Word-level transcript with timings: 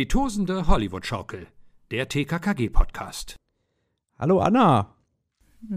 Die 0.00 0.08
tosende 0.08 0.66
Hollywood-Schaukel, 0.66 1.46
der 1.90 2.08
TKKG-Podcast. 2.08 3.36
Hallo 4.18 4.40
Anna. 4.40 4.94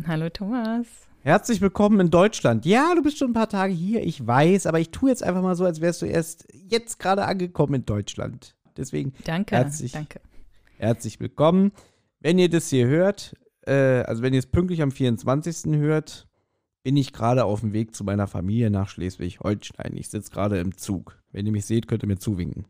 Hallo 0.08 0.30
Thomas. 0.30 0.88
Herzlich 1.24 1.60
willkommen 1.60 2.00
in 2.00 2.10
Deutschland. 2.10 2.66
Ja, 2.66 2.96
du 2.96 3.04
bist 3.04 3.18
schon 3.18 3.32
ein 3.32 3.34
paar 3.34 3.50
Tage 3.50 3.74
hier, 3.74 4.02
ich 4.02 4.26
weiß, 4.26 4.66
aber 4.66 4.80
ich 4.80 4.92
tue 4.92 5.10
jetzt 5.10 5.24
einfach 5.24 5.42
mal 5.42 5.58
so, 5.58 5.66
als 5.66 5.82
wärst 5.82 6.04
du 6.04 6.06
erst 6.06 6.48
jetzt 6.54 7.00
gerade 7.00 7.26
angekommen 7.26 7.74
in 7.74 7.86
Deutschland. 7.86 8.56
Deswegen 8.78 9.12
danke, 9.26 9.58
herzlich, 9.58 9.92
danke. 9.92 10.22
herzlich 10.78 11.20
willkommen. 11.20 11.74
Wenn 12.22 12.40
ihr 12.40 12.48
das 12.48 12.70
hier 12.70 12.88
hört, 12.88 13.36
äh, 13.68 14.04
also 14.04 14.24
wenn 14.24 14.32
ihr 14.32 14.40
es 14.40 14.48
pünktlich 14.48 14.82
am 14.82 14.92
24. 14.92 15.74
hört, 15.82 16.30
bin 16.82 16.96
ich 16.96 17.12
gerade 17.12 17.44
auf 17.44 17.60
dem 17.60 17.74
Weg 17.74 17.94
zu 17.94 18.06
meiner 18.06 18.28
Familie 18.28 18.72
nach 18.72 18.88
Schleswig-Holstein. 18.88 19.98
Ich 19.98 20.08
sitze 20.08 20.32
gerade 20.32 20.60
im 20.60 20.78
Zug. 20.78 21.22
Wenn 21.34 21.46
ihr 21.46 21.52
mich 21.52 21.66
seht, 21.66 21.90
könnt 21.90 22.04
ihr 22.04 22.08
mir 22.08 22.20
zuwinken. 22.20 22.68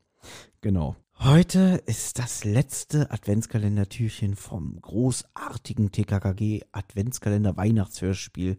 Genau. 0.61 0.95
Heute 1.25 1.81
ist 1.85 2.19
das 2.19 2.43
letzte 2.43 3.09
Adventskalendertürchen 3.09 4.35
vom 4.35 4.81
großartigen 4.81 5.89
TKKG 5.89 6.63
Adventskalender 6.73 7.55
Weihnachtshörspiel 7.55 8.57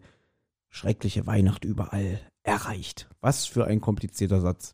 Schreckliche 0.69 1.27
Weihnacht 1.27 1.63
überall 1.63 2.19
erreicht. 2.41 3.07
Was 3.21 3.45
für 3.45 3.65
ein 3.65 3.81
komplizierter 3.81 4.41
Satz. 4.41 4.73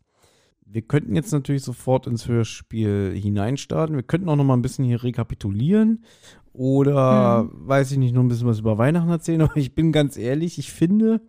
Wir 0.64 0.80
könnten 0.80 1.14
jetzt 1.14 1.32
natürlich 1.32 1.64
sofort 1.64 2.06
ins 2.06 2.26
Hörspiel 2.26 3.12
hineinstarten. 3.14 3.94
Wir 3.94 4.02
könnten 4.02 4.30
auch 4.30 4.36
noch 4.36 4.44
mal 4.44 4.56
ein 4.56 4.62
bisschen 4.62 4.86
hier 4.86 5.02
rekapitulieren 5.02 6.02
oder, 6.54 7.40
hm. 7.40 7.68
weiß 7.68 7.92
ich 7.92 7.98
nicht, 7.98 8.14
noch 8.14 8.22
ein 8.22 8.28
bisschen 8.28 8.48
was 8.48 8.60
über 8.60 8.78
Weihnachten 8.78 9.10
erzählen. 9.10 9.42
Aber 9.42 9.58
ich 9.58 9.74
bin 9.74 9.92
ganz 9.92 10.16
ehrlich, 10.16 10.58
ich 10.58 10.72
finde, 10.72 11.20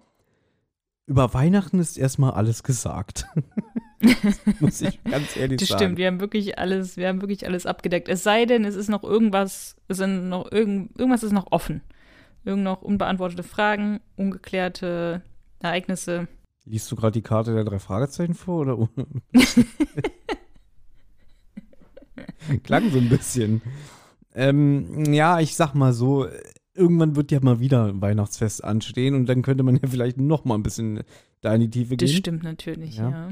über 1.08 1.34
Weihnachten 1.34 1.80
ist 1.80 1.98
erstmal 1.98 2.32
alles 2.32 2.64
gesagt. 2.64 3.28
muss 4.60 4.82
ich 4.82 5.04
ganz 5.04 5.38
ehrlich 5.38 5.60
das 5.60 5.70
sagen. 5.70 5.82
stimmt, 5.82 5.98
wir 5.98 6.08
haben 6.08 6.20
wirklich 6.20 6.58
alles, 6.58 6.98
wir 6.98 7.08
haben 7.08 7.22
wirklich 7.22 7.46
alles 7.46 7.66
abgedeckt. 7.66 8.10
Es 8.10 8.24
sei 8.24 8.46
denn, 8.46 8.66
es 8.66 8.76
ist 8.76 8.90
noch 8.90 9.04
irgendwas, 9.04 9.76
es 9.88 9.98
sind 9.98 10.30
noch 10.30 10.52
irgend, 10.52 10.98
irgendwas 10.98 11.24
ist 11.24 11.32
noch 11.32 11.52
offen. 11.52 11.82
Irgend 12.46 12.64
noch 12.64 12.82
unbeantwortete 12.82 13.44
Fragen, 13.44 14.02
ungeklärte 14.16 15.22
Ereignisse. 15.60 16.28
Liest 16.66 16.92
du 16.92 16.96
gerade 16.96 17.14
die 17.14 17.22
Karte 17.22 17.54
der 17.54 17.64
drei 17.64 17.80
Fragezeichen 17.80 18.34
vor 18.34 18.62
oder? 18.62 18.90
Klang 22.64 22.92
so 22.92 22.98
ein 22.98 23.10
bisschen. 23.10 23.62
Ähm, 24.36 25.14
ja, 25.14 25.40
ich 25.40 25.56
sag 25.56 25.74
mal 25.74 25.94
so, 25.94 26.28
irgendwann 26.74 27.16
wird 27.16 27.32
ja 27.32 27.40
mal 27.42 27.60
wieder 27.60 27.86
ein 27.86 28.02
Weihnachtsfest 28.02 28.64
anstehen 28.64 29.16
und 29.16 29.28
dann 29.28 29.42
könnte 29.42 29.64
man 29.64 29.76
ja 29.76 29.88
vielleicht 29.88 30.20
noch 30.20 30.46
mal 30.46 30.56
ein 30.56 30.64
bisschen 30.64 31.04
da 31.42 31.54
in 31.54 31.62
die 31.62 31.70
Tiefe 31.70 31.96
gehen. 31.96 32.08
Das 32.08 32.16
stimmt 32.16 32.44
natürlich, 32.44 32.98
ja. 32.98 33.10
ja. 33.10 33.32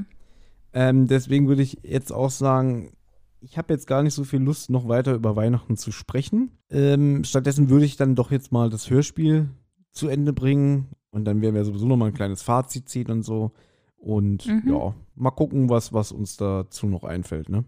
Ähm, 0.74 1.08
deswegen 1.08 1.48
würde 1.48 1.62
ich 1.62 1.80
jetzt 1.84 2.12
auch 2.12 2.30
sagen, 2.30 2.94
ich 3.42 3.58
habe 3.58 3.74
jetzt 3.74 3.88
gar 3.88 4.04
nicht 4.04 4.14
so 4.14 4.24
viel 4.24 4.40
Lust, 4.40 4.70
noch 4.70 4.88
weiter 4.88 5.14
über 5.14 5.36
Weihnachten 5.36 5.76
zu 5.76 5.92
sprechen. 5.92 6.52
Ähm, 6.70 7.24
stattdessen 7.24 7.70
würde 7.70 7.86
ich 7.86 7.98
dann 7.98 8.16
doch 8.16 8.32
jetzt 8.32 8.52
mal 8.52 8.70
das 8.70 8.90
Hörspiel 8.90 9.50
zu 9.92 10.08
Ende 10.08 10.32
bringen 10.32 10.90
und 11.10 11.26
dann 11.26 11.42
werden 11.42 11.56
wir 11.56 11.66
sowieso 11.66 11.88
noch 11.88 11.98
mal 11.98 12.08
ein 12.08 12.14
kleines 12.14 12.42
Fazit 12.42 12.88
ziehen 12.88 13.10
und 13.10 13.24
so. 13.24 13.52
Und 13.98 14.48
mhm. 14.48 14.64
ja, 14.66 14.96
mal 15.16 15.32
gucken, 15.32 15.70
was, 15.70 15.94
was 15.94 16.12
uns 16.12 16.38
dazu 16.38 16.88
noch 16.88 17.04
einfällt, 17.04 17.50
ne? 17.50 17.66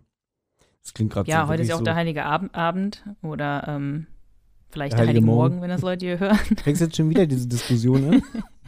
Das 0.81 0.94
klingt 0.94 1.13
gerade 1.13 1.29
Ja, 1.29 1.44
so 1.44 1.49
heute 1.49 1.61
ist 1.61 1.69
ja 1.69 1.75
auch 1.75 1.79
so 1.79 1.85
der 1.85 1.95
Heilige 1.95 2.25
Abend, 2.25 2.55
Abend 2.55 3.05
oder 3.22 3.67
ähm, 3.67 4.07
vielleicht 4.69 4.94
der, 4.94 4.99
der 4.99 5.07
Heilige, 5.07 5.19
Heilige 5.19 5.25
Morgen, 5.25 5.61
wenn 5.61 5.69
das 5.69 5.81
Leute 5.81 6.05
hier 6.05 6.19
hören. 6.19 6.38
Fängst 6.63 6.81
jetzt 6.81 6.95
schon 6.95 7.09
wieder 7.09 7.25
diese 7.25 7.47
Diskussion 7.47 8.05
an? 8.05 8.23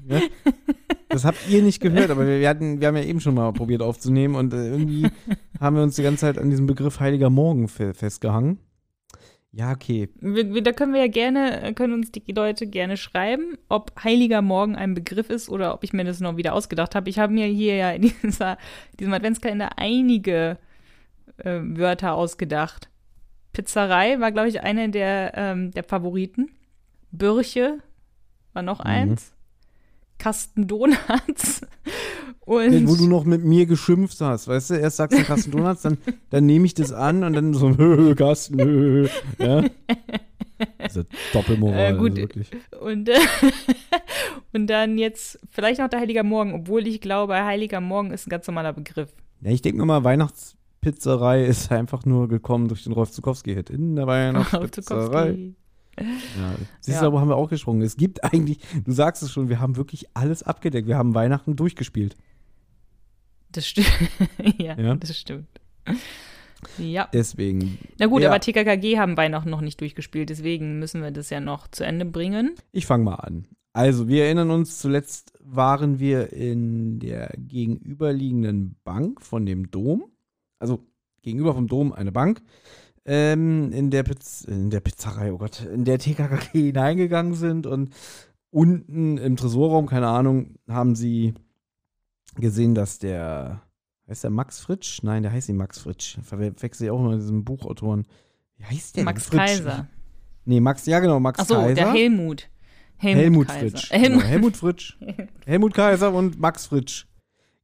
ja? 0.08 0.22
Das 1.16 1.24
habt 1.24 1.48
ihr 1.50 1.64
nicht 1.64 1.80
gehört, 1.80 2.10
aber 2.10 2.28
wir, 2.28 2.50
hatten, 2.50 2.82
wir 2.82 2.90
haben 2.90 2.98
ja 2.98 3.04
eben 3.04 3.22
schon 3.22 3.36
mal 3.36 3.54
probiert 3.54 3.82
aufzunehmen 3.82 4.36
und 4.36 4.54
äh, 4.54 4.68
irgendwie 4.68 5.08
haben 5.62 5.78
wir 5.78 5.84
uns 5.84 5.96
die 5.96 6.04
ganze 6.04 6.22
Zeit 6.22 6.38
an 6.38 6.50
diesem 6.50 6.68
Begriff 6.68 7.00
Heiliger 7.00 7.30
Morgen 7.30 7.70
fe 7.70 7.94
festgehangen. 7.94 8.60
Ja, 9.54 9.72
okay. 9.72 10.10
Wir, 10.20 10.62
da 10.62 10.74
können 10.74 10.92
wir 10.92 11.00
ja 11.00 11.08
gerne, 11.08 11.74
können 11.74 11.94
uns 11.94 12.12
die 12.12 12.22
Leute 12.34 12.68
gerne 12.68 12.98
schreiben, 12.98 13.58
ob 13.70 13.94
Heiliger 14.04 14.42
Morgen 14.42 14.76
ein 14.76 14.94
Begriff 14.94 15.30
ist 15.30 15.48
oder 15.48 15.74
ob 15.74 15.86
ich 15.86 15.94
mir 15.94 16.04
das 16.04 16.20
noch 16.20 16.36
wieder 16.36 16.54
ausgedacht 16.54 16.96
habe. 16.96 17.10
Ich 17.10 17.18
habe 17.18 17.32
mir 17.32 17.46
hier 17.46 17.78
ja 17.78 17.92
in 17.92 18.12
dieser, 18.22 18.58
diesem 19.00 19.14
Adventskalender 19.14 19.78
einige 19.78 20.58
äh, 21.38 21.62
Wörter 21.62 22.16
ausgedacht. 22.16 22.90
Pizzerei 23.54 24.20
war, 24.20 24.34
glaube 24.34 24.50
ich, 24.50 24.60
eine 24.60 24.90
der, 24.90 25.32
ähm, 25.38 25.72
der 25.72 25.86
Favoriten. 25.86 26.52
Bürche 27.14 27.80
war 28.52 28.64
noch 28.64 28.84
mhm. 28.84 28.90
eins. 28.90 29.35
Kasten 30.18 30.68
Donuts. 30.68 31.62
Und 32.46 32.88
wo 32.88 32.96
du 32.96 33.08
noch 33.08 33.26
mit 33.26 33.44
mir 33.44 33.66
geschimpft 33.66 34.22
hast, 34.22 34.48
weißt 34.48 34.70
du, 34.70 34.74
erst 34.76 34.98
sagst 34.98 35.18
du 35.18 35.24
Kasten 35.24 35.52
Donuts, 35.52 35.82
dann, 35.82 35.98
dann 36.30 36.46
nehme 36.46 36.68
ich 36.68 36.76
das 36.76 36.92
an 36.92 37.24
und 37.24 37.34
dann 37.34 37.56
so, 37.56 37.70
hö, 37.78 38.14
Kasten, 38.14 38.62
hö, 38.62 39.08
ja. 39.40 39.64
Diese 40.88 41.08
Doppelmoral, 41.34 41.96
äh, 41.96 41.98
gut. 41.98 42.16
Wirklich. 42.16 42.52
Und, 42.80 43.10
äh, 43.10 43.18
und 44.54 44.68
dann 44.68 45.00
jetzt 45.00 45.40
vielleicht 45.50 45.80
noch 45.80 45.90
der 45.90 46.00
Heiliger 46.00 46.24
Morgen, 46.24 46.54
obwohl 46.54 46.86
ich 46.88 47.02
glaube, 47.02 47.34
Heiliger 47.34 47.82
Morgen 47.82 48.12
ist 48.12 48.28
ein 48.28 48.30
ganz 48.30 48.46
normaler 48.46 48.74
Begriff. 48.74 49.10
Ja, 49.42 49.50
ich 49.50 49.64
denke 49.64 49.84
mal, 49.84 50.04
Weihnachtspizzerei 50.04 51.46
ist 51.46 51.72
einfach 51.72 52.06
nur 52.06 52.28
gekommen 52.28 52.68
durch 52.68 52.84
den 52.84 52.94
Rolf 52.94 53.10
Zukowski-Hit. 53.10 53.72
In 53.72 53.96
der 53.96 54.06
Weihnachtspizzerei. 54.06 55.56
Ja, 56.00 56.56
siehst 56.82 57.02
du, 57.02 57.06
ja. 57.06 57.20
haben 57.20 57.30
wir 57.30 57.38
auch 57.38 57.50
gesprungen. 57.50 57.82
Es 57.82 57.96
gibt 57.96 58.24
eigentlich, 58.24 58.60
du 58.84 58.92
sagst 58.92 59.24
es 59.24 59.32
schon, 59.32 59.50
wir 59.50 59.60
haben 59.60 59.78
wirklich 59.78 60.08
alles 60.14 60.44
abgedeckt. 60.44 60.88
Wir 60.88 60.98
haben 60.98 61.16
Weihnachten 61.16 61.56
durchgespielt. 61.56 62.16
Das 63.52 63.68
stimmt. 63.68 63.88
ja, 64.58 64.78
ja, 64.78 64.96
das 64.96 65.18
stimmt. 65.18 65.48
Ja. 66.78 67.08
Deswegen. 67.14 67.78
Na 68.00 68.08
gut, 68.08 68.22
ja. 68.22 68.30
aber 68.30 68.40
TKKG 68.40 68.98
haben 68.98 69.18
Weihnachten 69.18 69.50
noch 69.50 69.62
nicht 69.62 69.80
durchgespielt, 69.80 70.30
deswegen 70.30 70.80
müssen 70.80 71.02
wir 71.02 71.12
das 71.12 71.30
ja 71.30 71.40
noch 71.40 71.68
zu 71.68 71.86
Ende 71.86 72.06
bringen. 72.06 72.56
Ich 72.72 72.86
fange 72.86 73.04
mal 73.04 73.16
an. 73.16 73.48
Also, 73.74 74.08
wir 74.08 74.26
erinnern 74.26 74.52
uns, 74.52 74.80
zuletzt 74.80 75.34
waren 75.42 76.00
wir 76.00 76.32
in 76.32 77.00
der 77.00 77.34
gegenüberliegenden 77.38 78.78
Bank 78.84 79.22
von 79.22 79.46
dem 79.46 79.70
Dom. 79.70 80.06
Also, 80.60 80.80
gegenüber 81.22 81.54
vom 81.54 81.68
Dom 81.68 81.92
eine 81.92 82.12
Bank 82.12 82.42
ähm, 83.06 83.72
in, 83.72 83.92
der 83.92 84.04
Piz 84.04 84.42
in 84.42 84.70
der 84.70 84.80
Pizzerei, 84.80 85.32
oh 85.32 85.38
Gott, 85.38 85.62
in 85.62 85.86
der 85.86 86.00
TKKG 86.00 86.50
hineingegangen 86.52 87.34
sind 87.36 87.68
und 87.68 87.92
unten 88.50 89.18
im 89.18 89.36
Tresorraum, 89.36 89.86
keine 89.86 90.08
Ahnung, 90.08 90.56
haben 90.68 90.96
sie 90.96 91.34
gesehen, 92.36 92.74
dass 92.76 93.00
der, 93.00 93.62
heißt 94.08 94.24
der 94.24 94.32
Max 94.32 94.60
Fritsch? 94.60 95.04
Nein, 95.04 95.24
der 95.24 95.32
heißt 95.32 95.50
nicht 95.50 95.58
Max 95.58 95.80
Fritsch. 95.80 96.18
Verwechsel 96.24 96.86
ich 96.86 96.92
auch 96.92 97.02
mal 97.02 97.18
diesen 97.18 97.44
Buchautoren. 97.44 98.06
Wie 98.58 98.66
heißt 98.66 98.98
der? 98.98 99.04
Max 99.04 99.26
Fritsch? 99.26 99.40
Kaiser. 99.40 99.88
Nee, 100.46 100.60
Max, 100.60 100.86
ja 100.86 101.00
genau, 101.00 101.20
Max 101.20 101.40
Ach 101.40 101.46
so, 101.46 101.56
Kaiser. 101.56 101.76
der 101.76 101.94
Helmut. 101.94 102.50
Helmut, 102.98 103.50
Helmut 103.50 103.52
Fritsch. 103.52 103.92
Helmut. 103.92 104.20
Genau, 104.22 104.30
Helmut 104.32 104.58
Fritsch. 104.58 104.98
Helmut 105.46 105.74
Kaiser 105.74 106.14
und 106.14 106.40
Max 106.40 106.68
Fritsch. 106.68 107.08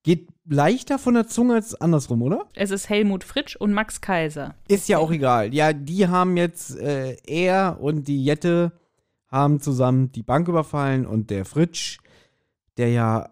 Geht 0.03 0.29
leichter 0.45 0.97
von 0.97 1.13
der 1.13 1.27
Zunge 1.27 1.55
als 1.55 1.75
andersrum, 1.79 2.21
oder? 2.23 2.47
Es 2.55 2.71
ist 2.71 2.89
Helmut 2.89 3.23
Fritsch 3.23 3.55
und 3.55 3.73
Max 3.73 4.01
Kaiser. 4.01 4.55
Ist 4.67 4.89
ja 4.89 4.97
auch 4.97 5.11
egal. 5.11 5.53
Ja, 5.53 5.73
die 5.73 6.07
haben 6.07 6.37
jetzt, 6.37 6.75
äh, 6.77 7.17
er 7.25 7.77
und 7.79 8.07
die 8.07 8.23
Jette 8.23 8.71
haben 9.27 9.59
zusammen 9.59 10.11
die 10.11 10.23
Bank 10.23 10.47
überfallen 10.47 11.05
und 11.05 11.29
der 11.29 11.45
Fritsch, 11.45 11.99
der 12.77 12.89
ja 12.89 13.30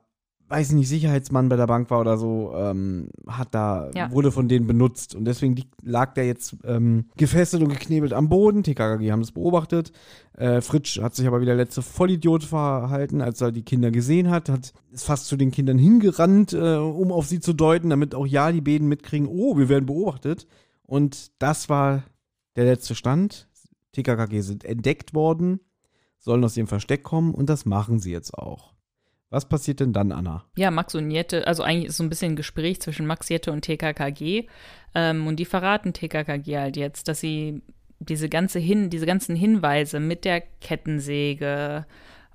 weiß 0.49 0.71
nicht, 0.71 0.89
Sicherheitsmann 0.89 1.47
bei 1.47 1.55
der 1.55 1.67
Bank 1.67 1.89
war 1.91 2.01
oder 2.01 2.17
so, 2.17 2.53
ähm, 2.55 3.09
hat 3.27 3.49
da, 3.53 3.91
ja. 3.93 4.11
wurde 4.11 4.31
von 4.31 4.47
denen 4.47 4.65
benutzt. 4.65 5.13
Und 5.13 5.25
deswegen 5.25 5.63
lag 5.83 6.13
der 6.15 6.25
jetzt 6.25 6.57
ähm, 6.63 7.05
gefesselt 7.17 7.61
und 7.61 7.69
geknebelt 7.69 8.13
am 8.13 8.29
Boden. 8.29 8.63
TKKG 8.63 9.11
haben 9.11 9.21
das 9.21 9.31
beobachtet. 9.31 9.91
Äh, 10.33 10.61
Fritsch 10.61 10.99
hat 10.99 11.15
sich 11.15 11.27
aber 11.27 11.39
wie 11.39 11.45
der 11.45 11.55
letzte 11.55 11.83
Vollidiot 11.83 12.43
verhalten, 12.43 13.21
als 13.21 13.41
er 13.41 13.51
die 13.51 13.63
Kinder 13.63 13.91
gesehen 13.91 14.29
hat. 14.29 14.49
Hat 14.49 14.73
ist 14.91 15.05
fast 15.05 15.27
zu 15.27 15.37
den 15.37 15.51
Kindern 15.51 15.77
hingerannt, 15.77 16.53
äh, 16.53 16.77
um 16.77 17.11
auf 17.11 17.27
sie 17.27 17.39
zu 17.39 17.53
deuten, 17.53 17.91
damit 17.91 18.15
auch 18.15 18.25
ja 18.25 18.51
die 18.51 18.61
Bäden 18.61 18.87
mitkriegen, 18.87 19.27
oh, 19.27 19.57
wir 19.57 19.69
werden 19.69 19.85
beobachtet. 19.85 20.47
Und 20.81 21.31
das 21.39 21.69
war 21.69 22.03
der 22.55 22.65
letzte 22.65 22.95
Stand. 22.95 23.47
TKKG 23.91 24.41
sind 24.41 24.65
entdeckt 24.65 25.13
worden, 25.13 25.59
sollen 26.17 26.43
aus 26.43 26.57
ihrem 26.57 26.67
Versteck 26.67 27.03
kommen 27.03 27.33
und 27.33 27.49
das 27.49 27.65
machen 27.65 27.99
sie 27.99 28.11
jetzt 28.11 28.33
auch. 28.33 28.73
Was 29.29 29.47
passiert 29.47 29.79
denn 29.79 29.93
dann, 29.93 30.11
Anna? 30.11 30.43
Ja, 30.57 30.71
Max 30.71 30.95
und 30.95 31.11
Jette, 31.11 31.45
also 31.45 31.61
eigentlich 31.61 31.89
ist 31.89 31.97
so 31.97 32.03
ein 32.03 32.09
bisschen 32.09 32.33
ein 32.33 32.35
Gespräch 32.35 32.81
zwischen 32.81 33.05
Max, 33.05 33.29
Jette 33.29 33.51
und 33.51 33.61
TKKG. 33.61 34.47
Ähm, 34.95 35.27
und 35.27 35.35
die 35.37 35.45
verraten 35.45 35.93
TKKG 35.93 36.57
halt 36.57 36.77
jetzt, 36.77 37.07
dass 37.07 37.19
sie 37.19 37.61
diese, 37.99 38.29
ganze 38.29 38.59
Hin 38.59 38.89
diese 38.89 39.05
ganzen 39.05 39.35
Hinweise 39.35 39.99
mit 39.99 40.25
der 40.25 40.41
Kettensäge 40.41 41.85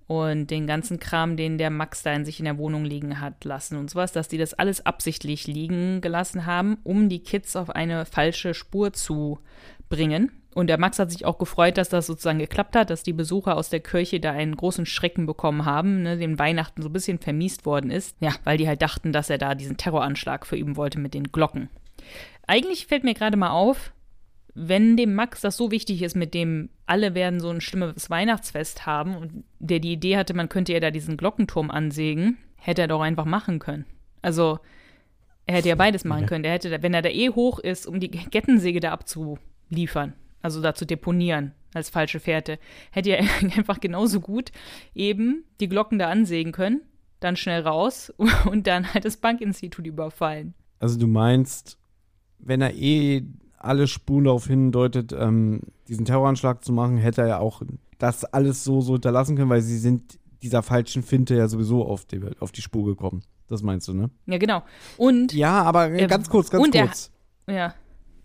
und 0.07 0.51
den 0.51 0.67
ganzen 0.67 1.01
Kram, 1.01 1.37
den 1.37 1.59
der 1.59 1.71
Max 1.71 2.03
da 2.03 2.13
in 2.13 2.25
sich 2.25 2.39
in 2.39 2.45
der 2.45 2.59
Wohnung 2.59 2.85
liegen 2.85 3.21
hat 3.21 3.45
lassen 3.45 3.77
und 3.77 3.91
sowas, 3.91 4.13
dass 4.13 4.29
die 4.29 4.39
das 4.39 4.55
alles 4.55 4.85
absichtlich 4.85 5.47
liegen 5.47 6.01
gelassen 6.01 6.47
haben, 6.47 6.79
um 6.85 7.09
die 7.09 7.23
Kids 7.23 7.57
auf 7.57 7.71
eine 7.71 8.05
falsche 8.05 8.55
Spur 8.55 8.93
zu 8.93 9.39
bringen. 9.89 10.31
Und 10.55 10.69
der 10.69 10.79
Max 10.79 11.01
hat 11.01 11.11
sich 11.11 11.25
auch 11.25 11.39
gefreut, 11.39 11.77
dass 11.77 11.89
das 11.89 12.07
sozusagen 12.07 12.39
geklappt 12.39 12.77
hat, 12.77 12.89
dass 12.89 13.03
die 13.03 13.13
Besucher 13.13 13.57
aus 13.57 13.71
der 13.71 13.81
Kirche 13.81 14.21
da 14.21 14.31
einen 14.31 14.57
großen 14.57 14.87
Schrecken 14.87 15.27
bekommen 15.27 15.65
haben, 15.65 16.03
ne, 16.03 16.17
dem 16.17 16.39
Weihnachten 16.39 16.81
so 16.81 16.89
ein 16.89 16.93
bisschen 16.93 17.19
vermiest 17.19 17.67
worden 17.67 17.91
ist. 17.91 18.17
Ja, 18.21 18.35
weil 18.45 18.57
die 18.57 18.69
halt 18.69 18.81
dachten, 18.81 19.13
dass 19.13 19.31
er 19.31 19.39
da 19.39 19.57
diesen 19.57 19.77
Terroranschlag 19.77 20.47
verüben 20.47 20.77
wollte 20.77 21.01
mit 21.01 21.13
den 21.13 21.33
Glocken. 21.33 21.71
Eigentlich 22.47 22.87
fällt 22.87 23.03
mir 23.03 23.15
gerade 23.15 23.37
mal 23.37 23.51
auf, 23.51 23.93
wenn 24.55 24.97
dem 24.97 25.15
Max 25.15 25.41
das 25.41 25.57
so 25.57 25.73
wichtig 25.73 26.03
ist, 26.03 26.15
mit 26.15 26.33
dem 26.35 26.71
alle 26.87 27.15
werden 27.17 27.41
so 27.41 27.51
ein 27.51 27.61
schlimmes 27.61 28.09
Weihnachtsfest 28.09 28.87
haben 28.87 29.17
und 29.17 29.45
der 29.59 29.81
die 29.81 29.93
Idee 29.93 30.17
hatte, 30.17 30.35
man 30.35 30.49
könnte 30.49 30.73
ja 30.73 30.79
da 30.79 30.93
diesen 30.93 31.17
Glockenturm 31.17 31.71
ansägen, 31.71 32.39
hätte 32.57 32.83
er 32.83 32.89
doch 32.89 33.01
einfach 33.01 33.25
machen 33.25 33.59
können. 33.59 33.87
Also, 34.23 34.61
er 35.47 35.57
hätte 35.57 35.69
ja 35.69 35.75
beides 35.75 36.05
machen 36.05 36.27
können. 36.27 36.45
Er 36.45 36.53
hätte, 36.53 36.83
wenn 36.83 36.95
er 36.95 37.03
da 37.03 37.09
eh 37.09 37.31
hoch 37.31 37.59
ist, 37.59 37.87
um 37.87 37.99
die 38.01 38.11
Kettensäge 38.11 38.81
da 38.81 38.93
abzuliefern, 38.93 40.15
also 40.45 40.61
da 40.61 40.75
zu 40.75 40.85
deponieren 40.85 41.53
als 41.73 41.89
falsche 41.89 42.21
Fährte, 42.21 42.59
hätte 42.91 43.17
er 43.17 43.25
einfach 43.57 43.81
genauso 43.81 44.21
gut 44.21 44.53
eben 44.95 45.45
die 45.59 45.71
Glocken 45.71 45.99
da 45.99 46.11
ansägen 46.11 46.53
können, 46.53 46.83
dann 47.19 47.37
schnell 47.37 47.63
raus 47.63 48.13
und 48.45 48.67
dann 48.67 48.93
halt 48.93 49.07
das 49.07 49.17
Bankinstitut 49.17 49.87
überfallen. 49.87 50.53
Also 50.81 50.99
du 50.99 51.07
meinst, 51.07 51.79
wenn 52.39 52.61
er 52.61 52.75
eh 52.75 53.23
alle 53.57 53.89
Spuren 53.89 54.25
darauf 54.25 54.47
hindeutet, 54.47 55.15
ähm, 55.19 55.63
diesen 55.89 56.05
Terroranschlag 56.05 56.63
zu 56.63 56.75
machen, 56.75 56.99
hätte 56.99 57.23
er 57.23 57.29
ja 57.29 57.39
auch 57.39 57.63
das 57.99 58.25
alles 58.27 58.65
so, 58.65 58.83
so 58.83 58.93
hinterlassen 58.93 59.37
können, 59.37 59.49
weil 59.49 59.63
sie 59.63 59.79
sind 59.79 60.19
dieser 60.43 60.63
falschen 60.63 61.03
Finte 61.03 61.35
ja 61.37 61.49
sowieso 61.49 61.87
auf 61.87 62.05
die, 62.05 62.21
auf 62.39 62.53
die 62.53 62.61
Spur 62.61 62.85
gekommen. 62.85 63.23
Das 63.49 63.63
meinst 63.63 63.89
du, 63.89 63.95
ne? 63.95 64.11
Ja, 64.27 64.37
genau. 64.37 64.63
Und. 64.99 65.33
Ja, 65.33 65.63
aber 65.63 65.91
äh, 65.91 66.07
ganz 66.07 66.29
kurz, 66.29 66.51
ganz 66.51 66.71
kurz. 66.71 67.11
Er, 67.47 67.55
ja. 67.55 67.75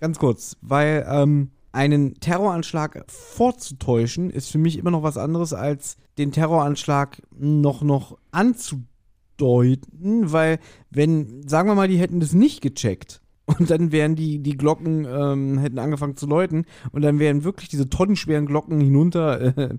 Ganz 0.02 0.20
kurz, 0.20 0.58
weil 0.62 1.06
ähm, 1.10 1.52
einen 1.72 2.20
Terroranschlag 2.20 3.06
vorzutäuschen, 3.08 4.30
ist 4.30 4.52
für 4.52 4.58
mich 4.58 4.78
immer 4.78 4.92
noch 4.92 5.04
was 5.04 5.18
anderes, 5.18 5.54
als 5.54 5.98
den 6.18 6.32
Terroranschlag 6.32 7.22
noch, 7.32 7.82
noch 7.82 8.18
anzudeuten, 8.32 10.32
weil, 10.32 10.60
wenn, 10.90 11.48
sagen 11.48 11.70
wir 11.70 11.76
mal, 11.76 11.88
die 11.88 12.00
hätten 12.00 12.20
das 12.20 12.34
nicht 12.34 12.62
gecheckt 12.62 13.22
und 13.46 13.70
dann 13.70 13.92
wären 13.92 14.16
die, 14.16 14.40
die 14.40 14.58
Glocken, 14.58 15.06
ähm, 15.06 15.58
hätten 15.60 15.80
angefangen 15.80 16.18
zu 16.18 16.28
läuten 16.28 16.66
und 16.92 17.02
dann 17.02 17.20
wären 17.20 17.44
wirklich 17.44 17.70
diese 17.70 17.90
tonnenschweren 17.90 18.46
Glocken 18.46 18.80
hinunter 18.80 19.58
äh, 19.58 19.78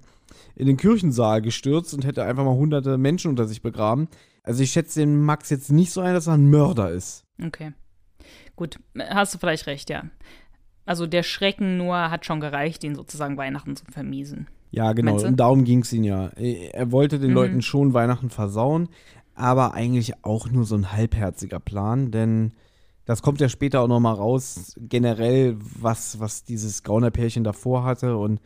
in 0.55 0.67
den 0.67 0.77
Kirchensaal 0.77 1.43
gestürzt 1.43 1.95
und 1.95 2.05
hätte 2.05 2.25
einfach 2.25 2.45
mal 2.45 2.55
hunderte 2.55 2.99
Menschen 2.99 3.31
unter 3.31 3.47
sich 3.47 3.63
begraben. 3.63 4.09
Also 4.43 4.63
ich 4.63 4.73
schätze 4.73 5.01
den 5.01 5.21
Max 5.21 5.51
jetzt 5.51 5.71
nicht 5.71 5.93
so 5.93 6.01
ein, 6.01 6.15
dass 6.15 6.27
er 6.27 6.35
ein 6.35 6.51
Mörder 6.51 6.91
ist. 6.91 7.25
Okay. 7.45 7.73
Gut, 8.57 8.79
hast 8.99 9.35
du 9.35 9.39
vielleicht 9.39 9.67
recht, 9.67 9.91
ja. 9.91 10.05
Also 10.91 11.07
der 11.07 11.23
Schrecken 11.23 11.77
nur 11.77 12.11
hat 12.11 12.27
schon 12.27 12.41
gereicht, 12.41 12.83
ihn 12.83 12.97
sozusagen 12.97 13.37
Weihnachten 13.37 13.77
zu 13.77 13.85
vermiesen. 13.93 14.49
Ja, 14.73 14.93
genau. 14.93 15.23
Und 15.23 15.37
darum 15.39 15.63
ging 15.63 15.83
es 15.83 15.93
ihm 15.93 16.03
ja. 16.03 16.31
Er 16.31 16.91
wollte 16.91 17.21
den 17.21 17.31
mhm. 17.31 17.37
Leuten 17.37 17.63
schon 17.63 17.95
Weihnachten 17.95 18.29
versauen, 18.29 18.89
aber 19.37 19.73
eigentlich 19.73 20.25
auch 20.25 20.51
nur 20.51 20.65
so 20.65 20.75
ein 20.75 20.91
halbherziger 20.91 21.61
Plan, 21.61 22.11
denn 22.11 22.55
das 23.05 23.23
kommt 23.23 23.41
ja 23.41 23.49
später 23.49 23.83
auch 23.83 23.87
noch 23.87 24.01
mal 24.01 24.15
raus, 24.15 24.75
generell, 24.81 25.57
was, 25.61 26.19
was 26.19 26.43
dieses 26.43 26.83
Gaunerpärchen 26.83 27.45
davor 27.45 27.85
hatte 27.85 28.17
und 28.17 28.41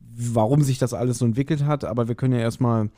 warum 0.00 0.62
sich 0.62 0.78
das 0.78 0.94
alles 0.94 1.18
so 1.18 1.26
entwickelt 1.26 1.64
hat. 1.64 1.84
Aber 1.84 2.08
wir 2.08 2.16
können 2.16 2.34
ja 2.34 2.40
erstmal 2.40 2.90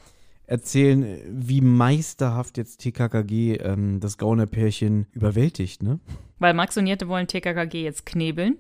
erzählen, 0.47 1.21
wie 1.29 1.61
meisterhaft 1.61 2.57
jetzt 2.57 2.81
TKKG 2.81 3.57
ähm, 3.57 4.01
das 4.01 4.19
Gaunerpärchen 4.19 5.07
überwältigt, 5.13 5.83
ne? 5.83 5.99
Weil 6.39 6.55
Max 6.55 6.77
und 6.77 6.87
Jette 6.87 7.09
wollen 7.09 7.27
TKKG 7.27 7.83
jetzt 7.83 8.07
knebeln 8.07 8.59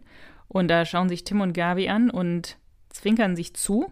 und 0.48 0.68
da 0.68 0.84
schauen 0.84 1.08
sich 1.08 1.24
Tim 1.24 1.40
und 1.40 1.52
Gabi 1.52 1.88
an 1.88 2.10
und 2.10 2.56
zwinkern 2.90 3.36
sich 3.36 3.54
zu. 3.54 3.86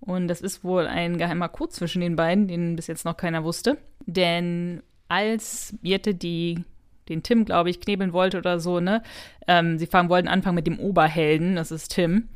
Und 0.00 0.28
das 0.28 0.40
ist 0.40 0.64
wohl 0.64 0.86
ein 0.86 1.18
geheimer 1.18 1.48
Code 1.48 1.72
zwischen 1.72 2.00
den 2.00 2.16
beiden, 2.16 2.48
den 2.48 2.76
bis 2.76 2.86
jetzt 2.86 3.04
noch 3.04 3.16
keiner 3.16 3.44
wusste. 3.44 3.76
Denn 4.06 4.82
als 5.08 5.74
Jette 5.82 6.14
die 6.14 6.64
den 7.10 7.22
Tim, 7.22 7.44
glaube 7.44 7.70
ich, 7.70 7.80
knebeln 7.80 8.12
wollte 8.12 8.38
oder 8.38 8.60
so, 8.60 8.80
ne? 8.80 9.02
Ähm, 9.46 9.78
sie 9.78 9.86
fangen, 9.86 10.08
wollten 10.08 10.28
anfangen 10.28 10.54
mit 10.54 10.66
dem 10.66 10.78
Oberhelden, 10.78 11.56
das 11.56 11.72
ist 11.72 11.88
Tim. 11.88 12.28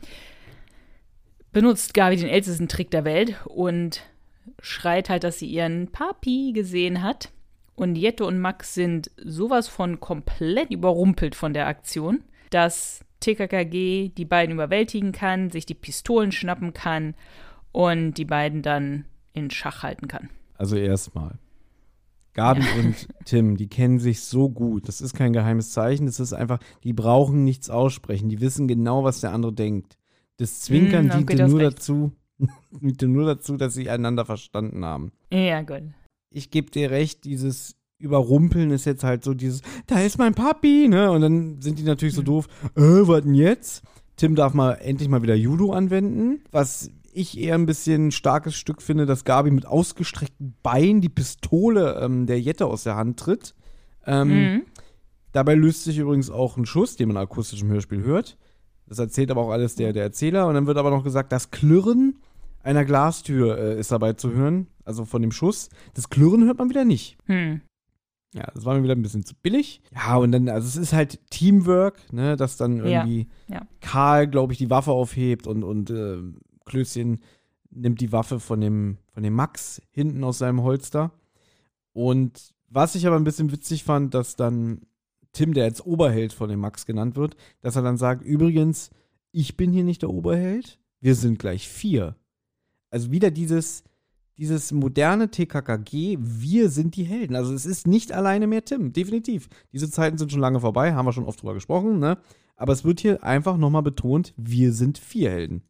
Benutzt 1.52 1.94
Gabi 1.94 2.16
den 2.16 2.28
ältesten 2.28 2.66
Trick 2.66 2.90
der 2.90 3.04
Welt 3.04 3.36
und 3.46 4.02
schreit 4.64 5.10
halt, 5.10 5.24
dass 5.24 5.38
sie 5.38 5.46
ihren 5.46 5.88
Papi 5.92 6.52
gesehen 6.54 7.02
hat. 7.02 7.30
Und 7.74 7.96
Jette 7.96 8.24
und 8.24 8.38
Max 8.38 8.74
sind 8.74 9.10
sowas 9.16 9.68
von 9.68 10.00
komplett 10.00 10.70
überrumpelt 10.70 11.34
von 11.34 11.52
der 11.52 11.66
Aktion, 11.66 12.22
dass 12.50 13.04
TKKG 13.20 14.10
die 14.10 14.24
beiden 14.24 14.54
überwältigen 14.54 15.12
kann, 15.12 15.50
sich 15.50 15.66
die 15.66 15.74
Pistolen 15.74 16.32
schnappen 16.32 16.72
kann 16.72 17.14
und 17.72 18.14
die 18.14 18.24
beiden 18.24 18.62
dann 18.62 19.04
in 19.32 19.50
Schach 19.50 19.82
halten 19.82 20.08
kann. 20.08 20.30
Also 20.56 20.76
erstmal. 20.76 21.38
Gabi 22.32 22.62
ja. 22.62 22.80
und 22.80 23.08
Tim, 23.24 23.56
die 23.56 23.68
kennen 23.68 23.98
sich 23.98 24.22
so 24.22 24.48
gut. 24.48 24.88
Das 24.88 25.00
ist 25.00 25.14
kein 25.14 25.32
geheimes 25.32 25.70
Zeichen. 25.72 26.06
Das 26.06 26.20
ist 26.20 26.32
einfach, 26.32 26.58
die 26.84 26.92
brauchen 26.92 27.44
nichts 27.44 27.68
aussprechen. 27.68 28.28
Die 28.28 28.40
wissen 28.40 28.66
genau, 28.66 29.04
was 29.04 29.20
der 29.20 29.32
andere 29.32 29.52
denkt. 29.52 29.98
Das 30.38 30.60
Zwinkern 30.60 31.08
mm, 31.08 31.10
okay, 31.10 31.24
diente 31.26 31.48
nur 31.48 31.60
dazu, 31.60 31.94
diente 32.00 32.23
nur 32.80 33.26
dazu, 33.26 33.56
dass 33.56 33.74
sie 33.74 33.90
einander 33.90 34.24
verstanden 34.24 34.84
haben. 34.84 35.12
Ja, 35.32 35.62
gut. 35.62 35.82
Ich 36.30 36.50
gebe 36.50 36.70
dir 36.70 36.90
recht, 36.90 37.24
dieses 37.24 37.76
Überrumpeln 37.98 38.70
ist 38.70 38.84
jetzt 38.84 39.04
halt 39.04 39.24
so 39.24 39.34
dieses, 39.34 39.62
da 39.86 40.00
ist 40.00 40.18
mein 40.18 40.34
Papi, 40.34 40.88
ne? 40.88 41.10
Und 41.10 41.20
dann 41.20 41.62
sind 41.62 41.78
die 41.78 41.84
natürlich 41.84 42.14
so 42.14 42.22
mhm. 42.22 42.26
doof, 42.26 42.48
äh, 42.76 42.80
was 42.80 43.22
denn 43.22 43.34
jetzt? 43.34 43.82
Tim 44.16 44.34
darf 44.34 44.54
mal 44.54 44.72
endlich 44.74 45.08
mal 45.08 45.22
wieder 45.22 45.34
Judo 45.34 45.72
anwenden, 45.72 46.44
was 46.50 46.90
ich 47.12 47.38
eher 47.38 47.54
ein 47.54 47.66
bisschen 47.66 48.10
starkes 48.10 48.56
Stück 48.56 48.82
finde, 48.82 49.06
dass 49.06 49.24
Gabi 49.24 49.50
mit 49.50 49.66
ausgestreckten 49.66 50.56
Beinen 50.62 51.00
die 51.00 51.08
Pistole 51.08 52.00
ähm, 52.00 52.26
der 52.26 52.40
Jette 52.40 52.66
aus 52.66 52.84
der 52.84 52.96
Hand 52.96 53.18
tritt. 53.18 53.54
Ähm, 54.06 54.28
mhm. 54.28 54.62
Dabei 55.32 55.54
löst 55.54 55.84
sich 55.84 55.98
übrigens 55.98 56.30
auch 56.30 56.56
ein 56.56 56.66
Schuss, 56.66 56.96
den 56.96 57.08
man 57.08 57.16
akustisch 57.16 57.62
im 57.62 57.68
Hörspiel 57.68 58.02
hört. 58.02 58.36
Das 58.86 58.98
erzählt 58.98 59.30
aber 59.30 59.42
auch 59.42 59.50
alles 59.50 59.74
der, 59.74 59.92
der 59.92 60.02
Erzähler. 60.02 60.46
Und 60.46 60.54
dann 60.54 60.66
wird 60.66 60.78
aber 60.78 60.90
noch 60.90 61.04
gesagt, 61.04 61.32
das 61.32 61.50
Klirren 61.50 62.18
einer 62.62 62.84
Glastür 62.84 63.58
äh, 63.58 63.78
ist 63.78 63.92
dabei 63.92 64.14
zu 64.14 64.32
hören, 64.32 64.68
also 64.84 65.04
von 65.04 65.22
dem 65.22 65.32
Schuss. 65.32 65.68
Das 65.94 66.08
Klirren 66.08 66.44
hört 66.44 66.58
man 66.58 66.70
wieder 66.70 66.84
nicht. 66.84 67.18
Hm. 67.26 67.60
Ja, 68.34 68.48
das 68.52 68.64
war 68.64 68.74
mir 68.74 68.82
wieder 68.82 68.96
ein 68.96 69.02
bisschen 69.02 69.24
zu 69.24 69.34
billig. 69.34 69.80
Ja, 69.94 70.16
und 70.16 70.32
dann, 70.32 70.48
also 70.48 70.66
es 70.66 70.76
ist 70.76 70.92
halt 70.92 71.20
Teamwork, 71.30 72.12
ne, 72.12 72.36
dass 72.36 72.56
dann 72.56 72.78
irgendwie 72.78 73.28
ja, 73.46 73.56
ja. 73.56 73.66
Karl, 73.80 74.26
glaube 74.26 74.52
ich, 74.52 74.58
die 74.58 74.70
Waffe 74.70 74.90
aufhebt 74.90 75.46
und, 75.46 75.62
und 75.62 75.90
äh, 75.90 76.18
Klößchen 76.64 77.20
nimmt 77.70 78.00
die 78.00 78.12
Waffe 78.12 78.40
von 78.40 78.60
dem, 78.60 78.98
von 79.12 79.22
dem 79.22 79.34
Max 79.34 79.80
hinten 79.90 80.24
aus 80.24 80.38
seinem 80.38 80.62
Holster. 80.62 81.12
Und 81.92 82.54
was 82.68 82.96
ich 82.96 83.06
aber 83.06 83.16
ein 83.16 83.24
bisschen 83.24 83.52
witzig 83.52 83.84
fand, 83.84 84.14
dass 84.14 84.34
dann 84.34 84.80
Tim, 85.34 85.52
der 85.52 85.64
als 85.64 85.84
Oberheld 85.84 86.32
von 86.32 86.48
dem 86.48 86.60
Max 86.60 86.86
genannt 86.86 87.16
wird, 87.16 87.36
dass 87.60 87.76
er 87.76 87.82
dann 87.82 87.98
sagt, 87.98 88.24
übrigens, 88.24 88.90
ich 89.32 89.56
bin 89.56 89.72
hier 89.72 89.84
nicht 89.84 90.02
der 90.02 90.10
Oberheld, 90.10 90.78
wir 91.00 91.14
sind 91.14 91.38
gleich 91.38 91.68
vier. 91.68 92.16
Also 92.90 93.10
wieder 93.10 93.30
dieses, 93.30 93.84
dieses 94.38 94.72
moderne 94.72 95.30
TKKG, 95.30 96.16
wir 96.20 96.70
sind 96.70 96.96
die 96.96 97.04
Helden. 97.04 97.36
Also 97.36 97.52
es 97.52 97.66
ist 97.66 97.86
nicht 97.86 98.12
alleine 98.12 98.46
mehr 98.46 98.64
Tim, 98.64 98.92
definitiv. 98.92 99.48
Diese 99.72 99.90
Zeiten 99.90 100.16
sind 100.16 100.32
schon 100.32 100.40
lange 100.40 100.60
vorbei, 100.60 100.94
haben 100.94 101.06
wir 101.06 101.12
schon 101.12 101.26
oft 101.26 101.42
drüber 101.42 101.54
gesprochen, 101.54 101.98
ne? 101.98 102.18
Aber 102.56 102.72
es 102.72 102.84
wird 102.84 103.00
hier 103.00 103.24
einfach 103.24 103.56
nochmal 103.56 103.82
betont, 103.82 104.32
wir 104.36 104.72
sind 104.72 104.98
vier 104.98 105.30
Helden. 105.30 105.62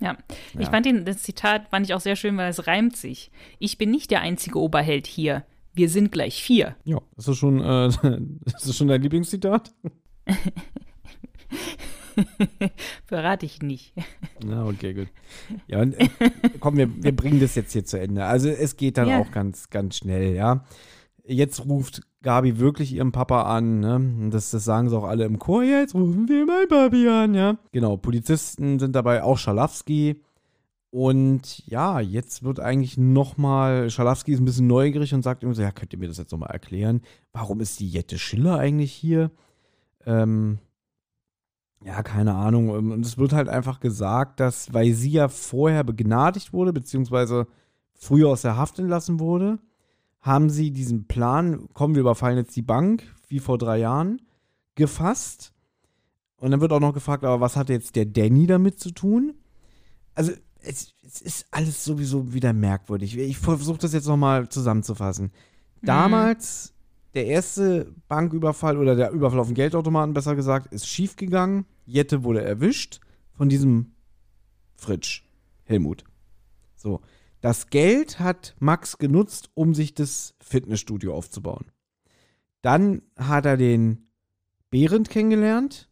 Ja. 0.00 0.16
ja. 0.54 0.60
ich 0.60 0.68
fand 0.68 0.86
den, 0.86 1.04
das 1.04 1.22
Zitat 1.22 1.68
fand 1.68 1.86
ich 1.86 1.94
auch 1.94 2.00
sehr 2.00 2.16
schön, 2.16 2.36
weil 2.36 2.50
es 2.50 2.66
reimt 2.66 2.96
sich. 2.96 3.30
Ich 3.58 3.78
bin 3.78 3.90
nicht 3.90 4.10
der 4.10 4.20
einzige 4.20 4.58
Oberheld 4.58 5.06
hier. 5.06 5.44
Wir 5.74 5.88
sind 5.88 6.12
gleich 6.12 6.42
vier. 6.42 6.76
Ja, 6.84 7.00
ist 7.16 7.28
das 7.28 7.36
schon, 7.36 7.60
äh, 7.60 7.88
ist 7.88 8.68
das 8.68 8.76
schon 8.76 8.88
dein 8.88 9.02
Lieblingszitat? 9.02 9.74
Verrate 13.06 13.44
ich 13.44 13.60
nicht. 13.60 13.92
Na, 14.44 14.66
okay, 14.66 14.94
gut. 14.94 15.08
Ja, 15.66 15.82
und, 15.82 15.94
äh, 15.94 16.08
komm, 16.60 16.76
wir, 16.76 16.88
wir 17.02 17.14
bringen 17.14 17.40
das 17.40 17.56
jetzt 17.56 17.72
hier 17.72 17.84
zu 17.84 17.98
Ende. 17.98 18.24
Also 18.24 18.48
es 18.48 18.76
geht 18.76 18.98
dann 18.98 19.08
ja. 19.08 19.18
auch 19.18 19.32
ganz, 19.32 19.70
ganz 19.70 19.96
schnell, 19.96 20.34
ja. 20.34 20.64
Jetzt 21.26 21.64
ruft 21.64 22.02
Gabi 22.22 22.58
wirklich 22.58 22.92
ihren 22.92 23.10
Papa 23.10 23.42
an, 23.42 23.80
ne? 23.80 24.30
Das, 24.30 24.50
das 24.50 24.64
sagen 24.64 24.90
sie 24.90 24.96
auch 24.96 25.04
alle 25.04 25.24
im 25.24 25.38
Chor. 25.38 25.64
Jetzt 25.64 25.94
rufen 25.94 26.28
wir 26.28 26.46
mein 26.46 26.68
Papi 26.68 27.08
an, 27.08 27.34
ja. 27.34 27.56
Genau, 27.72 27.96
Polizisten 27.96 28.78
sind 28.78 28.94
dabei, 28.94 29.22
auch 29.22 29.38
Schalafsky. 29.38 30.22
Und 30.94 31.66
ja, 31.66 31.98
jetzt 31.98 32.44
wird 32.44 32.60
eigentlich 32.60 32.96
nochmal, 32.96 33.90
Schalafsky 33.90 34.32
ist 34.32 34.38
ein 34.38 34.44
bisschen 34.44 34.68
neugierig 34.68 35.12
und 35.12 35.24
sagt 35.24 35.42
immer 35.42 35.52
so, 35.52 35.60
ja, 35.60 35.72
könnt 35.72 35.92
ihr 35.92 35.98
mir 35.98 36.06
das 36.06 36.18
jetzt 36.18 36.30
nochmal 36.30 36.52
erklären? 36.52 37.00
Warum 37.32 37.58
ist 37.58 37.80
die 37.80 37.88
Jette 37.88 38.16
Schiller 38.16 38.60
eigentlich 38.60 38.92
hier? 38.92 39.32
Ähm, 40.06 40.60
ja, 41.84 42.00
keine 42.04 42.36
Ahnung. 42.36 42.68
Und 42.68 43.04
es 43.04 43.18
wird 43.18 43.32
halt 43.32 43.48
einfach 43.48 43.80
gesagt, 43.80 44.38
dass, 44.38 44.72
weil 44.72 44.92
sie 44.92 45.10
ja 45.10 45.26
vorher 45.26 45.82
begnadigt 45.82 46.52
wurde, 46.52 46.72
beziehungsweise 46.72 47.48
früher 47.94 48.28
aus 48.28 48.42
der 48.42 48.56
Haft 48.56 48.78
entlassen 48.78 49.18
wurde, 49.18 49.58
haben 50.20 50.48
sie 50.48 50.70
diesen 50.70 51.08
Plan, 51.08 51.68
kommen 51.72 51.96
wir 51.96 52.02
überfallen 52.02 52.38
jetzt 52.38 52.54
die 52.54 52.62
Bank, 52.62 53.02
wie 53.26 53.40
vor 53.40 53.58
drei 53.58 53.78
Jahren, 53.78 54.22
gefasst. 54.76 55.54
Und 56.36 56.52
dann 56.52 56.60
wird 56.60 56.70
auch 56.70 56.78
noch 56.78 56.94
gefragt, 56.94 57.24
aber 57.24 57.40
was 57.40 57.56
hat 57.56 57.68
jetzt 57.68 57.96
der 57.96 58.06
Danny 58.06 58.46
damit 58.46 58.78
zu 58.78 58.92
tun? 58.92 59.34
Also, 60.14 60.30
es, 60.66 60.94
es 61.04 61.20
ist 61.20 61.46
alles 61.50 61.84
sowieso 61.84 62.32
wieder 62.32 62.52
merkwürdig. 62.52 63.16
Ich 63.16 63.38
versuche 63.38 63.78
das 63.78 63.92
jetzt 63.92 64.06
nochmal 64.06 64.48
zusammenzufassen. 64.48 65.26
Mhm. 65.80 65.86
Damals 65.86 66.74
der 67.14 67.26
erste 67.26 67.92
Banküberfall 68.08 68.76
oder 68.76 68.96
der 68.96 69.10
Überfall 69.10 69.38
auf 69.38 69.46
den 69.46 69.54
Geldautomaten, 69.54 70.14
besser 70.14 70.34
gesagt, 70.34 70.72
ist 70.72 70.88
schiefgegangen. 70.88 71.66
Jette 71.86 72.24
wurde 72.24 72.42
erwischt 72.42 73.00
von 73.32 73.48
diesem 73.48 73.92
Fritsch, 74.74 75.22
Helmut. 75.64 76.04
So. 76.74 77.00
Das 77.40 77.68
Geld 77.68 78.20
hat 78.20 78.56
Max 78.58 78.98
genutzt, 78.98 79.50
um 79.54 79.74
sich 79.74 79.94
das 79.94 80.34
Fitnessstudio 80.40 81.14
aufzubauen. 81.14 81.66
Dann 82.62 83.02
hat 83.16 83.44
er 83.44 83.58
den 83.58 84.08
Behrendt 84.70 85.10
kennengelernt, 85.10 85.90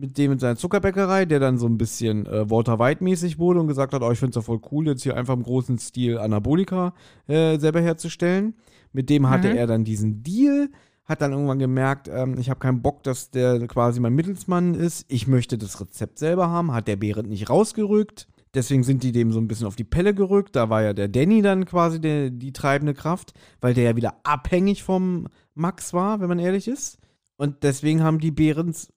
mit 0.00 0.16
dem 0.18 0.32
in 0.32 0.38
seiner 0.38 0.56
Zuckerbäckerei, 0.56 1.26
der 1.26 1.40
dann 1.40 1.58
so 1.58 1.66
ein 1.66 1.78
bisschen 1.78 2.26
äh, 2.26 2.48
Walter 2.50 2.78
White-mäßig 2.78 3.38
wurde 3.38 3.60
und 3.60 3.68
gesagt 3.68 3.92
hat, 3.92 4.02
oh, 4.02 4.10
ich 4.10 4.18
finde 4.18 4.30
es 4.30 4.36
ja 4.36 4.42
voll 4.42 4.60
cool, 4.72 4.86
jetzt 4.86 5.02
hier 5.02 5.16
einfach 5.16 5.34
im 5.34 5.42
großen 5.42 5.78
Stil 5.78 6.18
Anabolika 6.18 6.94
äh, 7.28 7.58
selber 7.58 7.80
herzustellen. 7.80 8.54
Mit 8.92 9.10
dem 9.10 9.28
hatte 9.28 9.48
Mhm. 9.50 9.56
er 9.56 9.66
dann 9.66 9.84
diesen 9.84 10.22
Deal, 10.22 10.70
hat 11.04 11.20
dann 11.20 11.32
irgendwann 11.32 11.58
gemerkt, 11.58 12.08
ähm, 12.12 12.36
ich 12.38 12.50
habe 12.50 12.60
keinen 12.60 12.82
Bock, 12.82 13.02
dass 13.02 13.30
der 13.30 13.66
quasi 13.68 14.00
mein 14.00 14.14
Mittelsmann 14.14 14.74
ist. 14.74 15.04
Ich 15.08 15.26
möchte 15.26 15.58
das 15.58 15.80
Rezept 15.80 16.18
selber 16.18 16.48
haben, 16.48 16.72
hat 16.72 16.88
der 16.88 16.96
Behrendt 16.96 17.28
nicht 17.28 17.50
rausgerückt. 17.50 18.26
Deswegen 18.54 18.82
sind 18.82 19.04
die 19.04 19.12
dem 19.12 19.30
so 19.30 19.38
ein 19.38 19.46
bisschen 19.46 19.68
auf 19.68 19.76
die 19.76 19.84
Pelle 19.84 20.12
gerückt. 20.12 20.56
Da 20.56 20.70
war 20.70 20.82
ja 20.82 20.92
der 20.92 21.06
Danny 21.08 21.40
dann 21.40 21.66
quasi 21.66 22.00
der, 22.00 22.30
die 22.30 22.52
treibende 22.52 22.94
Kraft, 22.94 23.32
weil 23.60 23.74
der 23.74 23.84
ja 23.84 23.96
wieder 23.96 24.14
abhängig 24.24 24.82
vom 24.82 25.28
Max 25.54 25.92
war, 25.94 26.20
wenn 26.20 26.28
man 26.28 26.40
ehrlich 26.40 26.66
ist. 26.66 26.98
Und 27.36 27.62
deswegen 27.62 28.02
haben 28.02 28.18
die 28.18 28.32
Behrens, 28.32 28.92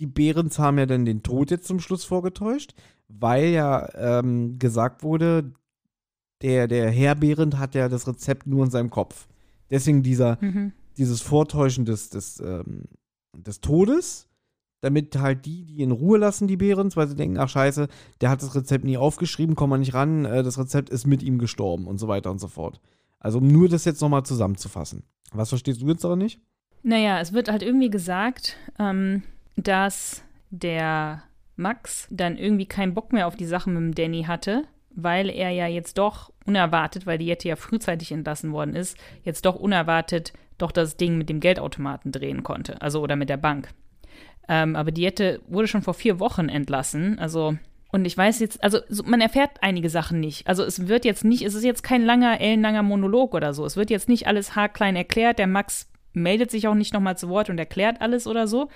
die 0.00 0.06
Behrens 0.06 0.58
haben 0.58 0.78
ja 0.78 0.86
dann 0.86 1.04
den 1.04 1.22
Tod 1.22 1.50
jetzt 1.50 1.66
zum 1.66 1.80
Schluss 1.80 2.04
vorgetäuscht, 2.04 2.74
weil 3.08 3.46
ja 3.46 3.88
ähm, 3.94 4.58
gesagt 4.58 5.02
wurde, 5.02 5.52
der, 6.42 6.68
der 6.68 6.90
Herr 6.90 7.14
Behrendt 7.14 7.58
hat 7.58 7.74
ja 7.74 7.88
das 7.88 8.06
Rezept 8.06 8.46
nur 8.46 8.64
in 8.64 8.70
seinem 8.70 8.90
Kopf. 8.90 9.26
Deswegen 9.70 10.02
dieser, 10.02 10.38
Mhm. 10.40 10.72
dieses 10.96 11.20
Vortäuschen 11.20 11.84
des, 11.84 12.10
des, 12.10 12.40
ähm, 12.40 12.84
des 13.36 13.60
Todes, 13.60 14.28
damit 14.80 15.18
halt 15.18 15.44
die, 15.46 15.64
die 15.64 15.82
in 15.82 15.90
Ruhe 15.90 16.18
lassen, 16.18 16.46
die 16.46 16.56
Behrens, 16.56 16.96
weil 16.96 17.08
sie 17.08 17.16
denken, 17.16 17.38
ach 17.38 17.48
scheiße, 17.48 17.88
der 18.20 18.30
hat 18.30 18.42
das 18.42 18.54
Rezept 18.54 18.84
nie 18.84 18.96
aufgeschrieben, 18.96 19.56
kommt 19.56 19.70
man 19.70 19.80
nicht 19.80 19.94
ran, 19.94 20.24
äh, 20.24 20.42
das 20.44 20.58
Rezept 20.58 20.90
ist 20.90 21.06
mit 21.06 21.22
ihm 21.24 21.38
gestorben 21.38 21.86
und 21.88 21.98
so 21.98 22.06
weiter 22.06 22.30
und 22.30 22.38
so 22.38 22.46
fort. 22.48 22.80
Also 23.18 23.38
um 23.38 23.48
nur 23.48 23.68
das 23.68 23.84
jetzt 23.84 24.00
nochmal 24.00 24.22
zusammenzufassen. 24.22 25.02
Was 25.32 25.48
verstehst 25.48 25.82
du 25.82 25.88
jetzt 25.88 26.04
aber 26.04 26.14
nicht? 26.14 26.40
Naja, 26.84 27.18
es 27.20 27.32
wird 27.32 27.50
halt 27.50 27.64
irgendwie 27.64 27.90
gesagt, 27.90 28.56
ähm, 28.78 29.24
dass 29.58 30.24
der 30.50 31.24
Max 31.56 32.06
dann 32.10 32.36
irgendwie 32.36 32.66
keinen 32.66 32.94
Bock 32.94 33.12
mehr 33.12 33.26
auf 33.26 33.36
die 33.36 33.44
Sache 33.44 33.68
mit 33.68 33.78
dem 33.78 33.94
Danny 33.94 34.24
hatte, 34.24 34.62
weil 34.90 35.28
er 35.28 35.50
ja 35.50 35.66
jetzt 35.66 35.98
doch 35.98 36.32
unerwartet, 36.46 37.06
weil 37.06 37.18
die 37.18 37.26
Jette 37.26 37.48
ja 37.48 37.56
frühzeitig 37.56 38.12
entlassen 38.12 38.52
worden 38.52 38.74
ist, 38.74 38.96
jetzt 39.24 39.44
doch 39.44 39.56
unerwartet 39.56 40.32
doch 40.58 40.72
das 40.72 40.96
Ding 40.96 41.18
mit 41.18 41.28
dem 41.28 41.40
Geldautomaten 41.40 42.12
drehen 42.12 42.42
konnte. 42.42 42.80
Also 42.80 43.00
oder 43.00 43.16
mit 43.16 43.28
der 43.28 43.36
Bank. 43.36 43.68
Ähm, 44.48 44.76
aber 44.76 44.92
die 44.92 45.02
Jette 45.02 45.40
wurde 45.46 45.68
schon 45.68 45.82
vor 45.82 45.94
vier 45.94 46.20
Wochen 46.20 46.48
entlassen. 46.48 47.18
Also, 47.18 47.56
und 47.90 48.04
ich 48.04 48.16
weiß 48.16 48.40
jetzt, 48.40 48.62
also 48.62 48.78
so, 48.88 49.02
man 49.04 49.20
erfährt 49.20 49.50
einige 49.60 49.90
Sachen 49.90 50.20
nicht. 50.20 50.46
Also 50.46 50.64
es 50.64 50.88
wird 50.88 51.04
jetzt 51.04 51.24
nicht, 51.24 51.42
es 51.42 51.54
ist 51.54 51.64
jetzt 51.64 51.82
kein 51.82 52.04
langer, 52.04 52.40
ellenlanger 52.40 52.82
Monolog 52.82 53.34
oder 53.34 53.54
so. 53.54 53.64
Es 53.66 53.76
wird 53.76 53.90
jetzt 53.90 54.08
nicht 54.08 54.26
alles 54.26 54.56
haarklein 54.56 54.96
erklärt. 54.96 55.38
Der 55.38 55.46
Max 55.46 55.90
meldet 56.12 56.50
sich 56.50 56.66
auch 56.66 56.74
nicht 56.74 56.94
nochmal 56.94 57.18
zu 57.18 57.28
Wort 57.28 57.50
und 57.50 57.58
erklärt 57.58 58.00
alles 58.00 58.26
oder 58.26 58.46
so. 58.46 58.68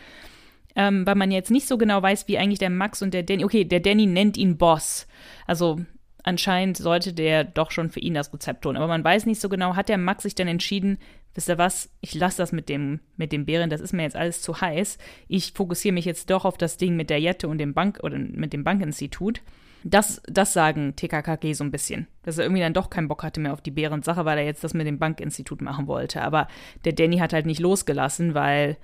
Ähm, 0.75 1.07
weil 1.07 1.17
man 1.17 1.31
jetzt 1.31 1.50
nicht 1.50 1.69
so 1.69 1.76
genau 1.76 2.02
weiß, 2.02 2.29
wie 2.29 2.38
eigentlich 2.38 2.59
der 2.59 2.71
Max 2.71 3.02
und 3.02 3.12
der 3.12 3.23
Danny. 3.23 3.45
Okay, 3.45 3.64
der 3.64 3.81
Danny 3.81 4.07
nennt 4.07 4.37
ihn 4.37 4.57
Boss. 4.57 5.07
Also 5.47 5.81
anscheinend 6.23 6.76
sollte 6.76 7.12
der 7.12 7.45
doch 7.45 7.71
schon 7.71 7.91
für 7.91 8.00
ihn 8.00 8.14
das 8.14 8.33
Rezept 8.33 8.62
tun. 8.62 8.76
Aber 8.76 8.87
man 8.87 9.05
weiß 9.05 9.26
nicht 9.26 9.41
so 9.41 9.49
genau, 9.49 9.76
hat 9.76 9.88
der 9.88 9.99
Max 9.99 10.23
sich 10.23 10.35
dann 10.35 10.49
entschieden, 10.49 10.99
wisst 11.35 11.49
ihr 11.49 11.59
was, 11.59 11.91
ich 12.00 12.14
lasse 12.14 12.38
das 12.38 12.52
mit 12.52 12.69
dem, 12.69 13.00
mit 13.17 13.33
dem 13.33 13.45
Bären, 13.45 13.71
das 13.71 13.81
ist 13.81 13.93
mir 13.93 14.02
jetzt 14.02 14.17
alles 14.17 14.43
zu 14.43 14.61
heiß. 14.61 14.99
Ich 15.29 15.52
fokussiere 15.52 15.95
mich 15.95 16.05
jetzt 16.05 16.31
doch 16.31 16.45
auf 16.45 16.59
das 16.59 16.76
Ding 16.76 16.97
mit 16.97 17.11
der 17.11 17.21
Jette 17.21 17.49
und 17.49 17.59
dem 17.59 17.75
Bank 17.75 18.00
oder 18.02 18.19
mit 18.19 18.52
dem 18.52 18.64
Bankinstitut. 18.64 19.43
Das, 19.85 20.23
das 20.26 20.52
sagen 20.52 20.95
TKKG 20.95 21.55
so 21.55 21.64
ein 21.64 21.73
bisschen. 21.73 22.07
Dass 22.23 22.38
er 22.38 22.45
irgendwie 22.45 22.62
dann 22.62 22.75
doch 22.75 22.88
keinen 22.88 23.09
Bock 23.09 23.25
hatte 23.25 23.41
mehr 23.41 23.52
auf 23.52 23.62
die 23.62 23.73
Bären-Sache, 23.73 24.25
weil 24.25 24.38
er 24.38 24.45
jetzt 24.45 24.62
das 24.62 24.75
mit 24.75 24.87
dem 24.87 25.00
Bankinstitut 25.00 25.61
machen 25.61 25.88
wollte. 25.88 26.23
Aber 26.23 26.47
der 26.85 26.93
Danny 26.93 27.19
hat 27.19 27.33
halt 27.33 27.47
nicht 27.47 27.59
losgelassen, 27.59 28.35
weil 28.35 28.76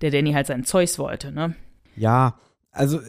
der 0.00 0.10
Danny 0.10 0.32
halt 0.32 0.46
sein 0.46 0.64
Zeugs 0.64 0.98
wollte, 0.98 1.32
ne? 1.32 1.54
Ja, 1.96 2.38
also 2.70 3.00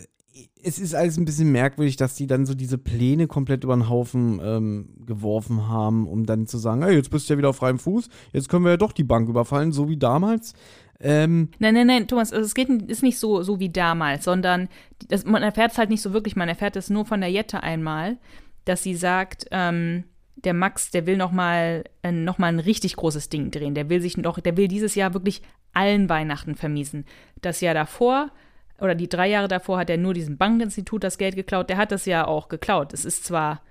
es 0.62 0.79
ist 0.79 0.96
alles 0.96 1.17
ein 1.17 1.25
bisschen 1.25 1.51
merkwürdig, 1.51 1.96
dass 1.96 2.15
die 2.15 2.27
dann 2.27 2.46
so 2.46 2.53
diese 2.53 2.77
Pläne 2.77 3.27
komplett 3.27 3.63
über 3.63 3.75
den 3.75 3.89
Haufen 3.89 4.39
ähm, 4.43 4.89
geworfen 5.05 5.67
haben, 5.67 6.08
um 6.08 6.25
dann 6.25 6.48
zu 6.48 6.58
sagen, 6.58 6.84
hey, 6.84 6.96
jetzt 6.96 7.12
bist 7.12 7.29
du 7.29 7.34
ja 7.34 7.38
wieder 7.38 7.50
auf 7.50 7.58
freiem 7.58 7.79
Fuß, 7.79 8.10
jetzt 8.34 8.50
können 8.50 8.65
wir 8.65 8.72
ja 8.72 8.77
doch 8.77 8.91
die 8.91 9.03
Bank 9.03 9.29
überfallen, 9.29 9.72
so 9.72 9.89
wie 9.89 9.98
damals. 9.98 10.53
Ähm, 11.01 11.50
Nein, 11.60 11.75
nein, 11.75 11.88
nein, 11.88 12.08
Thomas, 12.08 12.34
also 12.34 12.46
es 12.46 12.53
geht, 12.53 12.69
ist 12.89 13.03
nicht 13.03 13.19
so, 13.19 13.41
so 13.41 13.60
wie 13.62 13.69
damals, 13.69 14.25
sondern 14.25 14.67
das, 15.08 15.25
man 15.25 15.43
erfährt 15.43 15.72
es 15.72 15.77
halt 15.77 15.89
nicht 15.89 16.01
so 16.01 16.12
wirklich, 16.12 16.36
man 16.36 16.50
erfährt 16.50 16.75
es 16.75 16.89
nur 16.89 17.05
von 17.05 17.22
der 17.22 17.31
Jette 17.31 17.63
einmal, 17.63 18.17
dass 18.65 18.84
sie 18.84 18.96
sagt, 18.96 19.46
ähm, 19.51 20.03
der 20.43 20.53
Max, 20.53 20.91
der 20.91 21.05
will 21.05 21.17
noch 21.17 21.31
mal, 21.31 21.84
äh, 22.03 22.12
noch 22.12 22.38
mal 22.38 22.48
ein 22.48 22.60
richtig 22.60 22.96
großes 22.96 23.29
Ding 23.29 23.51
drehen. 23.51 23.75
Der 23.75 23.89
will 23.89 24.01
sich 24.01 24.17
noch, 24.17 24.39
der 24.39 24.58
will 24.58 24.67
dieses 24.67 24.96
Jahr 24.96 25.13
wirklich 25.13 25.41
allen 25.74 26.10
Weihnachten 26.10 26.56
vermiesen. 26.56 27.06
Das 27.42 27.62
Jahr 27.62 27.74
davor 27.74 28.32
oder 28.80 28.96
die 28.96 29.10
drei 29.10 29.30
Jahre 29.30 29.48
davor 29.48 29.78
hat 29.78 29.90
er 29.90 29.98
nur 29.98 30.14
diesem 30.14 30.38
Bankinstitut 30.38 31.04
das 31.04 31.18
Geld 31.18 31.36
geklaut. 31.36 31.70
Der 31.70 31.78
hat 31.78 31.92
das 31.92 32.06
ja 32.06 32.26
auch 32.26 32.48
geklaut. 32.48 32.94
Es 32.94 33.06
ist 33.06 33.26
zwar, 33.26 33.62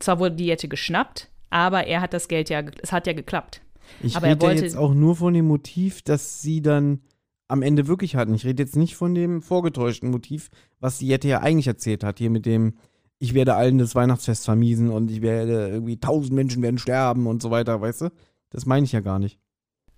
zwar 0.00 0.18
wurde 0.18 0.36
die 0.36 0.46
Jette 0.46 0.68
geschnappt, 0.68 1.30
aber 1.50 1.86
er 1.86 2.00
hat 2.00 2.14
das 2.14 2.28
Geld 2.28 2.48
ja, 2.48 2.62
es 2.82 2.92
hat 2.92 3.06
ja 3.06 3.12
geklappt. 3.12 3.60
ich 4.02 4.16
Aber 4.16 4.26
er 4.26 4.32
rede 4.34 4.46
wollte- 4.46 4.64
jetzt 4.64 4.76
auch 4.76 4.94
nur 4.94 5.16
von 5.16 5.34
dem 5.34 5.46
Motiv, 5.46 6.02
das 6.02 6.40
sie 6.42 6.62
dann 6.62 7.00
am 7.46 7.62
Ende 7.62 7.86
wirklich 7.86 8.16
hatten. 8.16 8.34
Ich 8.34 8.44
rede 8.44 8.62
jetzt 8.62 8.76
nicht 8.76 8.96
von 8.96 9.14
dem 9.14 9.40
vorgetäuschten 9.42 10.10
Motiv, 10.10 10.50
was 10.80 10.98
die 10.98 11.08
Jette 11.08 11.28
ja 11.28 11.40
eigentlich 11.40 11.66
erzählt 11.66 12.04
hat, 12.04 12.18
hier 12.18 12.28
mit 12.30 12.44
dem, 12.46 12.74
ich 13.18 13.32
werde 13.34 13.54
allen 13.54 13.78
das 13.78 13.94
Weihnachtsfest 13.94 14.44
vermiesen 14.44 14.90
und 14.90 15.10
ich 15.10 15.22
werde 15.22 15.68
irgendwie 15.68 15.98
tausend 15.98 16.34
Menschen 16.34 16.62
werden 16.62 16.78
sterben 16.78 17.26
und 17.26 17.42
so 17.42 17.50
weiter, 17.50 17.80
weißt 17.80 18.02
du? 18.02 18.10
Das 18.50 18.66
meine 18.66 18.84
ich 18.84 18.92
ja 18.92 19.00
gar 19.00 19.18
nicht. 19.18 19.38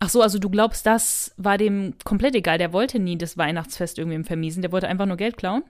Ach 0.00 0.08
so, 0.08 0.22
also 0.22 0.38
du 0.38 0.48
glaubst, 0.48 0.86
das 0.86 1.34
war 1.36 1.58
dem 1.58 1.94
komplett 2.04 2.34
egal. 2.34 2.56
Der 2.56 2.72
wollte 2.72 2.98
nie 2.98 3.18
das 3.18 3.36
Weihnachtsfest 3.36 3.98
irgendwem 3.98 4.24
vermiesen. 4.24 4.62
Der 4.62 4.72
wollte 4.72 4.88
einfach 4.88 5.06
nur 5.06 5.18
Geld 5.18 5.36
klauen. 5.36 5.62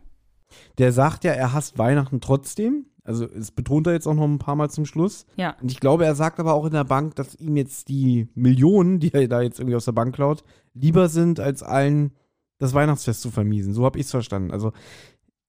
Der 0.78 0.92
sagt 0.92 1.25
ja, 1.25 1.32
er 1.32 1.52
hasst 1.52 1.78
Weihnachten 1.78 2.20
trotzdem. 2.20 2.87
Also, 3.02 3.25
es 3.25 3.50
betont 3.50 3.87
er 3.87 3.92
jetzt 3.92 4.06
auch 4.06 4.14
noch 4.14 4.25
ein 4.25 4.38
paar 4.38 4.56
Mal 4.56 4.70
zum 4.70 4.84
Schluss. 4.84 5.26
Ja. 5.37 5.56
Und 5.60 5.72
ich 5.72 5.80
glaube, 5.80 6.04
er 6.04 6.14
sagt 6.14 6.38
aber 6.38 6.54
auch 6.54 6.64
in 6.66 6.72
der 6.72 6.84
Bank, 6.84 7.16
dass 7.16 7.34
ihm 7.34 7.56
jetzt 7.56 7.88
die 7.88 8.28
Millionen, 8.34 9.00
die 9.00 9.12
er 9.12 9.26
da 9.26 9.40
jetzt 9.40 9.58
irgendwie 9.58 9.75
aus 9.75 9.87
der 9.87 9.92
Bank 9.92 10.14
klaut, 10.14 10.44
lieber 10.75 11.08
sind, 11.08 11.40
als 11.40 11.62
allen 11.62 12.12
das 12.58 12.75
Weihnachtsfest 12.75 13.22
zu 13.22 13.30
vermiesen. 13.30 13.72
So 13.72 13.84
habe 13.84 13.99
ich 13.99 14.04
es 14.04 14.10
verstanden. 14.10 14.52
Also, 14.52 14.72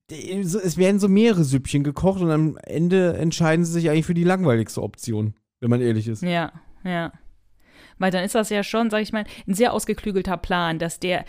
es 0.10 0.78
werden 0.78 1.00
so 1.00 1.08
mehrere 1.08 1.44
Süppchen 1.44 1.84
gekocht 1.84 2.22
und 2.22 2.32
am 2.32 2.58
Ende 2.64 3.14
entscheiden 3.18 3.64
sie 3.64 3.74
sich 3.74 3.90
eigentlich 3.90 4.06
für 4.06 4.14
die 4.14 4.24
langweiligste 4.24 4.82
Option, 4.82 5.36
wenn 5.60 5.70
man 5.70 5.82
ehrlich 5.82 6.08
ist. 6.08 6.24
Ja, 6.24 6.52
ja. 6.84 7.12
Weil 8.02 8.12
dann 8.12 8.24
ist 8.24 8.36
das 8.36 8.50
ja 8.50 8.64
schon, 8.64 8.90
sag 8.90 9.04
ich 9.04 9.14
mal, 9.14 9.26
ein 9.48 9.54
sehr 9.54 9.74
ausgeklügelter 9.74 10.36
Plan, 10.36 10.80
dass 10.80 11.00
der, 11.00 11.24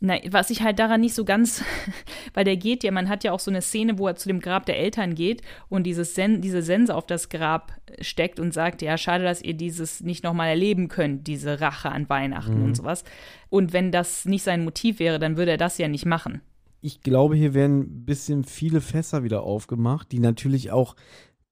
na, 0.00 0.16
was 0.30 0.48
ich 0.48 0.62
halt 0.62 0.78
daran 0.78 1.02
nicht 1.02 1.14
so 1.14 1.26
ganz, 1.26 1.62
weil 2.34 2.44
der 2.44 2.56
geht 2.56 2.82
ja, 2.82 2.90
man 2.90 3.10
hat 3.10 3.24
ja 3.24 3.32
auch 3.32 3.40
so 3.40 3.50
eine 3.50 3.60
Szene, 3.60 3.98
wo 3.98 4.08
er 4.08 4.16
zu 4.16 4.28
dem 4.28 4.40
Grab 4.40 4.64
der 4.64 4.78
Eltern 4.78 5.14
geht 5.14 5.42
und 5.68 5.84
dieses 5.84 6.14
Sen 6.14 6.40
diese 6.40 6.62
Sense 6.62 6.94
auf 6.94 7.06
das 7.06 7.28
Grab 7.28 7.74
steckt 8.00 8.40
und 8.40 8.54
sagt, 8.54 8.80
ja, 8.80 8.96
schade, 8.96 9.22
dass 9.22 9.42
ihr 9.42 9.52
dieses 9.52 10.00
nicht 10.00 10.24
nochmal 10.24 10.48
erleben 10.48 10.88
könnt, 10.88 11.26
diese 11.26 11.60
Rache 11.60 11.92
an 11.92 12.08
Weihnachten 12.08 12.62
und 12.62 12.74
sowas. 12.74 13.04
Und 13.50 13.74
wenn 13.74 13.92
das 13.92 14.24
nicht 14.24 14.42
sein 14.42 14.64
Motiv 14.64 14.98
wäre, 14.98 15.18
dann 15.18 15.36
würde 15.36 15.52
er 15.52 15.58
das 15.58 15.76
ja 15.76 15.88
nicht 15.88 16.06
machen. 16.06 16.40
ich 16.80 17.02
glaube, 17.02 17.36
hier 17.36 17.54
werden 17.54 17.80
ein 17.80 18.04
bisschen 18.04 18.44
viele 18.44 18.80
Fässer 18.80 19.24
wieder 19.24 19.42
aufgemacht, 19.42 20.10
die 20.10 20.20
natürlich 20.20 20.70
auch 20.70 20.96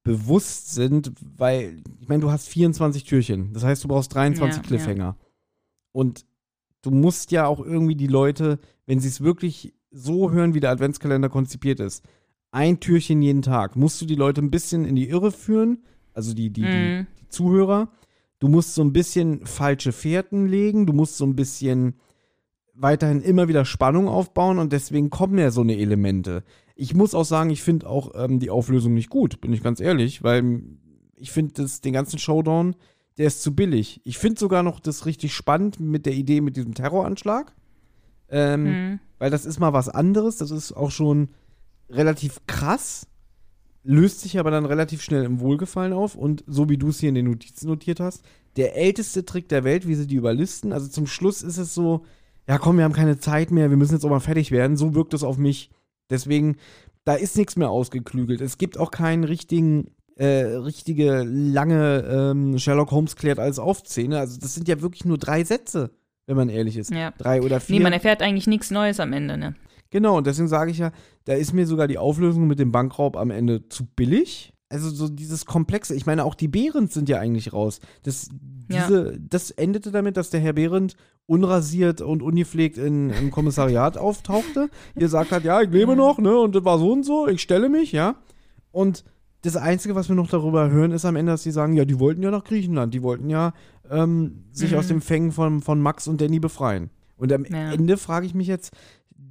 bewusst 0.03 0.75
sind, 0.75 1.13
weil, 1.37 1.83
ich 2.01 2.09
meine, 2.09 2.21
du 2.21 2.31
hast 2.31 2.49
24 2.49 3.05
Türchen. 3.05 3.53
Das 3.53 3.65
heißt, 3.65 3.85
du 3.85 3.89
brauchst 3.89 4.15
23 4.15 4.63
Ja, 4.63 4.67
Cliffhanger. 4.69 5.17
Und 5.93 6.25
du 6.83 6.91
musst 6.91 7.31
ja 7.31 7.47
auch 7.47 7.61
irgendwie 7.61 7.95
die 7.95 8.09
Leute, 8.09 8.59
wenn 8.87 8.99
sie 9.01 9.09
es 9.09 9.21
wirklich 9.21 9.75
so 9.91 10.31
hören, 10.31 10.55
wie 10.55 10.61
der 10.61 10.71
Adventskalender 10.71 11.29
konzipiert 11.29 11.79
ist, 11.81 12.05
ein 12.51 12.81
Türchen 12.81 13.23
jeden 13.23 13.43
Tag, 13.43 13.77
musst 13.77 14.01
du 14.03 14.07
die 14.07 14.15
Leute 14.15 14.43
ein 14.43 14.51
bisschen 14.51 14.85
in 14.85 14.97
die 14.97 15.09
Irre 15.09 15.31
führen, 15.33 15.85
also 16.13 16.35
die, 16.35 16.51
die, 16.51 16.63
die, 16.63 16.67
Mhm. 16.67 17.07
die 17.21 17.29
Zuhörer. 17.29 17.89
Du 18.41 18.49
musst 18.49 18.75
so 18.75 18.83
ein 18.83 18.93
bisschen 18.93 19.47
falsche 19.47 19.93
Fährten 19.93 20.47
legen, 20.47 20.85
du 20.87 20.93
musst 20.93 21.17
so 21.17 21.25
ein 21.25 21.37
bisschen 21.37 21.95
weiterhin 22.75 23.23
immer 23.23 23.49
wieder 23.49 23.65
Spannung 23.65 24.09
aufbauen 24.09 24.59
und 24.59 24.73
deswegen 24.73 25.11
kommen 25.11 25.39
ja 25.39 25.51
so 25.51 25.61
eine 25.61 25.77
Elemente. 25.79 26.43
Ich 26.75 26.95
muss 26.95 27.15
auch 27.15 27.25
sagen, 27.25 27.51
ich 27.51 27.63
finde 27.63 27.89
auch 27.89 28.13
ähm, 28.15 28.39
die 28.39 28.51
Auflösung 28.51 28.95
nicht 28.95 29.11
gut, 29.11 29.41
bin 29.41 29.53
ich 29.53 29.63
ganz 29.63 29.81
ehrlich, 29.81 30.23
weil 30.23 30.63
ich 31.17 31.31
finde 31.31 31.67
den 31.85 31.93
ganzen 31.93 32.19
Showdown, 32.19 32.75
der 33.19 33.27
ist 33.27 33.43
zu 33.43 33.55
billig. 33.55 34.01
Ich 34.05 34.19
finde 34.19 34.41
sogar 34.41 34.63
noch 34.63 34.81
das 34.81 35.07
richtig 35.07 35.35
spannend 35.35 35.79
mit 35.81 36.07
der 36.07 36.15
Idee 36.15 36.41
mit 36.41 36.57
diesem 36.57 36.75
Terroranschlag, 36.75 37.55
ähm, 38.31 38.63
Mhm. 38.65 39.01
weil 39.19 39.31
das 39.31 39.45
ist 39.45 39.61
mal 39.61 39.73
was 39.73 39.89
anderes, 39.89 40.37
das 40.39 40.51
ist 40.51 40.73
auch 40.73 40.91
schon 40.91 41.29
relativ 41.91 42.41
krass, 42.47 43.07
löst 43.85 44.21
sich 44.21 44.39
aber 44.39 44.51
dann 44.51 44.65
relativ 44.65 45.03
schnell 45.03 45.25
im 45.25 45.41
Wohlgefallen 45.41 45.93
auf 45.93 46.15
und 46.15 46.43
so 46.47 46.69
wie 46.69 46.79
du 46.79 46.89
es 46.89 47.01
hier 47.01 47.11
in 47.11 47.15
den 47.17 47.27
Notizen 47.27 47.67
notiert 47.69 48.01
hast, 48.01 48.25
der 48.57 48.77
älteste 48.77 49.25
Trick 49.25 49.49
der 49.49 49.65
Welt, 49.65 49.87
wie 49.87 49.95
sie 49.95 50.07
die 50.07 50.15
überlisten. 50.15 50.73
Also 50.73 50.89
zum 50.89 51.07
Schluss 51.07 51.43
ist 51.43 51.59
es 51.59 51.75
so, 51.75 52.05
ja 52.49 52.59
komm, 52.59 52.77
wir 52.79 52.85
haben 52.85 52.93
keine 52.93 53.19
Zeit 53.19 53.51
mehr, 53.51 53.71
wir 53.71 53.77
müssen 53.77 53.95
jetzt 53.95 54.05
auch 54.05 54.11
mal 54.11 54.21
fertig 54.21 54.51
werden. 54.51 54.77
So 54.77 54.95
wirkt 54.95 55.15
es 55.15 55.23
auf 55.25 55.37
mich. 55.37 55.71
Deswegen, 56.11 56.57
da 57.05 57.15
ist 57.15 57.37
nichts 57.37 57.57
mehr 57.57 57.71
ausgeklügelt. 57.71 58.41
Es 58.41 58.59
gibt 58.59 58.79
auch 58.79 58.91
keinen 58.91 59.25
richtigen, 59.25 59.91
äh, 60.17 60.45
richtige 60.45 61.23
lange 61.25 62.05
ähm, 62.11 62.59
Sherlock 62.59 62.91
Holmes 62.91 63.17
klärt 63.17 63.39
alles 63.39 63.59
auf 63.59 63.81
Szene. 63.81 64.19
Also 64.19 64.39
das 64.41 64.55
sind 64.55 64.69
ja 64.69 64.81
wirklich 64.81 65.05
nur 65.05 65.19
drei 65.19 65.45
Sätze, 65.45 65.91
wenn 66.27 66.37
man 66.37 66.49
ehrlich 66.49 66.77
ist. 66.77 66.91
Ja. 66.91 67.13
Drei 67.19 67.43
oder 67.43 67.61
vier. 67.61 67.77
Nee, 67.77 67.83
man 67.83 67.93
erfährt 67.93 68.23
eigentlich 68.23 68.47
nichts 68.47 68.71
Neues 68.71 69.01
am 69.01 69.13
Ende, 69.13 69.37
ne? 69.37 69.55
Genau, 69.91 70.17
und 70.17 70.27
deswegen 70.27 70.49
sage 70.49 70.71
ich 70.71 70.79
ja, 70.79 70.91
da 71.27 71.35
ist 71.35 71.53
mir 71.53 71.67
sogar 71.67 71.87
die 71.87 71.99
Auflösung 71.99 72.47
mit 72.47 72.59
dem 72.59 72.73
Bankraub 72.73 73.17
am 73.17 73.31
Ende 73.31 73.69
zu 73.69 73.85
billig. 73.85 74.52
Also 74.73 74.91
so 74.91 75.09
dieses 75.09 75.45
Komplexe. 75.47 75.95
Ich 75.95 76.07
meine, 76.07 76.25
auch 76.25 76.35
die 76.35 76.49
Behrens 76.49 76.95
sind 76.95 77.09
ja 77.09 77.19
eigentlich 77.19 77.53
raus. 77.53 77.81
Das, 78.05 78.29
Ja. 78.71 78.87
diese, 78.87 79.19
das 79.21 79.51
endete 79.51 79.91
damit, 79.91 80.17
dass 80.17 80.31
der 80.31 80.41
Herr 80.41 80.55
Behrendt 80.55 80.97
unrasiert 81.27 82.01
und 82.01 82.23
ungepflegt 82.23 82.79
in, 82.79 83.11
im 83.11 83.31
Kommissariat 83.31 83.97
auftauchte. 83.99 84.71
Ihr 84.97 85.09
sagt 85.09 85.31
hat, 85.31 85.45
ja, 85.45 85.61
ich 85.63 85.71
lebe 85.71 85.95
noch, 85.95 86.19
ne, 86.19 86.37
und 86.39 86.55
das 86.55 86.65
war 86.65 86.79
so 86.79 86.93
und 86.93 87.05
so, 87.05 87.29
ich 87.29 87.41
stelle 87.43 87.69
mich, 87.69 87.93
ja. 87.93 88.17
Und 88.71 89.05
das 89.43 89.57
Einzige, 89.57 89.95
was 89.95 90.09
wir 90.09 90.17
noch 90.17 90.29
darüber 90.31 90.71
hören, 90.71 90.91
ist 90.93 91.05
am 91.05 91.17
Ende, 91.17 91.33
dass 91.33 91.43
sie 91.43 91.51
sagen, 91.51 91.75
ja, 91.75 91.85
die 91.85 91.99
wollten 92.01 92.23
ja 92.23 92.31
nach 92.31 92.45
Griechenland, 92.45 92.95
die 92.95 93.03
wollten 93.03 93.29
ja 93.31 93.53
ähm, 93.91 94.45
sich 94.53 94.73
Mhm. 94.73 94.79
aus 94.79 94.89
dem 94.89 95.01
Fängen 95.01 95.33
von, 95.33 95.61
von 95.61 95.81
Max 95.81 96.09
und 96.09 96.21
Danny 96.21 96.39
befreien. 96.39 96.91
Und 97.17 97.33
am 97.33 97.45
Ja. 97.45 97.73
Ende 97.73 97.97
frage 97.99 98.27
ich 98.27 98.35
mich 98.35 98.47
jetzt, 98.49 98.73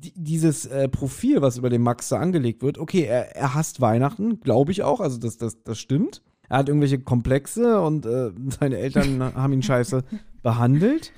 dieses 0.02 0.66
äh, 0.66 0.90
Profil, 0.90 1.42
was 1.42 1.58
über 1.58 1.70
den 1.70 1.82
Max 1.82 2.10
da 2.10 2.20
angelegt 2.20 2.62
wird, 2.64 2.78
okay, 2.78 3.04
er, 3.04 3.36
er 3.36 3.54
hasst 3.54 3.82
Weihnachten, 3.82 4.40
glaube 4.40 4.72
ich 4.72 4.84
auch, 4.84 5.00
also 5.00 5.18
das, 5.18 5.38
das, 5.38 5.64
das 5.64 5.80
stimmt. 5.80 6.22
Er 6.50 6.58
hat 6.58 6.68
irgendwelche 6.68 7.00
Komplexe 7.00 7.80
und 7.82 8.06
äh, 8.06 8.32
seine 8.60 8.78
Eltern 8.78 9.22
haben 9.22 9.54
ihn 9.54 9.64
scheiße 9.64 10.04
behandelt. 10.44 11.14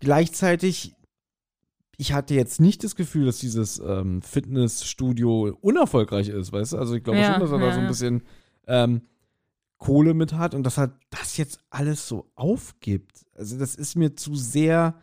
Gleichzeitig, 0.00 0.96
ich 1.96 2.12
hatte 2.12 2.34
jetzt 2.34 2.60
nicht 2.60 2.82
das 2.82 2.96
Gefühl, 2.96 3.26
dass 3.26 3.38
dieses 3.38 3.78
ähm, 3.78 4.22
Fitnessstudio 4.22 5.56
unerfolgreich 5.60 6.28
ist, 6.28 6.52
weißt 6.52 6.72
du? 6.72 6.78
Also 6.78 6.94
ich 6.94 7.04
glaube 7.04 7.20
Ja, 7.20 7.32
schon, 7.32 7.40
dass 7.40 7.52
er 7.52 7.58
da 7.58 7.66
ja, 7.66 7.74
so 7.74 7.80
ein 7.80 7.86
bisschen 7.86 8.22
ähm, 8.66 9.02
Kohle 9.78 10.14
mit 10.14 10.32
hat 10.32 10.54
und 10.54 10.64
dass 10.64 10.78
er 10.78 10.98
das 11.10 11.36
jetzt 11.36 11.60
alles 11.70 12.08
so 12.08 12.30
aufgibt. 12.34 13.26
Also 13.34 13.58
das 13.58 13.74
ist 13.74 13.96
mir 13.96 14.16
zu 14.16 14.34
sehr, 14.34 14.94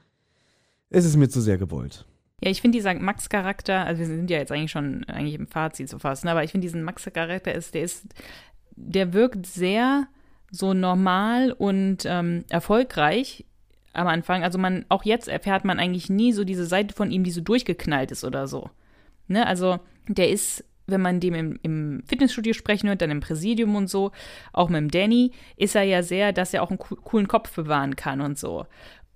es 0.90 1.06
ist 1.06 1.16
mir 1.16 1.30
zu 1.30 1.42
sehr 1.42 1.58
gewollt. 1.58 2.06
Ja, 2.42 2.50
ich 2.50 2.62
finde 2.62 2.78
dieser 2.78 2.94
Max-Charakter, 2.94 3.86
also 3.86 4.00
wir 4.00 4.06
sind 4.08 4.30
ja 4.30 4.38
jetzt 4.38 4.52
eigentlich 4.52 4.72
schon 4.72 5.04
eigentlich 5.06 5.36
im 5.36 5.48
Fazit 5.48 5.94
fast, 6.00 6.24
ne? 6.26 6.32
aber 6.32 6.44
ich 6.44 6.52
finde 6.52 6.66
diesen 6.66 6.84
Max-Charakter 6.84 7.54
ist, 7.54 7.74
der 7.74 7.84
ist, 7.84 8.06
der 8.76 9.14
wirkt 9.14 9.46
sehr 9.46 10.08
so 10.52 10.74
normal 10.74 11.52
und 11.52 12.06
ähm, 12.06 12.46
erfolgreich 12.50 13.46
am 13.94 14.08
Anfang. 14.08 14.44
Also 14.44 14.58
man, 14.58 14.86
auch 14.90 15.04
jetzt 15.04 15.28
erfährt 15.28 15.66
man 15.66 15.80
eigentlich 15.80 16.10
nie 16.10 16.32
so 16.32 16.44
diese 16.44 16.66
Seite 16.66 16.96
von 16.96 17.12
ihm, 17.12 17.24
die 17.24 17.32
so 17.32 17.42
durchgeknallt 17.42 18.12
ist 18.12 18.24
oder 18.24 18.48
so. 18.48 18.70
Ne? 19.28 19.46
Also 19.46 19.80
der 20.08 20.30
ist, 20.30 20.64
wenn 20.88 21.02
man 21.02 21.20
dem 21.20 21.36
im, 21.36 21.60
im 21.62 22.04
Fitnessstudio 22.08 22.54
sprechen 22.54 22.88
hört, 22.90 23.02
dann 23.02 23.12
im 23.12 23.20
Präsidium 23.20 23.76
und 23.76 23.90
so, 23.90 24.12
auch 24.54 24.70
mit 24.70 24.78
dem 24.80 24.90
Danny, 24.92 25.32
ist 25.56 25.76
er 25.76 25.84
ja 25.84 26.02
sehr, 26.02 26.34
dass 26.34 26.54
er 26.54 26.64
auch 26.64 26.70
einen 26.70 26.80
coo- 26.80 27.00
coolen 27.04 27.28
Kopf 27.28 27.54
bewahren 27.54 27.96
kann 27.96 28.22
und 28.22 28.40
so. 28.40 28.66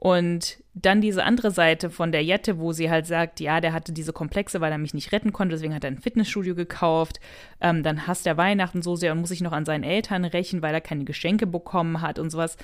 Und 0.03 0.61
dann 0.73 0.99
diese 0.99 1.23
andere 1.23 1.51
Seite 1.51 1.89
von 1.89 2.11
der 2.11 2.25
Jette, 2.25 2.59
wo 2.59 2.73
sie 2.73 2.91
halt 2.91 3.07
sagt, 3.07 3.39
ja, 3.39 3.61
der 3.61 3.71
hatte 3.71 3.93
diese 3.93 4.11
Komplexe, 4.11 4.59
weil 4.59 4.73
er 4.73 4.77
mich 4.77 4.93
nicht 4.93 5.13
retten 5.13 5.31
konnte, 5.31 5.55
deswegen 5.55 5.73
hat 5.73 5.85
er 5.85 5.91
ein 5.91 5.97
Fitnessstudio 5.97 6.55
gekauft. 6.55 7.21
Ähm, 7.61 7.83
dann 7.83 8.05
hasst 8.05 8.27
er 8.27 8.35
Weihnachten 8.35 8.81
so 8.81 8.97
sehr 8.97 9.13
und 9.13 9.21
muss 9.21 9.29
sich 9.29 9.39
noch 9.39 9.53
an 9.53 9.63
seinen 9.63 9.85
Eltern 9.85 10.25
rächen, 10.25 10.61
weil 10.61 10.73
er 10.73 10.81
keine 10.81 11.05
Geschenke 11.05 11.47
bekommen 11.47 12.01
hat 12.01 12.19
und 12.19 12.31
sowas. 12.31 12.57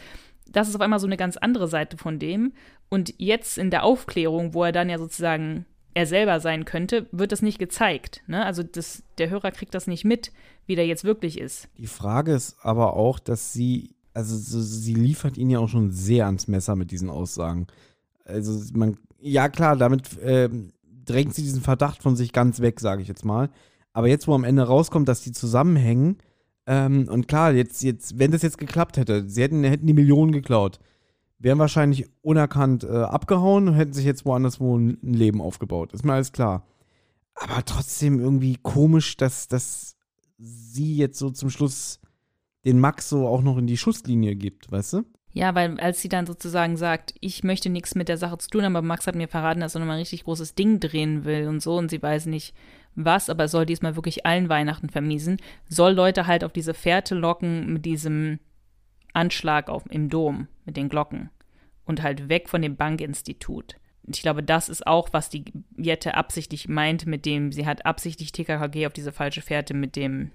Das 0.52 0.68
ist 0.68 0.76
auf 0.76 0.82
einmal 0.82 1.00
so 1.00 1.08
eine 1.08 1.16
ganz 1.16 1.38
andere 1.38 1.70
Seite 1.70 1.96
von 1.96 2.20
dem. 2.20 2.52
Und 2.90 3.14
jetzt 3.20 3.58
in 3.58 3.70
der 3.70 3.86
Aufklärung, 3.86 4.54
wo 4.54 4.66
er 4.66 4.74
dann 4.74 4.90
ja 4.90 4.98
sozusagen 4.98 5.66
er 5.94 6.08
selber 6.08 6.42
sein 6.42 6.66
könnte, 6.66 7.08
wird 7.14 7.32
das 7.32 7.42
nicht 7.42 7.58
gezeigt. 7.58 8.22
Ne? 8.28 8.46
Also 8.46 8.64
das, 8.64 9.04
der 9.18 9.30
Hörer 9.30 9.52
kriegt 9.52 9.74
das 9.74 9.88
nicht 9.88 10.04
mit, 10.04 10.34
wie 10.66 10.76
der 10.76 10.88
jetzt 10.88 11.06
wirklich 11.06 11.40
ist. 11.40 11.70
Die 11.78 11.88
Frage 11.88 12.34
ist 12.34 12.58
aber 12.64 12.96
auch, 12.96 13.18
dass 13.18 13.54
sie, 13.54 13.96
also 14.14 14.38
so, 14.38 14.62
sie 14.62 14.94
liefert 14.94 15.38
ihn 15.38 15.50
ja 15.50 15.60
auch 15.60 15.70
schon 15.70 15.92
sehr 15.92 16.26
ans 16.26 16.48
Messer 16.48 16.76
mit 16.76 16.92
diesen 16.92 17.10
Aussagen. 17.10 17.68
Also 18.26 18.60
man, 18.74 18.98
ja 19.20 19.50
klar, 19.50 19.76
damit 19.76 20.10
ähm, 20.24 20.72
drängt 21.06 21.34
sie 21.34 21.42
diesen 21.42 21.62
Verdacht 21.62 22.04
von 22.04 22.16
sich 22.16 22.34
ganz 22.34 22.60
weg, 22.60 22.80
sage 22.80 23.02
ich 23.02 23.08
jetzt 23.08 23.26
mal. 23.26 23.50
Aber 23.94 24.08
jetzt, 24.08 24.28
wo 24.28 24.34
am 24.34 24.44
Ende 24.44 24.64
rauskommt, 24.64 25.08
dass 25.08 25.22
die 25.22 25.32
zusammenhängen, 25.32 26.18
ähm, 26.68 27.08
und 27.10 27.28
klar, 27.28 27.54
jetzt, 27.54 27.82
jetzt, 27.82 28.20
wenn 28.20 28.32
das 28.32 28.44
jetzt 28.44 28.60
geklappt 28.60 28.98
hätte, 28.98 29.28
sie 29.28 29.42
hätten, 29.42 29.64
hätten 29.64 29.88
die 29.88 29.94
Millionen 29.94 30.32
geklaut, 30.32 30.80
wären 31.40 31.58
wahrscheinlich 31.58 32.06
unerkannt 32.22 32.84
äh, 32.84 32.90
abgehauen 32.90 33.70
und 33.70 33.74
hätten 33.74 33.94
sich 33.94 34.06
jetzt 34.06 34.26
woanders 34.26 34.60
wo 34.60 34.78
ein 34.78 35.00
ein 35.02 35.14
Leben 35.14 35.42
aufgebaut. 35.42 35.94
Ist 35.94 36.06
mir 36.06 36.14
alles 36.14 36.32
klar. 36.32 36.68
Aber 37.34 37.64
trotzdem 37.66 38.20
irgendwie 38.20 38.58
komisch, 38.62 39.18
dass, 39.18 39.48
dass 39.48 39.96
sie 40.38 40.98
jetzt 40.98 41.18
so 41.18 41.30
zum 41.30 41.50
Schluss 41.50 42.00
den 42.66 42.80
Max 42.80 43.10
so 43.10 43.28
auch 43.28 43.42
noch 43.42 43.58
in 43.58 43.68
die 43.68 43.78
Schusslinie 43.78 44.36
gibt, 44.36 44.72
weißt 44.72 44.94
du? 44.94 45.06
Ja, 45.32 45.54
weil 45.54 45.80
als 45.80 46.02
sie 46.02 46.10
dann 46.10 46.26
sozusagen 46.26 46.76
sagt, 46.76 47.14
ich 47.22 47.44
möchte 47.44 47.70
nichts 47.70 47.94
mit 47.96 48.10
der 48.10 48.18
Sache 48.18 48.38
zu 48.40 48.50
tun 48.50 48.66
aber 48.66 48.82
Max 48.82 49.06
hat 49.06 49.16
mir 49.16 49.28
verraten, 49.28 49.60
dass 49.60 49.76
er 49.76 49.80
nochmal 49.80 49.98
ein 49.98 50.02
richtig 50.02 50.24
großes 50.24 50.56
Ding 50.56 50.80
drehen 50.80 51.24
will 51.24 51.48
und 51.48 51.62
so 51.62 51.78
und 51.78 51.90
sie 51.90 52.02
weiß 52.02 52.26
nicht 52.26 52.56
was, 52.96 53.30
aber 53.30 53.44
er 53.44 53.48
soll 53.48 53.66
diesmal 53.66 53.96
wirklich 53.96 54.26
allen 54.26 54.50
Weihnachten 54.50 54.90
vermiesen, 54.90 55.38
soll 55.68 55.94
Leute 55.94 56.28
halt 56.28 56.44
auf 56.44 56.52
diese 56.52 56.74
Fährte 56.74 57.16
locken 57.16 57.72
mit 57.72 57.86
diesem 57.86 58.40
Anschlag 59.14 59.70
auf, 59.70 59.84
im 59.90 60.10
Dom, 60.10 60.48
mit 60.66 60.78
den 60.78 60.90
Glocken 60.90 61.30
und 61.86 62.02
halt 62.02 62.30
weg 62.30 62.50
von 62.50 62.62
dem 62.62 62.76
Bankinstitut. 62.76 63.76
Ich 64.08 64.22
glaube, 64.22 64.44
das 64.44 64.70
ist 64.70 64.88
auch, 64.88 65.10
was 65.12 65.30
die 65.30 65.46
Jette 65.78 66.16
absichtlich 66.16 66.68
meint, 66.68 67.06
mit 67.06 67.26
dem, 67.26 67.52
sie 67.52 67.68
hat 67.68 67.86
absichtlich 67.86 68.32
TKKG 68.32 68.88
auf 68.88 68.94
diese 68.94 69.12
falsche 69.12 69.42
Fährte 69.42 69.74
mit 69.74 69.96
dem, 69.96 70.32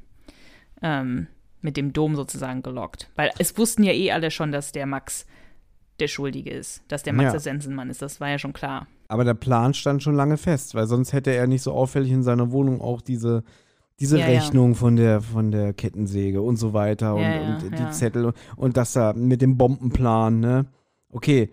ähm, 0.81 1.27
mit 1.65 1.77
dem 1.77 1.93
Dom 1.93 2.15
sozusagen 2.15 2.63
gelockt. 2.63 3.11
Weil 3.17 3.31
es 3.39 3.57
wussten 3.59 3.83
ja 3.83 3.93
eh 3.93 4.13
alle 4.13 4.31
schon, 4.31 4.53
dass 4.53 4.71
der 4.71 4.87
Max 4.87 5.27
der 5.99 6.09
Schuldige 6.09 6.51
ist, 6.51 6.83
dass 6.89 7.03
der 7.03 7.13
Max 7.13 7.27
Ja. 7.27 7.31
der 7.33 7.41
Sensenmann 7.41 7.89
ist, 7.89 8.03
das 8.03 8.21
war 8.21 8.29
ja 8.29 8.39
schon 8.39 8.53
klar. 8.53 8.87
Aber 9.09 9.25
der 9.25 9.35
Plan 9.35 9.75
stand 9.75 10.03
schon 10.03 10.15
lange 10.15 10.37
fest, 10.37 10.75
weil 10.75 10.87
sonst 10.87 11.13
hätte 11.13 11.31
er 11.33 11.47
nicht 11.47 11.63
so 11.63 11.73
auffällig 11.73 12.11
in 12.11 12.23
seiner 12.23 12.51
Wohnung 12.51 12.81
auch 12.81 13.01
diese, 13.01 13.45
diese 14.01 14.19
Ja, 14.19 14.29
ja. 14.29 14.41
Rechnung 14.41 14.75
von 14.75 14.97
der 14.97 15.21
von 15.21 15.51
der 15.53 15.73
Kettensäge 15.73 16.43
und 16.43 16.57
so 16.57 16.73
weiter 16.73 17.15
und, 17.15 17.23
Ja, 17.23 17.35
ja, 17.35 17.57
und 17.57 17.73
die 17.79 17.83
ja. 17.83 17.91
Zettel 17.93 18.25
und, 18.27 18.37
und 18.57 18.77
das 18.77 18.93
da 18.93 19.13
mit 19.13 19.41
dem 19.41 19.57
Bombenplan, 19.57 20.41
ne? 20.41 20.67
Okay, 21.11 21.51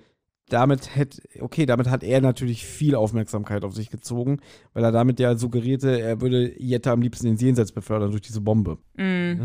damit 0.50 0.96
hätte, 0.96 1.22
okay, 1.40 1.66
damit 1.66 1.90
hat 1.90 2.04
er 2.04 2.20
natürlich 2.20 2.66
viel 2.66 2.96
Aufmerksamkeit 2.96 3.64
auf 3.64 3.76
sich 3.76 3.90
gezogen, 3.90 4.40
weil 4.74 4.84
er 4.84 4.92
damit 4.92 5.20
ja 5.20 5.38
suggerierte, 5.38 6.02
er 6.02 6.20
würde 6.20 6.60
Jette 6.62 6.92
am 6.92 7.02
liebsten 7.02 7.28
ins 7.28 7.42
Jenseits 7.42 7.72
befördern 7.72 8.10
durch 8.12 8.24
diese 8.24 8.42
Bombe. 8.42 8.80
Mm. 8.98 9.44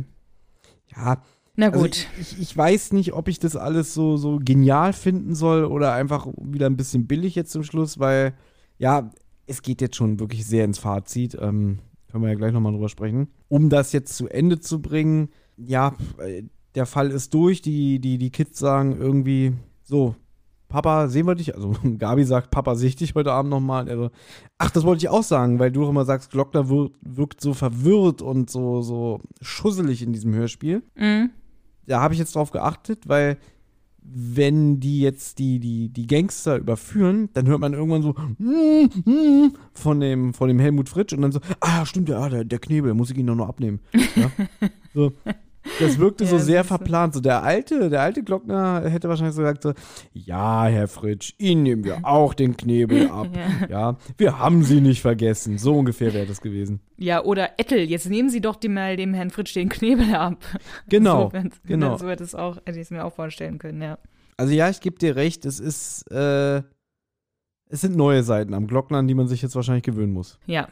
Ja, 0.95 1.23
Na 1.57 1.69
also 1.69 1.81
gut. 1.83 2.09
ich, 2.19 2.33
ich, 2.33 2.41
ich 2.41 2.57
weiß 2.57 2.93
nicht, 2.93 3.13
ob 3.15 3.29
ich 3.29 3.39
das 3.39 3.57
alles 3.57 3.95
so, 3.95 4.17
so 4.17 4.39
genial 4.43 4.93
finden 4.93 5.35
soll 5.35 5.65
oder 5.65 5.93
einfach 5.93 6.27
wieder 6.37 6.67
ein 6.67 6.77
bisschen 6.77 7.07
billig 7.07 7.35
jetzt 7.35 7.53
zum 7.53 7.65
Schluss, 7.65 7.99
weil 7.99 8.35
ja, 8.79 9.11
es 9.47 9.63
geht 9.63 9.81
jetzt 9.81 9.97
schon 9.97 10.21
wirklich 10.21 10.47
sehr 10.47 10.65
ins 10.65 10.79
Fazit. 10.79 11.37
Ähm, 11.41 11.79
können 12.11 12.23
wir 12.23 12.31
ja 12.31 12.37
gleich 12.37 12.53
nochmal 12.53 12.73
drüber 12.73 12.89
sprechen. 12.89 13.29
Um 13.49 13.69
das 13.71 13.93
jetzt 13.93 14.17
zu 14.17 14.29
Ende 14.29 14.61
zu 14.61 14.81
bringen, 14.81 15.29
ja, 15.57 15.95
äh, 16.19 16.43
der 16.75 16.87
Fall 16.87 17.11
ist 17.11 17.33
durch. 17.35 17.63
Die, 17.63 17.99
die, 18.01 18.19
die 18.19 18.31
Kids 18.31 18.59
sagen 18.59 18.97
irgendwie 18.99 19.55
so, 19.83 20.15
Papa, 20.69 21.09
sehen 21.09 21.27
wir 21.27 21.35
dich? 21.35 21.55
Also 21.55 21.75
Gabi 21.99 22.25
sagt, 22.25 22.51
Papa, 22.51 22.75
sehe 22.75 22.89
ich 22.89 22.97
dich 22.97 23.15
heute 23.15 23.33
Abend 23.33 23.51
nochmal? 23.51 23.89
Also, 23.89 24.11
ach, 24.59 24.71
das 24.71 24.85
wollte 24.85 25.05
ich 25.05 25.09
auch 25.09 25.23
sagen, 25.23 25.59
weil 25.59 25.71
du 25.71 25.83
doch 25.83 25.91
immer 25.91 26.05
sagst, 26.05 26.31
Glockner 26.33 26.69
wirkt, 26.69 26.97
wirkt 27.03 27.41
so 27.41 27.55
verwirrt 27.55 28.21
und 28.23 28.51
so, 28.51 28.83
so 28.83 29.21
schusselig 29.41 30.03
in 30.03 30.13
diesem 30.13 30.35
Hörspiel 30.35 30.83
Mm. 30.97 31.27
da 31.87 32.01
habe 32.01 32.15
ich 32.15 32.21
jetzt 32.21 32.35
drauf 32.35 32.51
geachtet, 32.51 33.09
weil 33.09 33.39
wenn 34.09 34.79
die 34.79 35.01
jetzt 35.01 35.41
die, 35.41 35.59
die, 35.59 35.89
die 35.89 36.07
Gangster 36.07 36.59
überführen, 36.59 37.29
dann 37.33 37.47
hört 37.49 37.59
man 37.61 37.73
irgendwann 37.75 38.03
so 38.03 38.15
"Mm, 38.39 38.89
mm" 39.05 39.53
von 39.73 39.99
dem, 39.99 40.33
von 40.33 40.47
dem 40.47 40.61
Helmut 40.61 40.89
Fritsch 40.89 41.13
und 41.13 41.23
dann 41.23 41.33
so, 41.33 41.41
ah, 41.61 41.85
stimmt, 41.85 42.09
ja, 42.09 42.29
der, 42.29 42.45
der 42.45 42.61
Knebel, 42.61 42.95
muss 42.95 43.11
ich 43.11 43.19
ihn 43.19 43.27
doch 43.27 43.35
noch 43.35 43.49
abnehmen. 43.49 43.81
Ja? 44.15 44.31
so. 44.95 45.13
Das 45.81 45.99
wirkte 45.99 46.25
Ja, 46.25 46.31
so 46.31 46.39
sehr 46.39 46.65
verplant. 46.65 47.15
So 47.15 47.21
der 47.21 47.43
alte, 47.43 47.91
der 47.91 48.03
alte 48.03 48.23
Glockner 48.23 48.89
hätte 48.89 49.09
wahrscheinlich 49.09 49.35
so 49.35 49.43
gesagt 49.43 49.63
so, 49.63 49.73
ja, 50.13 50.67
Herr 50.67 50.89
Fritsch, 50.89 51.35
Ihnen 51.39 51.63
nehmen 51.63 51.85
wir 51.85 51.99
auch 52.05 52.35
den 52.35 52.57
Knebel 52.57 53.11
ab. 53.11 53.29
Ja. 53.35 53.69
ja, 53.69 53.97
wir 54.19 54.39
haben 54.39 54.63
Sie 54.63 54.81
nicht 54.81 55.01
vergessen. 55.03 55.59
So 55.59 55.77
ungefähr 55.79 56.15
wäre 56.15 56.27
das 56.27 56.41
gewesen. 56.41 56.81
Ja, 56.97 57.23
oder 57.25 57.59
Ettel, 57.59 57.81
jetzt 57.81 58.09
nehmen 58.09 58.31
Sie 58.31 58.41
doch 58.41 58.57
dem, 58.57 58.75
mal 58.75 58.97
dem 58.97 59.15
Herrn 59.15 59.31
Fritsch 59.31 59.55
den 59.55 59.69
Knebel 59.69 60.15
ab. 60.15 60.39
Genau, 60.89 61.31
So, 61.33 61.41
genau. 61.65 61.97
So 61.99 62.09
hätte 62.09 62.25
es 62.25 62.35
auch, 62.35 62.57
hätte 62.65 62.79
ich 62.79 62.87
es 62.87 62.91
mir 62.91 63.05
auch 63.05 63.13
vorstellen 63.13 63.59
können, 63.59 63.83
ja. 63.83 63.99
Also 64.37 64.53
ja, 64.53 64.69
ich 64.69 64.81
gebe 64.81 64.99
dir 64.99 65.17
recht, 65.17 65.45
es 65.47 65.61
ist, 65.61 66.11
äh, 66.11 66.63
es 67.69 67.81
sind 67.81 67.97
neue 67.97 68.23
Seiten 68.23 68.55
am 68.55 68.67
Glockner, 68.67 68.99
an 68.99 69.09
die 69.09 69.15
man 69.15 69.29
sich 69.29 69.43
jetzt 69.43 69.57
wahrscheinlich 69.57 69.85
gewöhnen 69.85 70.13
muss. 70.13 70.39
Ja, 70.47 70.69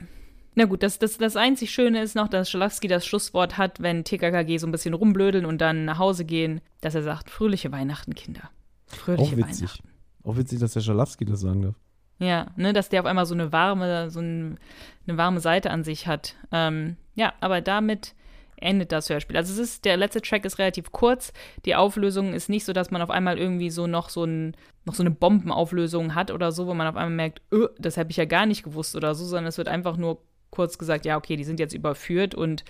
Na 0.55 0.67
gut, 0.67 0.83
das, 0.83 0.99
das, 0.99 1.19
das 1.19 1.37
einzig 1.37 1.73
Schöne 1.73 2.03
ist 2.03 2.15
noch, 2.15 2.29
dass 2.29 2.49
Schalowski 2.49 2.87
das 2.87 3.05
Schlusswort 3.05 3.59
hat, 3.59 3.83
wenn 3.83 4.05
TKKG 4.05 4.59
so 4.59 4.67
ein 4.67 4.73
bisschen 4.73 4.95
rumblödeln 4.95 5.47
und 5.47 5.61
dann 5.61 5.85
nach 5.85 5.99
Hause 5.99 6.25
gehen, 6.25 6.61
dass 6.81 6.95
er 6.95 7.03
sagt, 7.03 7.31
fröhliche 7.31 7.73
Weihnachten, 7.73 8.15
Kinder. 8.15 8.51
Fröhliche 8.87 9.35
Auch 9.35 9.37
witzig. 9.37 9.63
Weihnachten. 9.63 9.89
Auch 10.23 10.37
witzig, 10.37 10.61
dass 10.61 10.73
der 10.73 10.81
Schalowski 10.81 11.25
das 11.25 11.41
sagen 11.41 11.63
darf. 11.63 11.75
Ja, 12.19 12.47
ne, 12.57 12.73
dass 12.73 12.89
der 12.89 13.01
auf 13.01 13.07
einmal 13.07 13.27
so 13.27 13.35
eine 13.35 13.53
warme, 13.53 14.11
so 14.11 14.21
ein, 14.21 14.59
eine 15.07 15.19
warme 15.19 15.41
Seite 15.41 15.71
an 15.71 15.83
sich 15.83 16.07
hat. 16.07 16.37
Ähm, 16.53 16.97
ja, 17.17 17.35
aber 17.41 17.61
damit 17.61 18.15
endet 18.57 18.93
das 18.93 19.11
Hörspiel. 19.11 19.37
Also 19.37 19.53
es 19.53 19.59
ist, 19.59 19.85
der 19.85 19.97
letzte 19.97 20.23
Track 20.23 20.45
ist 20.45 20.59
relativ 20.59 20.93
kurz. 20.93 21.33
Die 21.65 21.75
Auflösung 21.75 22.33
ist 22.33 22.49
nicht 22.49 22.65
so, 22.65 22.73
dass 22.73 22.93
man 22.93 23.03
auf 23.03 23.11
einmal 23.11 23.37
irgendwie 23.37 23.71
so 23.71 23.89
noch 23.89 24.09
so 24.09 24.25
ein, 24.25 24.57
noch 24.85 24.95
so 24.95 25.03
eine 25.03 25.11
Bombenauflösung 25.11 26.15
hat 26.15 26.31
oder 26.31 26.53
so, 26.53 26.69
wo 26.69 26.75
man 26.75 26.87
auf 26.87 26.97
einmal 26.97 27.17
merkt, 27.17 27.43
öh, 27.53 27.69
das 27.79 27.97
habe 27.97 28.11
ich 28.11 28.17
ja 28.17 28.25
gar 28.25 28.47
nicht 28.47 28.63
gewusst 28.63 28.95
oder 28.95 29.15
so, 29.17 29.25
sondern 29.25 29.47
es 29.47 29.59
wird 29.59 29.69
einfach 29.69 29.97
nur 29.97 30.23
kurz 30.55 30.79
gesagt, 30.79 31.05
ja, 31.05 31.17
okay, 31.17 31.37
die 31.37 31.45
sind 31.45 31.61
jetzt 31.61 31.75
überführt 31.75 32.35
und 32.35 32.65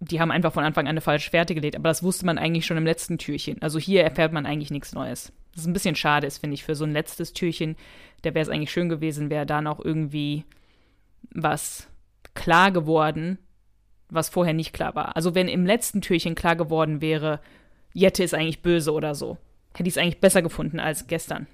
die 0.00 0.20
haben 0.20 0.30
einfach 0.30 0.52
von 0.52 0.64
Anfang 0.64 0.86
an 0.86 0.90
eine 0.90 1.00
falsche 1.00 1.30
Fährte 1.30 1.54
gelegt, 1.54 1.76
aber 1.76 1.88
das 1.88 2.02
wusste 2.02 2.24
man 2.24 2.38
eigentlich 2.38 2.66
schon 2.66 2.76
im 2.76 2.86
letzten 2.86 3.18
Türchen. 3.18 3.60
Also 3.62 3.78
hier 3.78 4.04
erfährt 4.04 4.32
man 4.32 4.46
eigentlich 4.46 4.70
nichts 4.70 4.92
Neues. 4.92 5.32
Das 5.52 5.62
ist 5.62 5.66
ein 5.66 5.72
bisschen 5.72 5.96
schade 5.96 6.26
ist, 6.26 6.38
finde 6.38 6.54
ich, 6.54 6.64
für 6.64 6.76
so 6.76 6.84
ein 6.84 6.92
letztes 6.92 7.32
Türchen. 7.32 7.76
Da 8.22 8.32
wäre 8.32 8.42
es 8.42 8.48
eigentlich 8.48 8.70
schön 8.70 8.88
gewesen, 8.88 9.28
wäre 9.28 9.44
da 9.44 9.60
noch 9.60 9.84
irgendwie 9.84 10.44
was 11.34 11.88
klar 12.34 12.70
geworden, 12.70 13.38
was 14.08 14.28
vorher 14.28 14.54
nicht 14.54 14.72
klar 14.72 14.94
war. 14.94 15.16
Also 15.16 15.34
wenn 15.34 15.48
im 15.48 15.66
letzten 15.66 16.00
Türchen 16.00 16.36
klar 16.36 16.54
geworden 16.54 17.00
wäre, 17.00 17.40
Jette 17.92 18.22
ist 18.22 18.34
eigentlich 18.34 18.62
böse 18.62 18.92
oder 18.92 19.16
so, 19.16 19.36
hätte 19.74 19.88
ich 19.88 19.94
es 19.94 19.98
eigentlich 19.98 20.20
besser 20.20 20.42
gefunden 20.42 20.78
als 20.78 21.08
gestern. 21.08 21.48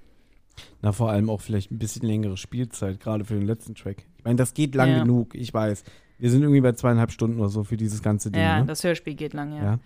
Na, 0.83 0.93
vor 0.93 1.11
allem 1.11 1.31
auch 1.31 1.41
vielleicht 1.41 1.71
ein 1.71 1.79
bisschen 1.79 2.07
längere 2.07 2.37
Spielzeit, 2.37 3.01
gerade 3.01 3.25
für 3.25 3.35
den 3.35 3.47
letzten 3.47 3.75
Track. 3.75 4.05
Ich 4.19 4.25
meine, 4.25 4.37
das 4.37 4.55
geht 4.55 4.75
lang 4.75 4.91
Ja. 4.91 4.99
genug, 5.03 5.35
ich 5.35 5.53
weiß. 5.53 5.85
Wir 6.19 6.31
sind 6.31 6.43
irgendwie 6.43 6.61
bei 6.61 6.73
zweieinhalb 6.73 7.11
Stunden 7.11 7.41
oder 7.41 7.49
so 7.49 7.65
für 7.65 7.77
dieses 7.77 8.03
ganze 8.03 8.31
Ding. 8.31 8.41
Ja, 8.43 8.61
ne? 8.61 8.67
das 8.67 8.85
Hörspiel 8.85 9.15
geht 9.15 9.33
lang, 9.35 9.53
ja. 9.53 9.63
Ja. 9.63 9.79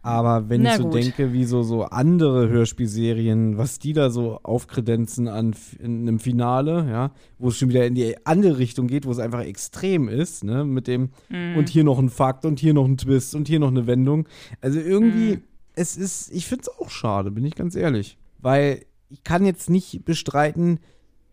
Aber 0.00 0.48
wenn 0.48 0.62
Na 0.62 0.70
ich 0.70 0.76
so 0.76 0.84
gut. 0.84 0.94
denke, 0.94 1.32
wie 1.32 1.44
so, 1.44 1.62
so 1.64 1.82
andere 1.84 2.48
Hörspielserien, 2.48 3.58
was 3.58 3.80
die 3.80 3.92
da 3.92 4.10
so 4.10 4.38
aufkredenzen 4.44 5.26
an 5.26 5.54
in 5.80 6.02
einem 6.02 6.20
Finale, 6.20 6.86
ja, 6.88 7.10
wo 7.38 7.48
es 7.48 7.58
schon 7.58 7.68
wieder 7.68 7.84
in 7.84 7.96
die 7.96 8.14
andere 8.24 8.58
Richtung 8.58 8.86
geht, 8.86 9.06
wo 9.06 9.10
es 9.10 9.18
einfach 9.18 9.40
extrem 9.42 10.08
ist, 10.08 10.44
ne, 10.44 10.64
mit 10.64 10.86
dem 10.86 11.10
Mhm. 11.30 11.56
und 11.56 11.68
hier 11.68 11.82
noch 11.82 11.98
ein 11.98 12.10
Fakt 12.10 12.44
und 12.46 12.60
hier 12.60 12.74
noch 12.74 12.84
ein 12.86 12.96
Twist 12.96 13.34
und 13.34 13.48
hier 13.48 13.58
noch 13.58 13.68
eine 13.68 13.86
Wendung. 13.88 14.28
Also 14.60 14.78
irgendwie, 14.78 15.36
Mhm. 15.36 15.42
es 15.74 15.96
ist, 15.96 16.30
ich 16.32 16.46
finde 16.46 16.62
es 16.62 16.68
auch 16.80 16.90
schade, 16.90 17.30
bin 17.32 17.44
ich 17.44 17.56
ganz 17.56 17.74
ehrlich. 17.74 18.16
Weil 18.40 18.84
ich 19.10 19.24
kann 19.24 19.44
jetzt 19.44 19.70
nicht 19.70 20.04
bestreiten, 20.04 20.80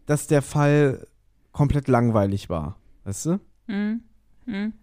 dass 0.05 0.27
der 0.27 0.41
Fall 0.41 1.07
komplett 1.51 1.88
langweilig 1.88 2.49
war. 2.49 2.77
Weißt 3.03 3.25
du? 3.25 3.39
Mhm. 3.67 4.01
Mhm. 4.45 4.73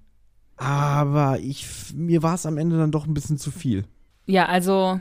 Aber 0.57 1.39
ich, 1.41 1.67
mir 1.95 2.23
war 2.23 2.35
es 2.35 2.47
am 2.47 2.59
Ende 2.59 2.79
dann 2.79 2.93
doch 2.93 3.07
ein 3.07 3.15
bisschen 3.15 3.39
zu 3.39 3.51
viel. 3.51 3.85
Ja, 4.27 4.47
also, 4.47 5.01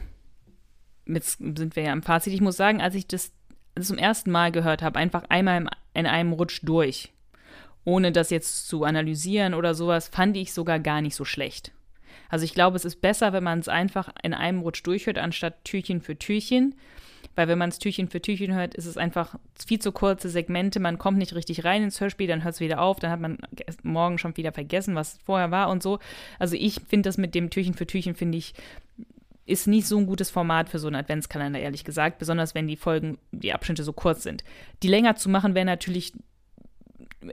jetzt 1.06 1.38
sind 1.38 1.76
wir 1.76 1.84
ja 1.84 1.94
im 1.94 2.04
Fazit. 2.04 2.34
Ich 2.34 2.42
muss 2.42 2.58
sagen, 2.58 2.82
als 2.82 2.96
ich 2.96 3.08
das 3.08 3.32
zum 3.80 3.98
ersten 3.98 4.32
Mal 4.32 4.52
gehört 4.52 4.82
habe, 4.82 5.00
einfach 5.00 5.24
einmal 5.30 5.68
in 5.94 6.06
einem 6.06 6.34
Rutsch 6.34 6.62
durch, 6.64 7.14
ohne 7.84 8.12
das 8.12 8.30
jetzt 8.30 8.68
zu 8.68 8.84
analysieren 8.84 9.54
oder 9.54 9.74
sowas, 9.74 10.08
fand 10.08 10.36
ich 10.38 10.54
sogar 10.54 10.80
gar 10.80 11.02
nicht 11.02 11.16
so 11.16 11.26
schlecht. 11.26 11.72
Also 12.30 12.46
ich 12.46 12.54
glaube, 12.54 12.78
es 12.78 12.86
ist 12.86 13.02
besser, 13.02 13.34
wenn 13.34 13.44
man 13.44 13.60
es 13.60 13.68
einfach 13.68 14.10
in 14.24 14.34
einem 14.34 14.62
Rutsch 14.62 14.84
durchhört, 14.84 15.18
anstatt 15.18 15.64
Türchen 15.66 16.02
für 16.02 16.18
Türchen. 16.18 16.76
Weil 17.36 17.48
wenn 17.48 17.58
man 17.58 17.70
es 17.70 17.80
Türchen 17.80 18.10
für 18.10 18.22
Türchen 18.22 18.54
hört, 18.54 18.76
ist 18.76 18.86
es 18.86 18.98
einfach 18.98 19.36
viel 19.66 19.80
zu 19.80 19.92
kurze 19.92 20.30
Segmente, 20.30 20.80
man 20.80 20.98
kommt 20.98 21.18
nicht 21.18 21.34
richtig 21.34 21.64
rein 21.64 21.84
ins 21.84 22.02
Hörspiel, 22.02 22.28
dann 22.28 22.44
hört 22.44 22.56
es 22.56 22.60
wieder 22.60 22.82
auf, 22.82 23.00
dann 23.00 23.12
hat 23.12 23.22
man 23.22 23.38
ge- 23.54 23.66
morgen 23.84 24.18
schon 24.18 24.36
wieder 24.36 24.52
vergessen, 24.52 24.96
was 24.96 25.18
vorher 25.24 25.50
war 25.52 25.70
und 25.70 25.82
so. 25.82 26.00
Also 26.40 26.56
ich 26.56 26.82
finde 26.90 27.08
das 27.08 27.18
mit 27.18 27.34
dem 27.34 27.50
Türchen 27.50 27.74
für 27.74 27.88
Türchen, 27.88 28.16
finde 28.16 28.38
ich, 28.38 28.54
ist 29.46 29.68
nicht 29.68 29.88
so 29.88 29.98
ein 29.98 30.06
gutes 30.06 30.30
Format 30.30 30.70
für 30.70 30.80
so 30.80 30.88
einen 30.88 30.98
Adventskalender, 30.98 31.60
ehrlich 31.60 31.84
gesagt, 31.84 32.20
besonders 32.20 32.54
wenn 32.54 32.68
die 32.68 32.78
Folgen, 32.78 33.18
die 33.32 33.54
Abschnitte 33.54 33.84
so 33.84 33.94
kurz 33.94 34.24
sind. 34.24 34.44
Die 34.84 34.88
länger 34.88 35.16
zu 35.16 35.30
machen 35.30 35.56
wäre 35.56 35.66
natürlich 35.66 36.14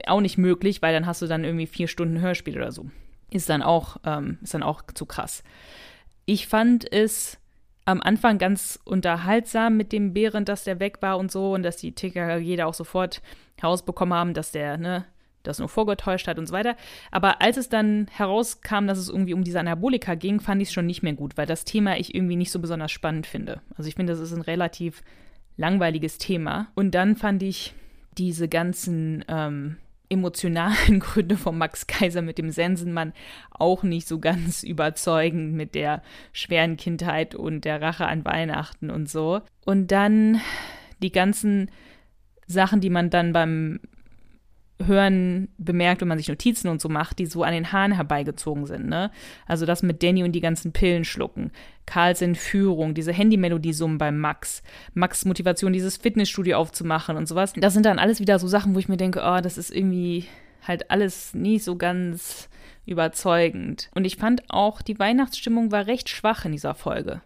auch 0.05 0.21
nicht 0.21 0.37
möglich, 0.37 0.81
weil 0.81 0.93
dann 0.93 1.05
hast 1.05 1.21
du 1.21 1.27
dann 1.27 1.43
irgendwie 1.43 1.67
vier 1.67 1.87
Stunden 1.87 2.19
Hörspiel 2.19 2.55
oder 2.57 2.71
so. 2.71 2.89
Ist 3.31 3.49
dann 3.49 3.61
auch, 3.61 3.97
ähm, 4.05 4.37
ist 4.41 4.53
dann 4.53 4.63
auch 4.63 4.81
zu 4.93 5.05
krass. 5.05 5.43
Ich 6.25 6.47
fand 6.47 6.91
es 6.91 7.37
am 7.85 8.01
Anfang 8.01 8.37
ganz 8.37 8.79
unterhaltsam 8.85 9.77
mit 9.77 9.91
dem 9.91 10.13
Bären, 10.13 10.45
dass 10.45 10.63
der 10.63 10.79
weg 10.79 11.01
war 11.01 11.17
und 11.17 11.31
so 11.31 11.53
und 11.53 11.63
dass 11.63 11.77
die 11.77 11.93
TKG 11.93 12.61
auch 12.61 12.73
sofort 12.73 13.21
herausbekommen 13.59 14.13
haben, 14.13 14.33
dass 14.33 14.51
der, 14.51 14.77
ne, 14.77 15.05
das 15.43 15.59
nur 15.59 15.69
vorgetäuscht 15.69 16.27
hat 16.27 16.37
und 16.37 16.47
so 16.47 16.53
weiter. 16.53 16.75
Aber 17.11 17.41
als 17.41 17.57
es 17.57 17.69
dann 17.69 18.07
herauskam, 18.11 18.87
dass 18.87 18.97
es 18.97 19.09
irgendwie 19.09 19.33
um 19.33 19.43
diese 19.43 19.59
Anabolika 19.59 20.15
ging, 20.15 20.39
fand 20.39 20.61
ich 20.61 20.69
es 20.69 20.73
schon 20.73 20.85
nicht 20.85 21.03
mehr 21.03 21.13
gut, 21.13 21.37
weil 21.37 21.45
das 21.45 21.65
Thema 21.65 21.97
ich 21.97 22.13
irgendwie 22.13 22.35
nicht 22.35 22.51
so 22.51 22.59
besonders 22.59 22.91
spannend 22.91 23.25
finde. 23.25 23.61
Also 23.77 23.87
ich 23.87 23.95
finde, 23.95 24.13
das 24.13 24.19
ist 24.19 24.33
ein 24.33 24.41
relativ 24.41 25.01
langweiliges 25.57 26.17
Thema. 26.17 26.67
Und 26.75 26.91
dann 26.91 27.15
fand 27.15 27.41
ich 27.43 27.73
diese 28.17 28.47
ganzen 28.47 29.23
ähm, 29.27 29.77
emotionalen 30.09 30.99
Gründe 30.99 31.37
von 31.37 31.57
Max 31.57 31.87
Kaiser 31.87 32.21
mit 32.21 32.37
dem 32.37 32.49
Sensenmann 32.49 33.13
auch 33.51 33.83
nicht 33.83 34.07
so 34.07 34.19
ganz 34.19 34.63
überzeugend 34.63 35.53
mit 35.53 35.75
der 35.75 36.01
schweren 36.33 36.77
Kindheit 36.77 37.35
und 37.35 37.65
der 37.65 37.81
Rache 37.81 38.07
an 38.07 38.25
Weihnachten 38.25 38.89
und 38.89 39.09
so. 39.09 39.41
Und 39.65 39.91
dann 39.91 40.41
die 41.01 41.11
ganzen 41.11 41.69
Sachen, 42.47 42.81
die 42.81 42.89
man 42.89 43.09
dann 43.09 43.31
beim 43.31 43.79
Hören 44.83 45.49
bemerkt, 45.57 46.01
wenn 46.01 46.07
man 46.07 46.17
sich 46.17 46.29
Notizen 46.29 46.69
und 46.69 46.79
so 46.79 46.87
macht, 46.87 47.19
die 47.19 47.25
so 47.25 47.43
an 47.43 47.53
den 47.53 47.71
Haaren 47.71 47.91
herbeigezogen 47.91 48.65
sind, 48.65 48.87
ne? 48.87 49.11
Also 49.45 49.65
das 49.65 49.83
mit 49.83 50.01
Danny 50.01 50.23
und 50.23 50.31
die 50.31 50.41
ganzen 50.41 50.71
Pillen 50.71 51.03
schlucken, 51.03 51.51
Karls 51.85 52.21
Entführung, 52.21 52.93
diese 52.93 53.11
Handymelodie 53.11 53.73
summen 53.73 53.97
beim 53.97 54.19
Max, 54.19 54.63
Max 54.93 55.25
Motivation, 55.25 55.73
dieses 55.73 55.97
Fitnessstudio 55.97 56.57
aufzumachen 56.57 57.17
und 57.17 57.27
sowas. 57.27 57.53
Das 57.57 57.73
sind 57.73 57.85
dann 57.85 57.99
alles 57.99 58.19
wieder 58.19 58.39
so 58.39 58.47
Sachen, 58.47 58.73
wo 58.73 58.79
ich 58.79 58.87
mir 58.87 58.97
denke, 58.97 59.21
oh, 59.23 59.41
das 59.41 59.57
ist 59.57 59.69
irgendwie 59.69 60.25
halt 60.65 60.91
alles 60.91 61.33
nie 61.33 61.59
so 61.59 61.75
ganz 61.75 62.49
überzeugend. 62.85 63.89
Und 63.93 64.05
ich 64.05 64.15
fand 64.15 64.43
auch, 64.49 64.81
die 64.81 64.97
Weihnachtsstimmung 64.97 65.71
war 65.71 65.87
recht 65.87 66.09
schwach 66.09 66.45
in 66.45 66.51
dieser 66.53 66.73
Folge. 66.73 67.21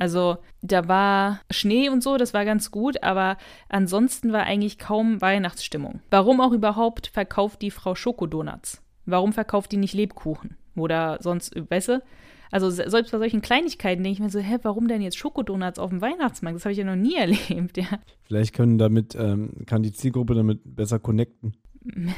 Also 0.00 0.38
da 0.62 0.88
war 0.88 1.40
Schnee 1.50 1.90
und 1.90 2.02
so, 2.02 2.16
das 2.16 2.32
war 2.32 2.46
ganz 2.46 2.70
gut, 2.70 3.02
aber 3.02 3.36
ansonsten 3.68 4.32
war 4.32 4.44
eigentlich 4.44 4.78
kaum 4.78 5.20
Weihnachtsstimmung. 5.20 6.00
Warum 6.10 6.40
auch 6.40 6.52
überhaupt 6.52 7.08
verkauft 7.08 7.60
die 7.60 7.70
Frau 7.70 7.94
Schokodonuts? 7.94 8.82
Warum 9.04 9.34
verkauft 9.34 9.72
die 9.72 9.76
nicht 9.76 9.92
Lebkuchen? 9.92 10.56
Oder 10.74 11.18
sonst, 11.20 11.54
weißt 11.54 11.88
du? 11.88 12.02
Also 12.50 12.70
se- 12.70 12.88
selbst 12.88 13.12
bei 13.12 13.18
solchen 13.18 13.42
Kleinigkeiten 13.42 14.02
denke 14.02 14.14
ich 14.14 14.20
mir 14.20 14.30
so, 14.30 14.38
hä, 14.38 14.56
warum 14.62 14.88
denn 14.88 15.02
jetzt 15.02 15.18
Schokodonuts 15.18 15.78
auf 15.78 15.90
dem 15.90 16.00
Weihnachtsmarkt? 16.00 16.56
Das 16.56 16.64
habe 16.64 16.72
ich 16.72 16.78
ja 16.78 16.84
noch 16.84 16.96
nie 16.96 17.14
erlebt, 17.18 17.76
ja. 17.76 17.84
Vielleicht 18.22 18.54
können 18.54 18.78
damit, 18.78 19.14
ähm, 19.14 19.50
kann 19.66 19.82
die 19.82 19.92
Zielgruppe 19.92 20.34
damit 20.34 20.60
besser 20.64 20.98
connecten. 20.98 21.56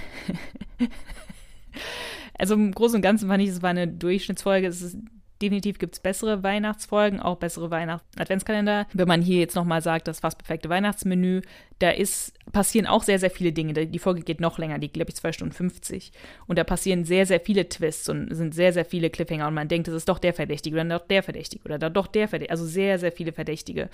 Also 2.39 2.55
im 2.55 2.73
Großen 2.73 2.97
und 2.97 3.03
Ganzen 3.03 3.29
fand 3.29 3.43
ich, 3.43 3.51
es 3.51 3.63
war 3.63 3.71
eine 3.71 3.87
Durchschnittsfolge. 3.87 4.67
Es 4.67 4.83
ist, 4.83 4.97
definitiv 5.43 5.79
gibt 5.79 5.95
es 5.95 6.01
bessere 6.01 6.43
Weihnachtsfolgen, 6.43 7.21
auch 7.21 7.37
bessere 7.37 7.71
Weihnachts-Adventskalender. 7.71 8.87
Wenn 8.93 9.09
man 9.09 9.21
hier 9.21 9.41
jetzt 9.41 9.57
nochmal 9.57 9.83
sagt, 9.83 10.09
das 10.09 10.21
fast 10.21 10.39
perfekte 10.39 10.69
Weihnachtsmenü, 10.69 11.43
da 11.81 11.91
ist, 11.91 12.33
passieren 12.53 12.87
auch 12.87 13.03
sehr, 13.03 13.19
sehr 13.19 13.31
viele 13.31 13.53
Dinge. 13.53 13.73
Die 13.75 13.99
Folge 13.99 14.23
geht 14.23 14.41
noch 14.41 14.59
länger, 14.59 14.79
die 14.79 14.93
glaube 14.93 15.11
ich 15.11 15.17
2 15.17 15.33
Stunden 15.33 15.53
50. 15.53 16.13
Und 16.47 16.59
da 16.59 16.65
passieren 16.65 17.05
sehr, 17.05 17.27
sehr 17.27 17.41
viele 17.41 17.69
Twists 17.69 18.09
und 18.09 18.33
sind 18.35 18.55
sehr, 18.55 18.73
sehr 18.73 18.85
viele 18.85 19.11
Cliffhanger. 19.11 19.49
Und 19.49 19.55
man 19.55 19.69
denkt, 19.69 19.89
es 19.89 19.95
ist 19.95 20.09
doch 20.09 20.19
der 20.19 20.33
Verdächtige 20.33 20.77
oder 20.77 20.99
doch 20.99 21.07
der 21.07 21.23
Verdächtige 21.23 21.65
oder 21.65 21.91
doch 21.91 22.07
der 22.07 22.29
Verdächtige. 22.29 22.53
Also 22.53 22.65
sehr, 22.65 22.99
sehr 22.99 23.13
viele 23.13 23.33
Verdächtige. 23.33 23.91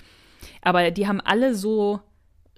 Aber 0.61 0.91
die 0.91 1.07
haben 1.07 1.19
alle 1.19 1.55
so 1.55 1.99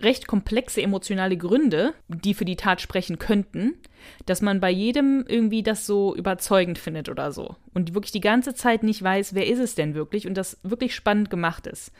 recht 0.04 0.28
komplexe 0.28 0.82
emotionale 0.82 1.38
Gründe, 1.38 1.94
die 2.08 2.34
für 2.34 2.46
die 2.46 2.56
Tat 2.56 2.82
sprechen 2.82 3.20
könnten, 3.20 3.76
dass 4.26 4.42
man 4.42 4.60
bei 4.60 4.72
jedem 4.72 5.26
irgendwie 5.28 5.64
das 5.64 5.86
so 5.86 6.16
überzeugend 6.16 6.78
findet 6.78 7.10
oder 7.10 7.32
so. 7.32 7.56
Und 7.74 7.94
wirklich 7.94 8.12
die 8.12 8.22
ganze 8.22 8.54
Zeit 8.54 8.84
nicht 8.84 9.02
weiß, 9.02 9.34
wer 9.34 9.48
ist 9.48 9.60
es 9.60 9.76
denn 9.76 9.96
wirklich 9.96 10.28
und 10.28 10.36
das 10.36 10.60
wirklich 10.64 10.96
spannend 10.96 11.30
gemacht 11.30 11.68
ist. 11.68 11.92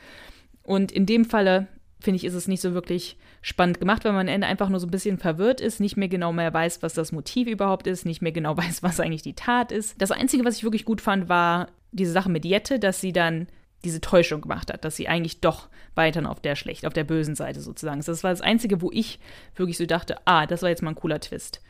Und 0.62 0.92
in 0.92 1.06
dem 1.06 1.24
Falle, 1.24 1.68
finde 2.00 2.16
ich, 2.16 2.24
ist 2.24 2.34
es 2.34 2.48
nicht 2.48 2.60
so 2.60 2.74
wirklich 2.74 3.16
spannend 3.40 3.80
gemacht, 3.80 4.04
weil 4.04 4.12
man 4.12 4.28
am 4.28 4.34
Ende 4.34 4.46
einfach 4.46 4.68
nur 4.68 4.80
so 4.80 4.86
ein 4.86 4.92
bisschen 4.92 5.18
verwirrt 5.18 5.60
ist, 5.60 5.80
nicht 5.80 5.96
mehr 5.96 6.08
genau 6.08 6.32
mehr 6.32 6.52
weiß, 6.52 6.82
was 6.82 6.94
das 6.94 7.12
Motiv 7.12 7.48
überhaupt 7.48 7.86
ist, 7.86 8.06
nicht 8.06 8.22
mehr 8.22 8.32
genau 8.32 8.56
weiß, 8.56 8.82
was 8.82 9.00
eigentlich 9.00 9.22
die 9.22 9.34
Tat 9.34 9.72
ist. 9.72 10.00
Das 10.00 10.10
Einzige, 10.10 10.44
was 10.44 10.56
ich 10.56 10.64
wirklich 10.64 10.84
gut 10.84 11.00
fand, 11.00 11.28
war 11.28 11.68
diese 11.90 12.12
Sache 12.12 12.30
mit 12.30 12.44
Jette, 12.44 12.78
dass 12.78 13.00
sie 13.00 13.12
dann 13.12 13.48
diese 13.84 14.00
Täuschung 14.00 14.40
gemacht 14.40 14.72
hat, 14.72 14.84
dass 14.84 14.96
sie 14.96 15.08
eigentlich 15.08 15.40
doch 15.40 15.68
weiterhin 15.94 16.26
auf 16.26 16.40
der 16.40 16.56
schlecht, 16.56 16.86
auf 16.86 16.92
der 16.92 17.04
bösen 17.04 17.34
Seite 17.34 17.60
sozusagen 17.60 18.00
ist. 18.00 18.08
Das 18.08 18.24
war 18.24 18.30
das 18.30 18.40
Einzige, 18.40 18.80
wo 18.80 18.90
ich 18.92 19.18
wirklich 19.56 19.76
so 19.76 19.86
dachte, 19.86 20.16
ah, 20.24 20.46
das 20.46 20.62
war 20.62 20.68
jetzt 20.68 20.82
mal 20.82 20.90
ein 20.90 20.96
cooler 20.96 21.20
Twist. 21.20 21.60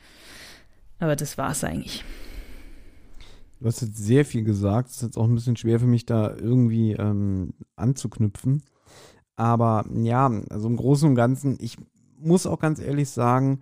Aber 0.99 1.17
das 1.17 1.39
war 1.39 1.51
es 1.51 1.65
eigentlich. 1.65 2.05
Du 3.61 3.67
hast 3.67 3.81
jetzt 3.81 3.97
sehr 3.97 4.25
viel 4.25 4.45
gesagt. 4.45 4.89
Es 4.89 4.97
ist 4.97 5.03
jetzt 5.03 5.17
auch 5.17 5.25
ein 5.25 5.35
bisschen 5.35 5.57
schwer 5.57 5.81
für 5.81 5.87
mich, 5.87 6.05
da 6.05 6.35
irgendwie 6.35 6.93
ähm, 6.93 7.55
anzuknüpfen. 7.77 8.63
Aber 9.37 9.85
ja, 9.95 10.31
also 10.51 10.69
im 10.69 10.77
Großen 10.77 11.09
und 11.09 11.15
Ganzen, 11.15 11.57
ich 11.61 11.77
muss 12.19 12.47
auch 12.47 12.59
ganz 12.59 12.81
ehrlich 12.81 13.11
sagen, 13.11 13.61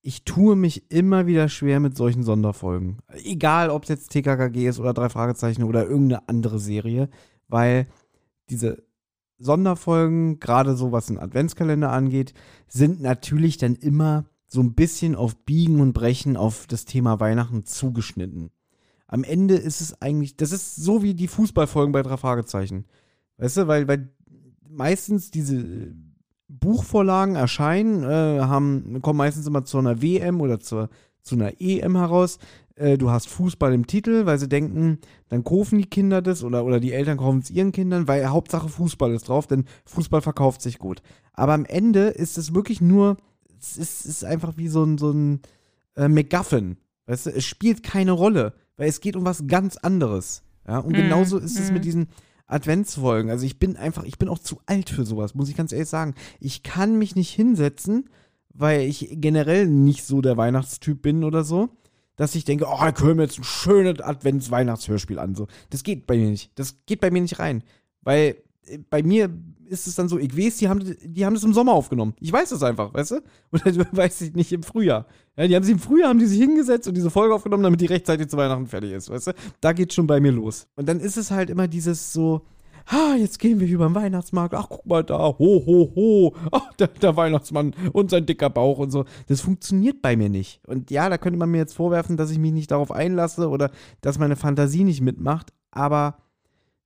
ich 0.00 0.24
tue 0.24 0.56
mich 0.56 0.90
immer 0.90 1.26
wieder 1.26 1.48
schwer 1.48 1.78
mit 1.78 1.96
solchen 1.96 2.24
Sonderfolgen. 2.24 2.98
Egal, 3.24 3.70
ob 3.70 3.84
es 3.84 3.88
jetzt 3.88 4.08
TKKG 4.10 4.66
ist 4.66 4.80
oder 4.80 4.92
drei 4.92 5.08
Fragezeichen 5.08 5.62
oder 5.62 5.86
irgendeine 5.86 6.28
andere 6.28 6.58
Serie, 6.58 7.08
weil 7.52 7.86
diese 8.50 8.82
Sonderfolgen, 9.38 10.40
gerade 10.40 10.76
so 10.76 10.92
was 10.92 11.08
einen 11.08 11.18
Adventskalender 11.18 11.90
angeht, 11.90 12.34
sind 12.68 13.00
natürlich 13.00 13.58
dann 13.58 13.74
immer 13.74 14.24
so 14.46 14.60
ein 14.60 14.74
bisschen 14.74 15.14
auf 15.14 15.36
Biegen 15.44 15.80
und 15.80 15.92
Brechen 15.92 16.36
auf 16.36 16.66
das 16.66 16.84
Thema 16.84 17.20
Weihnachten 17.20 17.64
zugeschnitten. 17.64 18.50
Am 19.06 19.24
Ende 19.24 19.54
ist 19.54 19.80
es 19.80 20.00
eigentlich, 20.00 20.36
das 20.36 20.52
ist 20.52 20.76
so 20.76 21.02
wie 21.02 21.14
die 21.14 21.28
Fußballfolgen 21.28 21.92
bei 21.92 22.02
drei 22.02 22.16
Fragezeichen. 22.16 22.86
Weißt 23.38 23.58
du, 23.58 23.66
weil, 23.66 23.88
weil 23.88 24.10
meistens 24.68 25.30
diese 25.30 25.94
Buchvorlagen 26.48 27.34
erscheinen, 27.34 28.04
äh, 28.04 28.40
haben, 28.40 29.00
kommen 29.02 29.18
meistens 29.18 29.46
immer 29.46 29.64
zu 29.64 29.78
einer 29.78 30.02
WM 30.02 30.40
oder 30.40 30.60
zur, 30.60 30.88
zu 31.22 31.34
einer 31.34 31.60
EM 31.60 31.96
heraus. 31.96 32.38
Äh, 32.74 32.98
du 32.98 33.10
hast 33.10 33.28
Fußball 33.28 33.72
im 33.72 33.86
Titel, 33.86 34.26
weil 34.26 34.38
sie 34.38 34.48
denken, 34.48 34.98
dann 35.28 35.44
kaufen 35.44 35.78
die 35.78 35.86
Kinder 35.86 36.22
das 36.22 36.42
oder, 36.42 36.64
oder 36.64 36.80
die 36.80 36.92
Eltern 36.92 37.18
kaufen 37.18 37.40
es 37.40 37.50
ihren 37.50 37.72
Kindern, 37.72 38.08
weil 38.08 38.26
Hauptsache 38.28 38.68
Fußball 38.68 39.12
ist 39.12 39.28
drauf, 39.28 39.46
denn 39.46 39.64
Fußball 39.84 40.22
verkauft 40.22 40.62
sich 40.62 40.78
gut. 40.78 41.02
Aber 41.32 41.54
am 41.54 41.64
Ende 41.64 42.08
ist 42.08 42.38
es 42.38 42.54
wirklich 42.54 42.80
nur, 42.80 43.16
es 43.60 43.76
ist, 43.76 44.06
ist 44.06 44.24
einfach 44.24 44.56
wie 44.56 44.68
so 44.68 44.84
ein, 44.84 44.98
so 44.98 45.10
ein 45.10 45.40
äh, 45.96 46.08
MacGuffin. 46.08 46.76
Weißt 47.06 47.26
du, 47.26 47.30
es 47.30 47.44
spielt 47.44 47.82
keine 47.82 48.12
Rolle, 48.12 48.54
weil 48.76 48.88
es 48.88 49.00
geht 49.00 49.16
um 49.16 49.24
was 49.24 49.46
ganz 49.46 49.76
anderes. 49.76 50.42
Ja, 50.66 50.78
und 50.78 50.92
mm, 50.92 50.96
genauso 50.96 51.38
ist 51.38 51.58
mm. 51.58 51.62
es 51.62 51.72
mit 51.72 51.84
diesen 51.84 52.08
Adventsfolgen. 52.46 53.30
Also 53.30 53.46
ich 53.46 53.58
bin 53.58 53.76
einfach, 53.76 54.04
ich 54.04 54.18
bin 54.18 54.28
auch 54.28 54.38
zu 54.38 54.60
alt 54.66 54.90
für 54.90 55.04
sowas, 55.04 55.34
muss 55.34 55.48
ich 55.48 55.56
ganz 55.56 55.72
ehrlich 55.72 55.88
sagen. 55.88 56.14
Ich 56.38 56.62
kann 56.62 56.98
mich 56.98 57.16
nicht 57.16 57.30
hinsetzen, 57.30 58.08
weil 58.54 58.82
ich 58.82 59.08
generell 59.12 59.66
nicht 59.66 60.04
so 60.04 60.20
der 60.20 60.36
Weihnachtstyp 60.36 61.02
bin 61.02 61.24
oder 61.24 61.44
so, 61.44 61.70
dass 62.16 62.34
ich 62.34 62.44
denke, 62.44 62.66
oh, 62.68 62.86
ich 62.86 63.02
höre 63.02 63.14
mir 63.14 63.22
jetzt 63.22 63.38
ein 63.38 63.44
schönes 63.44 64.00
Advents-Weihnachtshörspiel 64.00 65.18
an. 65.18 65.34
So. 65.34 65.48
Das 65.70 65.82
geht 65.82 66.06
bei 66.06 66.16
mir 66.16 66.30
nicht. 66.30 66.50
Das 66.56 66.76
geht 66.86 67.00
bei 67.00 67.10
mir 67.10 67.22
nicht 67.22 67.38
rein. 67.38 67.64
Weil 68.02 68.36
äh, 68.66 68.78
bei 68.90 69.02
mir 69.02 69.30
ist 69.66 69.86
es 69.86 69.94
dann 69.94 70.08
so, 70.08 70.18
ich 70.18 70.36
weiß, 70.36 70.58
die 70.58 70.68
haben, 70.68 70.96
die 71.02 71.24
haben 71.24 71.34
das 71.34 71.44
im 71.44 71.54
Sommer 71.54 71.72
aufgenommen. 71.72 72.14
Ich 72.20 72.30
weiß 72.30 72.50
das 72.50 72.62
einfach, 72.62 72.92
weißt 72.92 73.12
du? 73.12 73.20
Oder 73.52 73.86
weiß 73.92 74.20
ich 74.20 74.34
nicht 74.34 74.52
im 74.52 74.62
Frühjahr. 74.62 75.06
Ja, 75.36 75.46
die 75.48 75.56
haben 75.56 75.62
sich 75.62 75.72
im 75.72 75.78
Frühjahr 75.78 76.10
haben 76.10 76.18
die 76.18 76.26
sich 76.26 76.38
hingesetzt 76.38 76.86
und 76.86 76.94
diese 76.94 77.10
Folge 77.10 77.34
aufgenommen, 77.34 77.62
damit 77.62 77.80
die 77.80 77.86
rechtzeitig 77.86 78.28
zu 78.28 78.36
Weihnachten 78.36 78.66
fertig 78.66 78.92
ist, 78.92 79.08
weißt 79.08 79.28
du? 79.28 79.32
Da 79.62 79.72
geht 79.72 79.94
schon 79.94 80.06
bei 80.06 80.20
mir 80.20 80.32
los. 80.32 80.66
Und 80.76 80.88
dann 80.88 81.00
ist 81.00 81.16
es 81.16 81.30
halt 81.30 81.48
immer 81.48 81.68
dieses 81.68 82.12
so, 82.12 82.42
ah, 82.86 83.14
jetzt 83.16 83.38
gehen 83.38 83.60
wir 83.60 83.68
über 83.68 83.86
den 83.86 83.94
Weihnachtsmarkt. 83.94 84.54
Ach, 84.54 84.66
guck 84.68 84.86
mal 84.86 85.02
da, 85.02 85.18
ho, 85.18 85.36
ho, 85.38 85.92
ho. 85.94 86.34
Ach, 86.50 86.72
der, 86.74 86.88
der, 86.88 87.16
Weihnachtsmann 87.16 87.74
und 87.92 88.10
sein 88.10 88.26
dicker 88.26 88.50
Bauch 88.50 88.78
und 88.78 88.90
so. 88.90 89.04
Das 89.28 89.40
funktioniert 89.40 90.02
bei 90.02 90.16
mir 90.16 90.28
nicht. 90.28 90.60
Und 90.66 90.90
ja, 90.90 91.08
da 91.08 91.18
könnte 91.18 91.38
man 91.38 91.50
mir 91.50 91.58
jetzt 91.58 91.74
vorwerfen, 91.74 92.16
dass 92.16 92.30
ich 92.30 92.38
mich 92.38 92.52
nicht 92.52 92.70
darauf 92.70 92.90
einlasse 92.90 93.48
oder 93.48 93.70
dass 94.00 94.18
meine 94.18 94.36
Fantasie 94.36 94.84
nicht 94.84 95.00
mitmacht. 95.00 95.52
Aber 95.70 96.18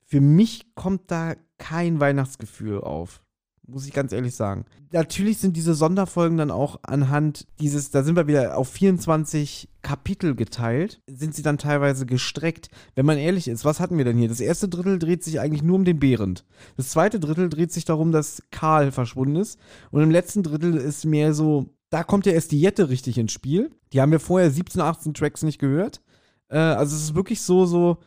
für 0.04 0.20
mich 0.20 0.74
kommt 0.74 1.10
da 1.10 1.34
kein 1.58 2.00
Weihnachtsgefühl 2.00 2.80
auf. 2.80 3.22
Muss 3.68 3.86
ich 3.86 3.92
ganz 3.92 4.12
ehrlich 4.12 4.34
sagen. 4.34 4.64
Natürlich 4.92 5.38
sind 5.38 5.56
diese 5.56 5.74
Sonderfolgen 5.74 6.38
dann 6.38 6.50
auch 6.50 6.80
anhand 6.82 7.46
dieses, 7.58 7.90
da 7.90 8.04
sind 8.04 8.14
wir 8.14 8.28
wieder 8.28 8.56
auf 8.56 8.68
24 8.68 9.68
Kapitel 9.82 10.36
geteilt, 10.36 11.00
sind 11.06 11.34
sie 11.34 11.42
dann 11.42 11.58
teilweise 11.58 12.06
gestreckt. 12.06 12.70
Wenn 12.94 13.06
man 13.06 13.18
ehrlich 13.18 13.48
ist, 13.48 13.64
was 13.64 13.80
hatten 13.80 13.98
wir 13.98 14.04
denn 14.04 14.18
hier? 14.18 14.28
Das 14.28 14.40
erste 14.40 14.68
Drittel 14.68 14.98
dreht 14.98 15.24
sich 15.24 15.40
eigentlich 15.40 15.62
nur 15.62 15.76
um 15.76 15.84
den 15.84 15.98
Behrend. 15.98 16.44
Das 16.76 16.90
zweite 16.90 17.18
Drittel 17.18 17.48
dreht 17.48 17.72
sich 17.72 17.84
darum, 17.84 18.12
dass 18.12 18.42
Karl 18.50 18.92
verschwunden 18.92 19.36
ist. 19.36 19.58
Und 19.90 20.02
im 20.02 20.10
letzten 20.10 20.42
Drittel 20.42 20.76
ist 20.76 21.04
mehr 21.04 21.34
so, 21.34 21.66
da 21.90 22.04
kommt 22.04 22.26
ja 22.26 22.32
erst 22.32 22.52
die 22.52 22.60
Jette 22.60 22.88
richtig 22.88 23.18
ins 23.18 23.32
Spiel. 23.32 23.70
Die 23.92 24.00
haben 24.00 24.12
wir 24.12 24.20
vorher 24.20 24.50
17, 24.50 24.80
18 24.80 25.14
Tracks 25.14 25.42
nicht 25.42 25.58
gehört. 25.58 26.02
Äh, 26.48 26.58
also 26.58 26.94
es 26.94 27.02
ist 27.02 27.14
wirklich 27.14 27.42
so, 27.42 27.66
so, 27.66 27.98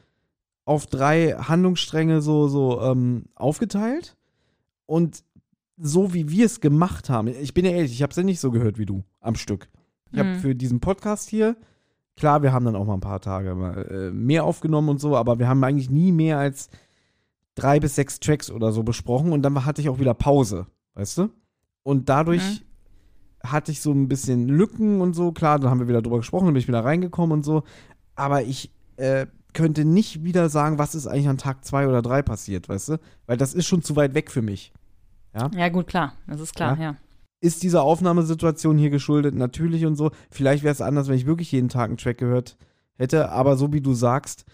auf 0.69 0.85
drei 0.85 1.31
Handlungsstränge 1.31 2.21
so, 2.21 2.47
so 2.47 2.79
ähm, 2.81 3.25
aufgeteilt. 3.33 4.15
Und 4.85 5.23
so 5.81 6.13
wie 6.13 6.29
wir 6.29 6.45
es 6.45 6.59
gemacht 6.59 7.09
haben, 7.09 7.27
ich 7.27 7.53
bin 7.53 7.65
ja 7.65 7.71
ehrlich, 7.71 7.93
ich 7.93 8.01
habe 8.01 8.11
es 8.11 8.17
ja 8.17 8.23
nicht 8.23 8.39
so 8.39 8.51
gehört 8.51 8.77
wie 8.77 8.85
du 8.85 9.03
am 9.21 9.35
Stück. 9.35 9.69
Ich 10.11 10.19
habe 10.19 10.29
mhm. 10.29 10.39
für 10.39 10.55
diesen 10.55 10.79
Podcast 10.79 11.29
hier, 11.29 11.55
klar, 12.15 12.41
wir 12.43 12.51
haben 12.51 12.65
dann 12.65 12.75
auch 12.75 12.85
mal 12.85 12.95
ein 12.95 13.01
paar 13.01 13.21
Tage 13.21 13.55
mal, 13.55 13.85
äh, 13.89 14.11
mehr 14.11 14.43
aufgenommen 14.43 14.89
und 14.89 14.99
so, 14.99 15.15
aber 15.15 15.39
wir 15.39 15.47
haben 15.47 15.63
eigentlich 15.63 15.89
nie 15.89 16.11
mehr 16.11 16.37
als 16.37 16.69
drei 17.55 17.79
bis 17.79 17.95
sechs 17.95 18.19
Tracks 18.19 18.51
oder 18.51 18.71
so 18.71 18.83
besprochen 18.83 19.31
und 19.31 19.41
dann 19.41 19.65
hatte 19.65 19.81
ich 19.81 19.89
auch 19.89 19.99
wieder 19.99 20.13
Pause, 20.13 20.67
weißt 20.95 21.17
du? 21.19 21.29
Und 21.83 22.09
dadurch 22.09 22.61
mhm. 23.43 23.47
hatte 23.47 23.71
ich 23.71 23.81
so 23.81 23.91
ein 23.91 24.07
bisschen 24.07 24.47
Lücken 24.47 25.01
und 25.01 25.13
so, 25.13 25.31
klar, 25.31 25.59
dann 25.59 25.69
haben 25.69 25.79
wir 25.79 25.87
wieder 25.87 26.01
drüber 26.01 26.17
gesprochen, 26.17 26.45
dann 26.45 26.53
bin 26.53 26.61
ich 26.61 26.67
wieder 26.67 26.83
reingekommen 26.83 27.37
und 27.37 27.43
so, 27.43 27.63
aber 28.15 28.43
ich 28.43 28.73
äh, 28.97 29.27
könnte 29.53 29.85
nicht 29.85 30.23
wieder 30.23 30.49
sagen, 30.49 30.77
was 30.77 30.95
ist 30.95 31.07
eigentlich 31.07 31.29
an 31.29 31.37
Tag 31.37 31.65
zwei 31.65 31.87
oder 31.87 32.01
drei 32.01 32.21
passiert, 32.21 32.69
weißt 32.69 32.89
du? 32.89 32.97
Weil 33.25 33.37
das 33.37 33.53
ist 33.53 33.65
schon 33.65 33.81
zu 33.81 33.95
weit 33.95 34.13
weg 34.13 34.29
für 34.29 34.41
mich. 34.41 34.73
Ja, 35.33 35.49
ja 35.55 35.69
gut, 35.69 35.87
klar, 35.87 36.13
das 36.27 36.39
ist 36.39 36.55
klar, 36.55 36.77
ja. 36.77 36.83
ja. 36.83 36.95
Ist 37.41 37.63
diese 37.63 37.81
Aufnahmesituation 37.81 38.77
hier 38.77 38.89
geschuldet? 38.89 39.33
Natürlich 39.33 39.85
und 39.85 39.95
so. 39.95 40.11
Vielleicht 40.29 40.63
wäre 40.63 40.73
es 40.73 40.81
anders, 40.81 41.07
wenn 41.07 41.15
ich 41.15 41.25
wirklich 41.25 41.51
jeden 41.51 41.69
Tag 41.69 41.85
einen 41.85 41.97
Track 41.97 42.17
gehört 42.17 42.57
hätte, 42.97 43.29
aber 43.29 43.55
so 43.55 43.71
wie 43.71 43.79
du 43.79 43.93
sagst, 43.93 44.45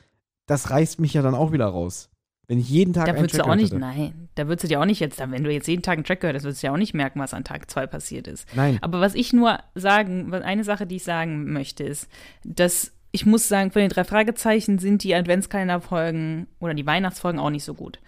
das 0.45 0.69
reißt 0.69 0.99
mich 0.99 1.13
ja 1.13 1.23
dann 1.23 1.33
auch 1.33 1.51
wieder 1.51 1.65
raus. 1.65 2.09
Wenn 2.47 2.59
ich 2.59 2.69
jeden 2.69 2.93
Tag 2.93 3.07
da 3.07 3.13
einen 3.13 3.27
Track 3.27 3.43
du 3.43 3.49
auch 3.49 3.55
nicht, 3.55 3.71
hätte. 3.71 3.79
Nein, 3.79 4.29
da 4.35 4.47
würdest 4.47 4.65
du 4.65 4.67
dir 4.67 4.79
auch 4.79 4.85
nicht 4.85 4.99
jetzt, 4.99 5.19
wenn 5.19 5.43
du 5.43 5.51
jetzt 5.51 5.67
jeden 5.67 5.81
Tag 5.81 5.95
einen 5.97 6.03
Track 6.03 6.21
gehört 6.21 6.35
hast, 6.35 6.43
würdest 6.43 6.61
du 6.61 6.67
ja 6.67 6.73
auch 6.73 6.77
nicht 6.77 6.93
merken, 6.93 7.19
was 7.19 7.33
an 7.33 7.43
Tag 7.43 7.71
zwei 7.71 7.88
passiert 7.88 8.27
ist. 8.27 8.47
Nein. 8.55 8.77
Aber 8.81 9.01
was 9.01 9.15
ich 9.15 9.33
nur 9.33 9.59
sagen, 9.73 10.31
eine 10.31 10.63
Sache, 10.63 10.85
die 10.85 10.97
ich 10.97 11.03
sagen 11.03 11.51
möchte, 11.51 11.83
ist, 11.83 12.07
dass 12.43 12.91
ich 13.15 13.25
muss 13.25 13.47
sagen, 13.47 13.71
von 13.71 13.80
den 13.80 13.89
drei 13.89 14.04
Fragezeichen 14.04 14.78
sind 14.78 15.01
die 15.01 15.15
Adventskalenderfolgen 15.15 16.47
oder 16.60 16.73
die 16.73 16.86
Weihnachtsfolgen 16.86 17.39
auch 17.39 17.49
nicht 17.49 17.63
so 17.63 17.73
gut. 17.73 17.99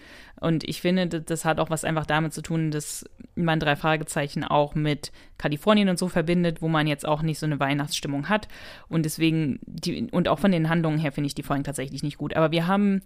Und 0.42 0.68
ich 0.68 0.82
finde, 0.82 1.08
das 1.08 1.46
hat 1.46 1.62
auch 1.62 1.70
was 1.70 1.86
einfach 1.86 2.06
damit 2.06 2.34
zu 2.34 2.42
tun, 2.42 2.72
dass 2.72 3.06
man 3.34 3.62
drei 3.62 3.78
Fragezeichen 3.78 4.44
auch 4.44 4.76
mit 4.76 5.14
Kalifornien 5.38 5.88
und 5.88 5.98
so 5.98 6.10
verbindet, 6.10 6.62
wo 6.62 6.68
man 6.68 6.88
jetzt 6.88 7.08
auch 7.08 7.22
nicht 7.22 7.40
so 7.40 7.46
eine 7.46 7.58
Weihnachtsstimmung 7.58 8.28
hat. 8.28 8.50
Und 8.90 9.04
deswegen, 9.06 9.60
die, 9.66 10.10
und 10.12 10.28
auch 10.28 10.40
von 10.40 10.52
den 10.52 10.68
Handlungen 10.68 11.00
her 11.00 11.14
finde 11.14 11.28
ich 11.28 11.36
die 11.36 11.44
Folgen 11.44 11.64
tatsächlich 11.64 12.04
nicht 12.04 12.18
gut. 12.18 12.36
Aber 12.36 12.52
wir 12.52 12.68
haben 12.68 13.02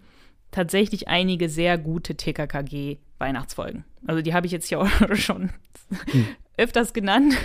tatsächlich 0.50 1.06
einige 1.06 1.48
sehr 1.48 1.78
gute 1.78 2.16
TKKG 2.16 2.98
Weihnachtsfolgen. 3.18 3.84
Also 4.08 4.22
die 4.22 4.34
habe 4.34 4.46
ich 4.46 4.52
jetzt 4.52 4.66
hier 4.66 4.80
auch 4.80 4.88
schon 5.14 5.50
hm 6.10 6.26
öfters 6.56 6.92
genannt. 6.92 7.34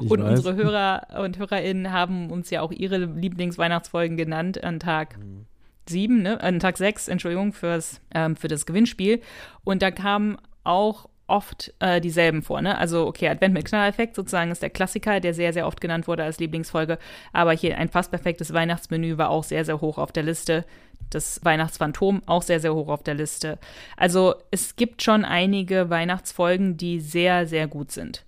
Ich 0.00 0.10
und 0.10 0.22
weiß. 0.22 0.38
unsere 0.38 0.56
Hörer 0.56 1.20
und 1.22 1.38
HörerInnen 1.38 1.92
haben 1.92 2.30
uns 2.30 2.50
ja 2.50 2.60
auch 2.60 2.72
ihre 2.72 2.98
Lieblingsweihnachtsfolgen 2.98 4.16
genannt 4.16 4.62
an 4.62 4.80
Tag 4.80 5.18
mhm. 5.18 5.46
sieben, 5.86 6.22
ne? 6.22 6.40
An 6.40 6.58
Tag 6.58 6.76
sechs, 6.76 7.08
Entschuldigung, 7.08 7.52
fürs, 7.52 8.00
ähm, 8.14 8.36
für 8.36 8.48
das 8.48 8.66
Gewinnspiel. 8.66 9.20
Und 9.62 9.82
da 9.82 9.90
kamen 9.90 10.36
auch 10.64 11.08
oft 11.26 11.72
äh, 11.78 12.00
dieselben 12.00 12.42
vor. 12.42 12.60
Ne? 12.60 12.76
Also, 12.76 13.06
okay, 13.06 13.28
Advent 13.28 13.54
mit 13.54 13.64
Knalleffekt 13.64 14.14
sozusagen 14.14 14.50
ist 14.50 14.62
der 14.62 14.70
Klassiker, 14.70 15.20
der 15.20 15.34
sehr, 15.34 15.52
sehr 15.52 15.66
oft 15.66 15.80
genannt 15.80 16.06
wurde 16.06 16.24
als 16.24 16.38
Lieblingsfolge. 16.38 16.98
Aber 17.32 17.52
hier 17.52 17.78
ein 17.78 17.88
fast 17.88 18.10
perfektes 18.10 18.52
Weihnachtsmenü 18.52 19.16
war 19.16 19.30
auch 19.30 19.44
sehr, 19.44 19.64
sehr 19.64 19.80
hoch 19.80 19.98
auf 19.98 20.12
der 20.12 20.22
Liste. 20.22 20.64
Das 21.10 21.44
Weihnachtsphantom 21.44 22.22
auch 22.26 22.42
sehr, 22.42 22.60
sehr 22.60 22.74
hoch 22.74 22.88
auf 22.88 23.02
der 23.02 23.14
Liste. 23.14 23.58
Also, 23.96 24.34
es 24.50 24.76
gibt 24.76 25.02
schon 25.02 25.24
einige 25.24 25.90
Weihnachtsfolgen, 25.90 26.76
die 26.76 27.00
sehr, 27.00 27.46
sehr 27.46 27.68
gut 27.68 27.90
sind. 27.92 28.24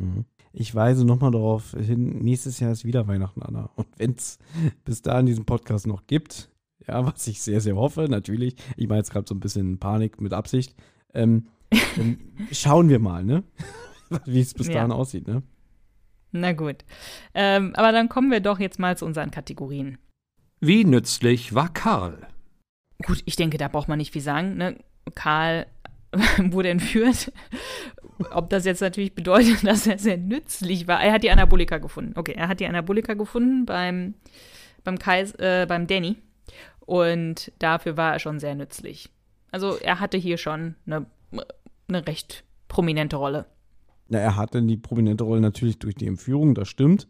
Mhm. 0.00 0.24
Ich 0.52 0.74
weise 0.74 1.04
nochmal 1.04 1.30
darauf 1.30 1.72
hin, 1.72 2.18
nächstes 2.18 2.58
Jahr 2.58 2.72
ist 2.72 2.84
wieder 2.84 3.06
Weihnachten, 3.06 3.42
Anna. 3.42 3.70
Und 3.76 3.86
wenn 3.98 4.12
es 4.12 4.38
bis 4.84 5.02
dahin 5.02 5.26
diesen 5.26 5.44
Podcast 5.44 5.86
noch 5.86 6.06
gibt, 6.06 6.50
ja, 6.88 7.06
was 7.06 7.26
ich 7.28 7.40
sehr, 7.40 7.60
sehr 7.60 7.76
hoffe, 7.76 8.06
natürlich, 8.08 8.56
ich 8.76 8.88
meine 8.88 8.98
jetzt 8.98 9.12
gerade 9.12 9.26
so 9.28 9.34
ein 9.34 9.40
bisschen 9.40 9.78
Panik 9.78 10.20
mit 10.20 10.32
Absicht, 10.32 10.74
ähm, 11.14 11.46
dann 11.96 12.18
schauen 12.52 12.88
wir 12.88 12.98
mal, 12.98 13.24
ne? 13.24 13.44
Wie 14.24 14.40
es 14.40 14.54
bis 14.54 14.66
ja. 14.66 14.74
dahin 14.74 14.90
aussieht, 14.90 15.28
ne? 15.28 15.42
Na 16.32 16.52
gut. 16.52 16.84
Ähm, 17.34 17.74
aber 17.76 17.92
dann 17.92 18.08
kommen 18.08 18.30
wir 18.30 18.40
doch 18.40 18.58
jetzt 18.58 18.78
mal 18.78 18.96
zu 18.96 19.04
unseren 19.04 19.30
Kategorien. 19.30 19.98
Wie 20.60 20.84
nützlich 20.84 21.54
war 21.54 21.72
Karl? 21.72 22.26
Gut, 23.04 23.22
ich 23.24 23.36
denke, 23.36 23.56
da 23.56 23.68
braucht 23.68 23.88
man 23.88 23.98
nicht 23.98 24.12
viel 24.12 24.22
sagen. 24.22 24.56
Ne? 24.56 24.78
Karl 25.14 25.66
wurde 26.38 26.70
entführt. 26.70 27.32
Ob 28.32 28.50
das 28.50 28.64
jetzt 28.64 28.80
natürlich 28.80 29.14
bedeutet, 29.14 29.58
dass 29.66 29.86
er 29.86 29.98
sehr 29.98 30.18
nützlich 30.18 30.88
war. 30.88 31.02
Er 31.02 31.12
hat 31.12 31.22
die 31.22 31.30
Anabolika 31.30 31.78
gefunden. 31.78 32.12
Okay, 32.16 32.32
er 32.32 32.48
hat 32.48 32.60
die 32.60 32.66
Anabolika 32.66 33.14
gefunden 33.14 33.66
beim, 33.66 34.14
beim, 34.84 34.98
Kais, 34.98 35.34
äh, 35.34 35.66
beim 35.68 35.86
Danny. 35.86 36.16
Und 36.80 37.52
dafür 37.58 37.96
war 37.96 38.14
er 38.14 38.18
schon 38.18 38.40
sehr 38.40 38.54
nützlich. 38.54 39.10
Also 39.52 39.76
er 39.76 40.00
hatte 40.00 40.18
hier 40.18 40.38
schon 40.38 40.76
eine, 40.86 41.06
eine 41.88 42.06
recht 42.06 42.44
prominente 42.68 43.16
Rolle. 43.16 43.46
Na, 44.08 44.18
er 44.18 44.36
hatte 44.36 44.62
die 44.62 44.76
prominente 44.76 45.24
Rolle 45.24 45.40
natürlich 45.40 45.78
durch 45.78 45.94
die 45.94 46.06
Entführung, 46.06 46.54
das 46.54 46.68
stimmt. 46.68 47.08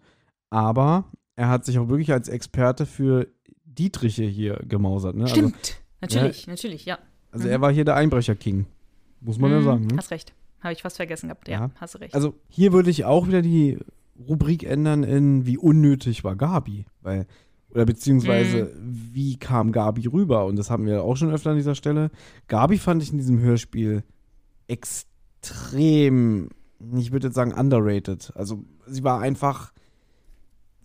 Aber 0.50 1.04
er 1.36 1.48
hat 1.48 1.64
sich 1.64 1.78
auch 1.78 1.88
wirklich 1.88 2.12
als 2.12 2.28
Experte 2.28 2.84
für 2.84 3.28
Dietriche 3.64 4.24
hier 4.24 4.56
gemausert. 4.66 5.16
Ne? 5.16 5.22
Also, 5.22 5.34
stimmt, 5.34 5.80
also, 6.00 6.18
natürlich, 6.18 6.46
ja, 6.46 6.50
natürlich, 6.50 6.84
ja. 6.84 6.98
Also 7.32 7.46
mhm. 7.46 7.52
er 7.52 7.60
war 7.60 7.72
hier 7.72 7.84
der 7.84 7.96
Einbrecher-King. 7.96 8.66
Muss 9.20 9.38
man 9.38 9.50
mhm, 9.50 9.56
ja 9.56 9.62
sagen. 9.62 9.86
Ne? 9.86 9.96
Hast 9.96 10.10
recht. 10.10 10.34
Habe 10.60 10.72
ich 10.72 10.82
fast 10.82 10.96
vergessen 10.96 11.28
gehabt. 11.28 11.48
Ja, 11.48 11.60
ja, 11.60 11.70
hast 11.76 11.98
recht. 12.00 12.14
Also 12.14 12.34
hier 12.48 12.72
würde 12.72 12.90
ich 12.90 13.04
auch 13.04 13.26
wieder 13.28 13.42
die 13.42 13.78
Rubrik 14.28 14.64
ändern 14.64 15.02
in 15.02 15.46
wie 15.46 15.56
unnötig 15.58 16.24
war 16.24 16.36
Gabi, 16.36 16.86
weil 17.00 17.26
oder 17.70 17.86
beziehungsweise 17.86 18.64
Mhm. 18.64 19.10
wie 19.12 19.36
kam 19.38 19.72
Gabi 19.72 20.06
rüber 20.08 20.44
und 20.46 20.56
das 20.56 20.70
haben 20.70 20.86
wir 20.86 21.02
auch 21.04 21.16
schon 21.16 21.30
öfter 21.32 21.50
an 21.50 21.56
dieser 21.56 21.74
Stelle. 21.76 22.10
Gabi 22.48 22.78
fand 22.78 23.02
ich 23.02 23.12
in 23.12 23.18
diesem 23.18 23.38
Hörspiel 23.40 24.02
extrem, 24.66 26.48
ich 26.96 27.12
würde 27.12 27.28
jetzt 27.28 27.34
sagen 27.36 27.52
underrated. 27.52 28.32
Also 28.34 28.64
sie 28.86 29.04
war 29.04 29.20
einfach, 29.20 29.72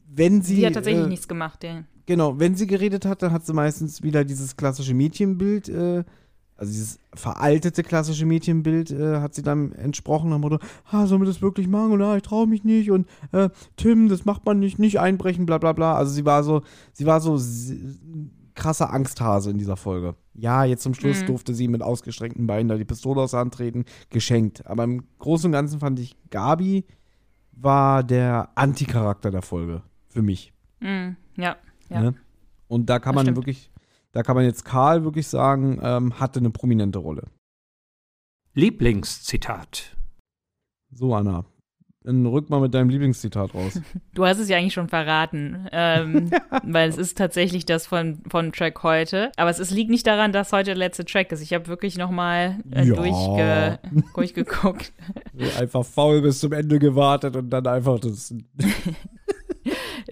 wenn 0.08 0.42
sie, 0.42 0.58
Sie, 0.58 0.66
hat 0.66 0.74
tatsächlich 0.74 1.06
äh, 1.06 1.10
nichts 1.10 1.28
gemacht, 1.28 1.64
ja. 1.64 1.84
Genau, 2.06 2.40
wenn 2.40 2.56
sie 2.56 2.68
geredet 2.68 3.06
hat, 3.06 3.24
dann 3.24 3.32
hat 3.32 3.46
sie 3.46 3.54
meistens 3.54 4.04
wieder 4.04 4.24
dieses 4.24 4.56
klassische 4.56 4.94
Mädchenbild, 4.94 5.70
äh, 5.70 6.04
also 6.58 6.72
dieses 6.72 7.00
veraltete 7.14 7.84
klassische 7.84 8.26
Mädchenbild 8.26 8.92
äh, 8.92 9.18
hat 9.20 9.36
sie 9.36 9.42
dann 9.44 9.72
entsprochen 9.74 10.32
am 10.34 10.42
Motto, 10.42 10.60
ah, 10.90 11.06
sollen 11.06 11.22
wir 11.22 11.26
das 11.28 11.42
wirklich 11.42 11.68
machen? 11.68 11.92
Und 11.94 12.02
ah, 12.02 12.16
ich 12.16 12.24
traue 12.24 12.48
mich 12.48 12.64
nicht 12.64 12.92
und 12.92 13.08
äh, 13.34 13.50
Tim, 13.76 14.08
das 14.10 14.26
macht 14.26 14.46
man 14.46 14.60
nicht, 14.60 14.80
nicht 14.80 15.00
einbrechen, 15.00 15.46
bla 15.46 15.58
bla 15.58 15.74
bla. 15.74 15.96
Also 15.96 16.14
sie 16.14 16.26
war 16.26 16.44
so, 16.44 16.62
sie 16.94 17.06
war 17.06 17.20
so 17.20 17.38
krasser 18.54 18.94
Angsthase 18.94 19.50
in 19.52 19.58
dieser 19.58 19.76
Folge. 19.76 20.16
Ja, 20.34 20.64
jetzt 20.64 20.84
zum 20.84 20.94
Schluss 20.94 21.22
Mhm. 21.22 21.26
durfte 21.28 21.54
sie 21.54 21.68
mit 21.68 21.82
ausgestreckten 21.82 22.48
Beinen 22.48 22.70
da 22.70 22.76
die 22.78 22.86
Pistole 22.86 23.22
aus 23.22 23.32
der 23.32 23.42
Hand 23.42 23.54
treten, 23.54 23.84
geschenkt. 24.10 24.66
Aber 24.66 24.86
im 24.86 25.04
Großen 25.20 25.48
und 25.48 25.52
Ganzen 25.52 25.80
fand 25.82 26.00
ich, 26.00 26.16
Gabi 26.30 26.86
war 27.52 28.04
der 28.04 28.50
Anticharakter 28.56 29.30
der 29.32 29.42
Folge. 29.42 29.82
Für 30.08 30.22
mich. 30.22 30.54
Mhm. 30.80 31.18
Ja, 31.36 31.58
ja. 31.90 32.02
Ne? 32.02 32.16
Und 32.70 32.90
da 32.90 33.00
kann 33.00 33.14
Das 33.14 33.16
man 33.16 33.26
stimmt. 33.26 33.38
wirklich, 33.38 33.70
da 34.16 34.24
kann 34.24 34.36
man 34.38 34.46
jetzt 34.46 34.64
Karl 34.64 35.04
wirklich 35.04 35.28
sagen, 35.28 35.78
ähm, 35.84 36.20
hatte 36.22 36.40
eine 36.40 36.50
prominente 36.50 37.00
Rolle. 37.00 37.28
Lieblingszitat. 38.54 39.96
So, 40.90 41.14
Anna. 41.14 41.44
Dann 42.06 42.26
rück 42.26 42.50
mal 42.50 42.62
mit 42.62 42.74
deinem 42.74 42.90
Lieblingszitat 42.90 43.54
raus. 43.54 43.82
Du 44.14 44.26
hast 44.26 44.38
es 44.40 44.48
ja 44.48 44.56
eigentlich 44.56 44.74
schon 44.74 44.88
verraten, 44.88 45.68
ähm, 45.74 46.32
weil 46.64 46.88
es 46.88 46.98
ist 46.98 47.18
tatsächlich 47.18 47.66
das 47.66 47.88
von, 47.88 48.22
von 48.30 48.54
Track 48.54 48.82
heute. 48.84 49.32
Aber 49.36 49.50
es 49.50 49.60
ist, 49.60 49.72
liegt 49.72 49.90
nicht 49.90 50.08
daran, 50.08 50.32
dass 50.32 50.54
heute 50.54 50.66
der 50.68 50.76
letzte 50.76 51.04
Track 51.04 51.34
ist. 51.34 51.42
Ich 51.42 51.54
habe 51.54 51.68
wirklich 51.68 51.98
nochmal 51.98 52.60
äh, 52.72 52.86
Ja. 52.86 52.96
durchge, 52.96 53.80
durchgeguckt. 54.16 54.94
einfach 55.60 55.84
faul 55.84 56.22
bis 56.22 56.40
zum 56.40 56.54
Ende 56.54 56.80
gewartet 56.80 57.36
und 57.36 57.50
dann 57.50 57.68
einfach 57.68 58.00
das. 58.00 58.34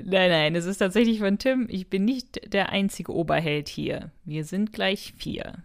Nein, 0.06 0.30
nein, 0.30 0.56
es 0.56 0.66
ist 0.66 0.78
tatsächlich 0.78 1.20
von 1.20 1.38
Tim. 1.38 1.68
Ich 1.70 1.90
bin 1.90 2.04
nicht 2.04 2.54
der 2.54 2.70
einzige 2.70 3.14
Oberheld 3.14 3.70
hier. 3.70 4.12
Wir 4.26 4.44
sind 4.44 4.74
gleich 4.74 5.14
vier. 5.16 5.64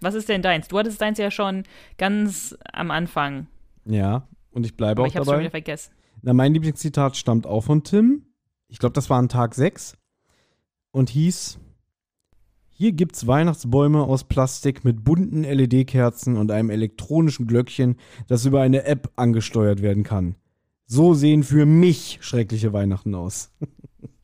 Was 0.00 0.14
ist 0.14 0.28
denn 0.28 0.42
deins? 0.42 0.68
Du 0.68 0.78
hattest 0.78 1.00
deins 1.00 1.18
ja 1.18 1.30
schon 1.30 1.64
ganz 1.98 2.56
am 2.72 2.90
Anfang. 2.90 3.46
Ja, 3.84 4.26
und 4.50 4.64
ich 4.64 4.76
bleibe 4.76 5.00
Aber 5.00 5.02
auch 5.02 5.06
ich 5.06 5.16
habe 5.16 5.24
schon 5.24 5.32
dabei. 5.32 5.42
wieder 5.42 5.50
vergessen. 5.50 5.92
Na, 6.22 6.32
mein 6.32 6.54
Lieblingszitat 6.54 7.16
stammt 7.16 7.46
auch 7.46 7.62
von 7.62 7.82
Tim. 7.84 8.24
Ich 8.68 8.78
glaube, 8.78 8.94
das 8.94 9.10
war 9.10 9.18
an 9.18 9.28
Tag 9.28 9.54
6 9.54 9.96
und 10.90 11.10
hieß: 11.10 11.58
Hier 12.70 12.92
gibt's 12.92 13.26
Weihnachtsbäume 13.26 14.02
aus 14.02 14.24
Plastik 14.24 14.84
mit 14.84 15.04
bunten 15.04 15.42
LED-Kerzen 15.44 16.36
und 16.36 16.50
einem 16.50 16.70
elektronischen 16.70 17.46
Glöckchen, 17.46 17.96
das 18.26 18.46
über 18.46 18.62
eine 18.62 18.84
App 18.84 19.12
angesteuert 19.16 19.82
werden 19.82 20.02
kann. 20.02 20.36
So 20.86 21.14
sehen 21.14 21.42
für 21.42 21.66
mich 21.66 22.18
schreckliche 22.20 22.72
Weihnachten 22.72 23.14
aus. 23.14 23.52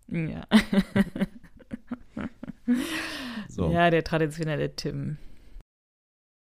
Ja. 0.08 0.46
So. 3.48 3.70
ja, 3.70 3.90
der 3.90 4.04
traditionelle 4.04 4.76
Tim. 4.76 5.18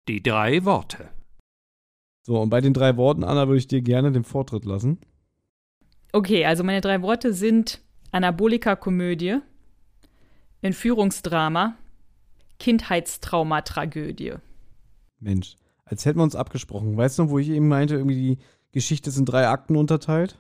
Die 0.08 0.22
drei 0.22 0.64
Worte. 0.64 1.10
So, 2.22 2.40
und 2.40 2.50
bei 2.50 2.62
den 2.62 2.74
drei 2.74 2.98
Worten, 2.98 3.24
Anna, 3.24 3.48
würde 3.48 3.58
ich 3.58 3.68
dir 3.68 3.82
gerne 3.82 4.12
den 4.12 4.24
Vortritt 4.24 4.64
lassen. 4.64 5.00
Okay, 6.12 6.46
also 6.46 6.64
meine 6.64 6.82
drei 6.82 7.02
Worte 7.02 7.34
sind 7.34 7.82
Anabolika-Komödie, 8.12 9.40
Entführungsdrama, 10.62 11.76
Kindheitstraumatragödie. 12.60 14.36
Mensch, 15.20 15.56
als 15.86 16.06
hätten 16.06 16.20
wir 16.20 16.24
uns 16.24 16.36
abgesprochen. 16.36 16.96
Weißt 16.96 17.18
du 17.18 17.24
noch, 17.24 17.32
wo 17.32 17.40
ich 17.40 17.50
eben 17.50 17.68
meinte, 17.68 17.96
irgendwie 17.96 18.36
die 18.36 18.38
Geschichte 18.74 19.10
ist 19.10 19.18
in 19.18 19.26
drei 19.26 19.48
Akten 19.48 19.76
unterteilt? 19.78 20.38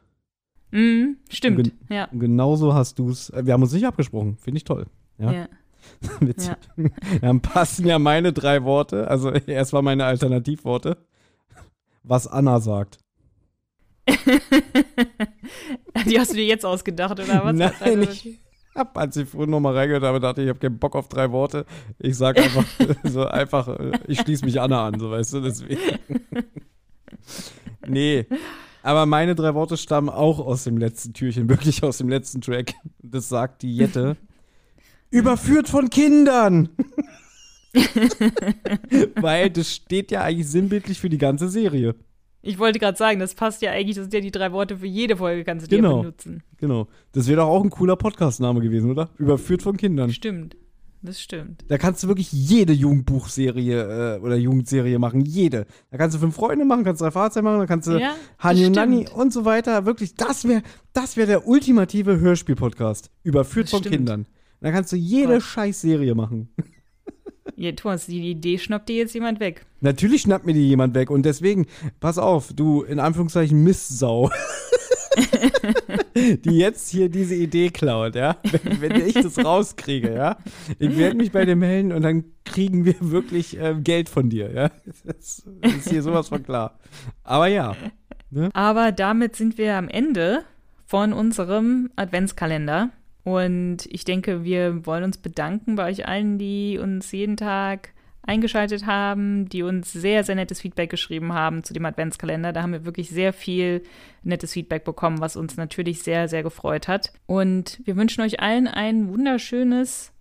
Mhm, 0.71 1.17
stimmt. 1.29 1.57
Gen- 1.63 1.71
Ja. 1.89 2.05
Und 2.11 2.19
genauso 2.19 2.73
hast 2.73 2.99
du 2.99 3.09
es. 3.09 3.31
Wir 3.35 3.53
haben 3.53 3.61
uns 3.63 3.71
nicht 3.73 3.85
abgesprochen. 3.85 4.37
Finde 4.37 4.57
ich 4.57 4.63
toll. 4.65 4.87
Ja. 5.17 5.31
ja. 5.31 5.47
Ja. 6.37 6.57
Dann 7.21 7.41
passen 7.41 7.85
ja 7.87 7.99
meine 7.99 8.31
drei 8.33 8.63
Worte. 8.63 9.07
Also 9.09 9.31
erst 9.47 9.73
mal 9.73 9.81
meine 9.81 10.05
Alternativworte. 10.05 10.97
Was 12.03 12.27
Anna 12.27 12.59
sagt. 12.59 12.99
Die 16.07 16.19
hast 16.19 16.31
du 16.31 16.35
dir 16.35 16.45
jetzt 16.45 16.65
ausgedacht, 16.65 17.19
oder 17.19 17.43
was? 17.45 17.55
Nein, 17.55 18.01
ich 18.03 18.39
hab, 18.75 18.97
als 18.97 19.15
ich 19.17 19.29
vorhin 19.29 19.49
nochmal 19.51 19.75
reingehört 19.77 20.03
habe, 20.03 20.19
dachte 20.19 20.41
ich, 20.41 20.45
ich 20.45 20.49
habe 20.49 20.59
keinen 20.59 20.79
Bock 20.79 20.95
auf 20.95 21.07
drei 21.07 21.31
Worte. 21.31 21.65
Ich 21.99 22.17
sag 22.17 22.37
einfach 22.37 22.65
so 23.03 23.25
einfach, 23.25 23.67
äh, 23.67 23.91
ich 24.07 24.19
schließe 24.19 24.43
mich 24.45 24.59
Anna 24.59 24.87
an, 24.87 24.99
so 24.99 25.11
weißt 25.11 25.33
du, 25.33 25.41
deswegen. 25.41 25.79
Nee. 27.87 28.25
Aber 28.81 29.05
meine 29.05 29.33
drei 29.35 29.53
Worte 29.53 29.77
stammen 29.77 30.09
auch 30.09 30.39
aus 30.39 30.65
dem 30.65 30.77
letzten 30.77 31.13
Türchen, 31.13 31.47
wirklich 31.49 31.83
aus 31.83 31.99
dem 31.99 32.09
letzten 32.09 32.41
Track. 32.41 32.73
Das 33.01 33.29
sagt 33.29 33.61
die 33.61 33.75
Jette. 33.77 34.17
Überführt 35.09 35.69
von 35.69 35.89
Kindern! 35.89 36.69
Weil 39.15 39.49
das 39.49 39.73
steht 39.73 40.11
ja 40.11 40.21
eigentlich 40.21 40.47
sinnbildlich 40.47 40.99
für 40.99 41.09
die 41.09 41.17
ganze 41.17 41.49
Serie. 41.49 41.95
Ich 42.41 42.59
wollte 42.59 42.77
gerade 42.77 42.97
sagen, 42.97 43.19
das 43.19 43.35
passt 43.35 43.61
ja 43.61 43.71
eigentlich, 43.71 43.95
das 43.95 44.03
sind 44.05 44.13
ja 44.13 44.19
die 44.19 44.31
drei 44.31 44.51
Worte 44.51 44.77
für 44.77 44.85
jede 44.85 45.15
Folge, 45.15 45.43
kannst 45.45 45.71
du 45.71 45.75
Genau. 45.75 45.97
dir 45.97 46.01
benutzen. 46.01 46.43
Genau. 46.57 46.87
Das 47.13 47.27
wäre 47.27 47.37
doch 47.37 47.47
auch 47.47 47.63
ein 47.63 47.69
cooler 47.69 47.95
Podcast-Name 47.95 48.59
gewesen, 48.59 48.91
oder? 48.91 49.09
Überführt 49.17 49.61
von 49.61 49.77
Kindern. 49.77 50.11
Stimmt. 50.11 50.57
Das 51.05 51.19
stimmt. 51.21 51.65
Da 51.67 51.77
kannst 51.77 52.01
du 52.01 52.07
wirklich 52.07 52.31
jede 52.31 52.71
Jugendbuchserie 52.71 54.15
äh, 54.15 54.19
oder 54.21 54.37
Jugendserie 54.37 54.97
machen. 54.99 55.21
Jede. 55.25 55.65
Da 55.91 55.97
kannst 55.97 56.15
du 56.15 56.19
fünf 56.19 56.33
Freunde 56.33 56.63
machen, 56.63 56.85
kannst 56.85 57.01
drei 57.01 57.11
Fahrzeuge 57.11 57.43
machen, 57.43 57.59
da 57.59 57.65
kannst 57.65 57.89
du 57.89 57.99
Ja, 57.99 58.15
Hani 58.39 58.65
und 58.65 58.75
stimmt. 58.77 59.11
und 59.13 59.33
so 59.33 59.43
weiter. 59.43 59.85
Wirklich, 59.85 60.15
das 60.15 60.47
wäre 60.47 60.63
das 60.93 61.17
wär 61.17 61.25
der 61.25 61.45
ultimative 61.45 62.19
Hörspiel-Podcast. 62.21 63.09
Überführt 63.21 63.65
Das 63.65 63.71
von 63.71 63.79
stimmt. 63.81 63.95
Kindern. 63.95 64.25
Da 64.61 64.71
kannst 64.71 64.93
du 64.93 64.95
jede. 64.95 65.41
Scheißserie 65.41 66.15
machen. 66.15 66.47
Ja, 67.57 67.73
Thomas, 67.73 68.05
die 68.05 68.21
Idee 68.31 68.57
schnappt 68.57 68.87
dir 68.87 68.95
jetzt 68.95 69.13
jemand 69.13 69.41
weg. 69.41 69.65
Natürlich 69.81 70.21
schnappt 70.21 70.45
mir 70.45 70.53
die 70.53 70.67
jemand 70.69 70.95
weg 70.95 71.09
und 71.11 71.23
deswegen, 71.25 71.67
pass 71.99 72.17
auf, 72.17 72.53
du 72.53 72.83
in 72.83 72.99
Anführungszeichen 72.99 73.61
Mistsau. 73.61 74.31
die 76.15 76.57
jetzt 76.57 76.89
hier 76.89 77.09
diese 77.09 77.35
Idee 77.35 77.69
klaut, 77.69 78.15
ja? 78.15 78.37
Wenn, 78.43 78.81
wenn 78.81 79.07
ich 79.07 79.13
das 79.13 79.43
rauskriege, 79.43 80.13
ja? 80.13 80.37
Ich 80.79 80.97
werde 80.97 81.17
mich 81.17 81.31
bei 81.31 81.45
dir 81.45 81.55
melden 81.55 81.91
und 81.91 82.01
dann 82.03 82.25
kriegen 82.45 82.85
wir 82.85 82.95
wirklich 82.99 83.57
ähm, 83.59 83.83
Geld 83.83 84.09
von 84.09 84.29
dir, 84.29 84.51
ja? 84.51 84.69
Das 85.05 85.43
ist 85.61 85.89
hier 85.89 86.01
sowas 86.01 86.29
von 86.29 86.43
klar. 86.43 86.77
Aber 87.23 87.47
ja, 87.47 87.75
Aber 88.53 88.91
damit 88.91 89.35
sind 89.35 89.57
wir 89.57 89.75
am 89.75 89.89
Ende 89.89 90.43
von 90.85 91.13
unserem 91.13 91.89
Adventskalender. 91.95 92.89
Und 93.23 93.85
ich 93.89 94.03
denke, 94.03 94.43
wir 94.43 94.85
wollen 94.85 95.03
uns 95.03 95.17
bedanken 95.17 95.75
bei 95.75 95.89
euch 95.89 96.07
allen, 96.07 96.37
die 96.37 96.77
uns 96.81 97.11
jeden 97.11 97.37
Tag 97.37 97.93
eingeschaltet 98.23 98.85
haben, 98.85 99.47
die 99.49 99.63
uns 99.63 99.91
sehr, 99.91 100.23
sehr 100.23 100.35
nettes 100.35 100.61
Feedback 100.61 100.89
geschrieben 100.89 101.33
haben 101.33 101.63
zu 101.63 101.73
dem 101.73 101.85
Adventskalender. 101.85 102.53
Da 102.53 102.63
haben 102.63 102.71
wir 102.71 102.85
wirklich 102.85 103.09
sehr 103.09 103.33
viel 103.33 103.83
nettes 104.23 104.53
Feedback 104.53 104.85
bekommen, 104.85 105.19
was 105.19 105.35
uns 105.35 105.57
natürlich 105.57 106.01
sehr, 106.03 106.27
sehr 106.27 106.43
gefreut 106.43 106.87
hat. 106.87 107.13
Und 107.25 107.81
wir 107.83 107.95
wünschen 107.97 108.21
euch 108.21 108.39
allen 108.39 108.67
ein 108.67 109.09
wunderschönes 109.09 110.13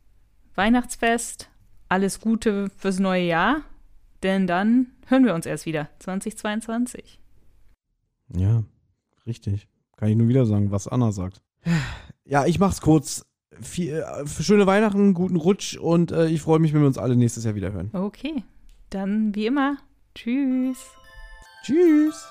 Weihnachtsfest. 0.55 1.49
Alles 1.89 2.21
Gute 2.21 2.71
fürs 2.77 2.99
neue 2.99 3.25
Jahr. 3.25 3.63
Denn 4.23 4.47
dann 4.47 4.89
hören 5.07 5.25
wir 5.25 5.35
uns 5.35 5.47
erst 5.47 5.67
wieder 5.67 5.89
2022. 6.01 7.19
Ja, 8.37 8.65
richtig. 9.27 9.69
Kann 9.97 10.09
ich 10.09 10.17
nur 10.17 10.29
wieder 10.29 10.47
sagen, 10.47 10.71
was 10.71 10.89
Anna 10.89 11.13
sagt. 11.13 11.41
Ja, 12.25 12.47
ich 12.47 12.59
mach's 12.59 12.81
kurz. 12.81 13.25
Viel, 13.63 13.95
äh, 13.95 14.27
schöne 14.27 14.67
Weihnachten, 14.67 15.15
guten 15.15 15.37
Rutsch 15.37 15.77
und 15.77 16.13
äh, 16.13 16.27
ich 16.29 16.41
freue 16.41 16.59
mich, 16.59 16.73
wenn 16.73 16.81
wir 16.81 16.87
uns 16.87 16.99
alle 16.99 17.17
nächstes 17.17 17.45
Jahr 17.45 17.55
wieder 17.55 17.73
hören. 17.73 17.91
Okay, 17.93 18.43
dann 18.91 19.35
wie 19.35 19.47
immer. 19.47 19.79
Tschüss. 20.15 20.79
Tschüss. 21.65 22.27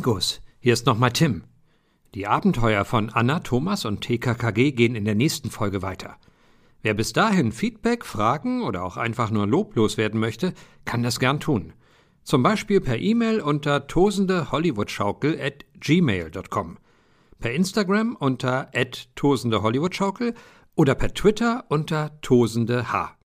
Amigos, 0.00 0.40
hier 0.60 0.72
ist 0.72 0.86
nochmal 0.86 1.12
Tim. 1.12 1.44
Die 2.14 2.26
Abenteuer 2.26 2.86
von 2.86 3.10
Anna, 3.10 3.40
Thomas 3.40 3.84
und 3.84 4.00
TKKG 4.00 4.72
gehen 4.72 4.94
in 4.94 5.04
der 5.04 5.14
nächsten 5.14 5.50
Folge 5.50 5.82
weiter. 5.82 6.16
Wer 6.80 6.94
bis 6.94 7.12
dahin 7.12 7.52
Feedback, 7.52 8.06
Fragen 8.06 8.62
oder 8.62 8.82
auch 8.82 8.96
einfach 8.96 9.30
nur 9.30 9.46
loblos 9.46 9.98
werden 9.98 10.18
möchte, 10.18 10.54
kann 10.86 11.02
das 11.02 11.20
gern 11.20 11.38
tun. 11.38 11.74
Zum 12.22 12.42
Beispiel 12.42 12.80
per 12.80 12.98
E-Mail 12.98 13.42
unter 13.42 13.86
tosendehollywoodschaukel 13.88 15.38
at 15.38 15.66
gmail.com, 15.78 16.78
per 17.38 17.52
Instagram 17.52 18.16
unter 18.18 18.70
at 18.74 19.14
tosendehollywoodschaukel 19.16 20.32
oder 20.76 20.94
per 20.94 21.12
Twitter 21.12 21.66
unter 21.68 22.18
tosendeh. 22.22 23.19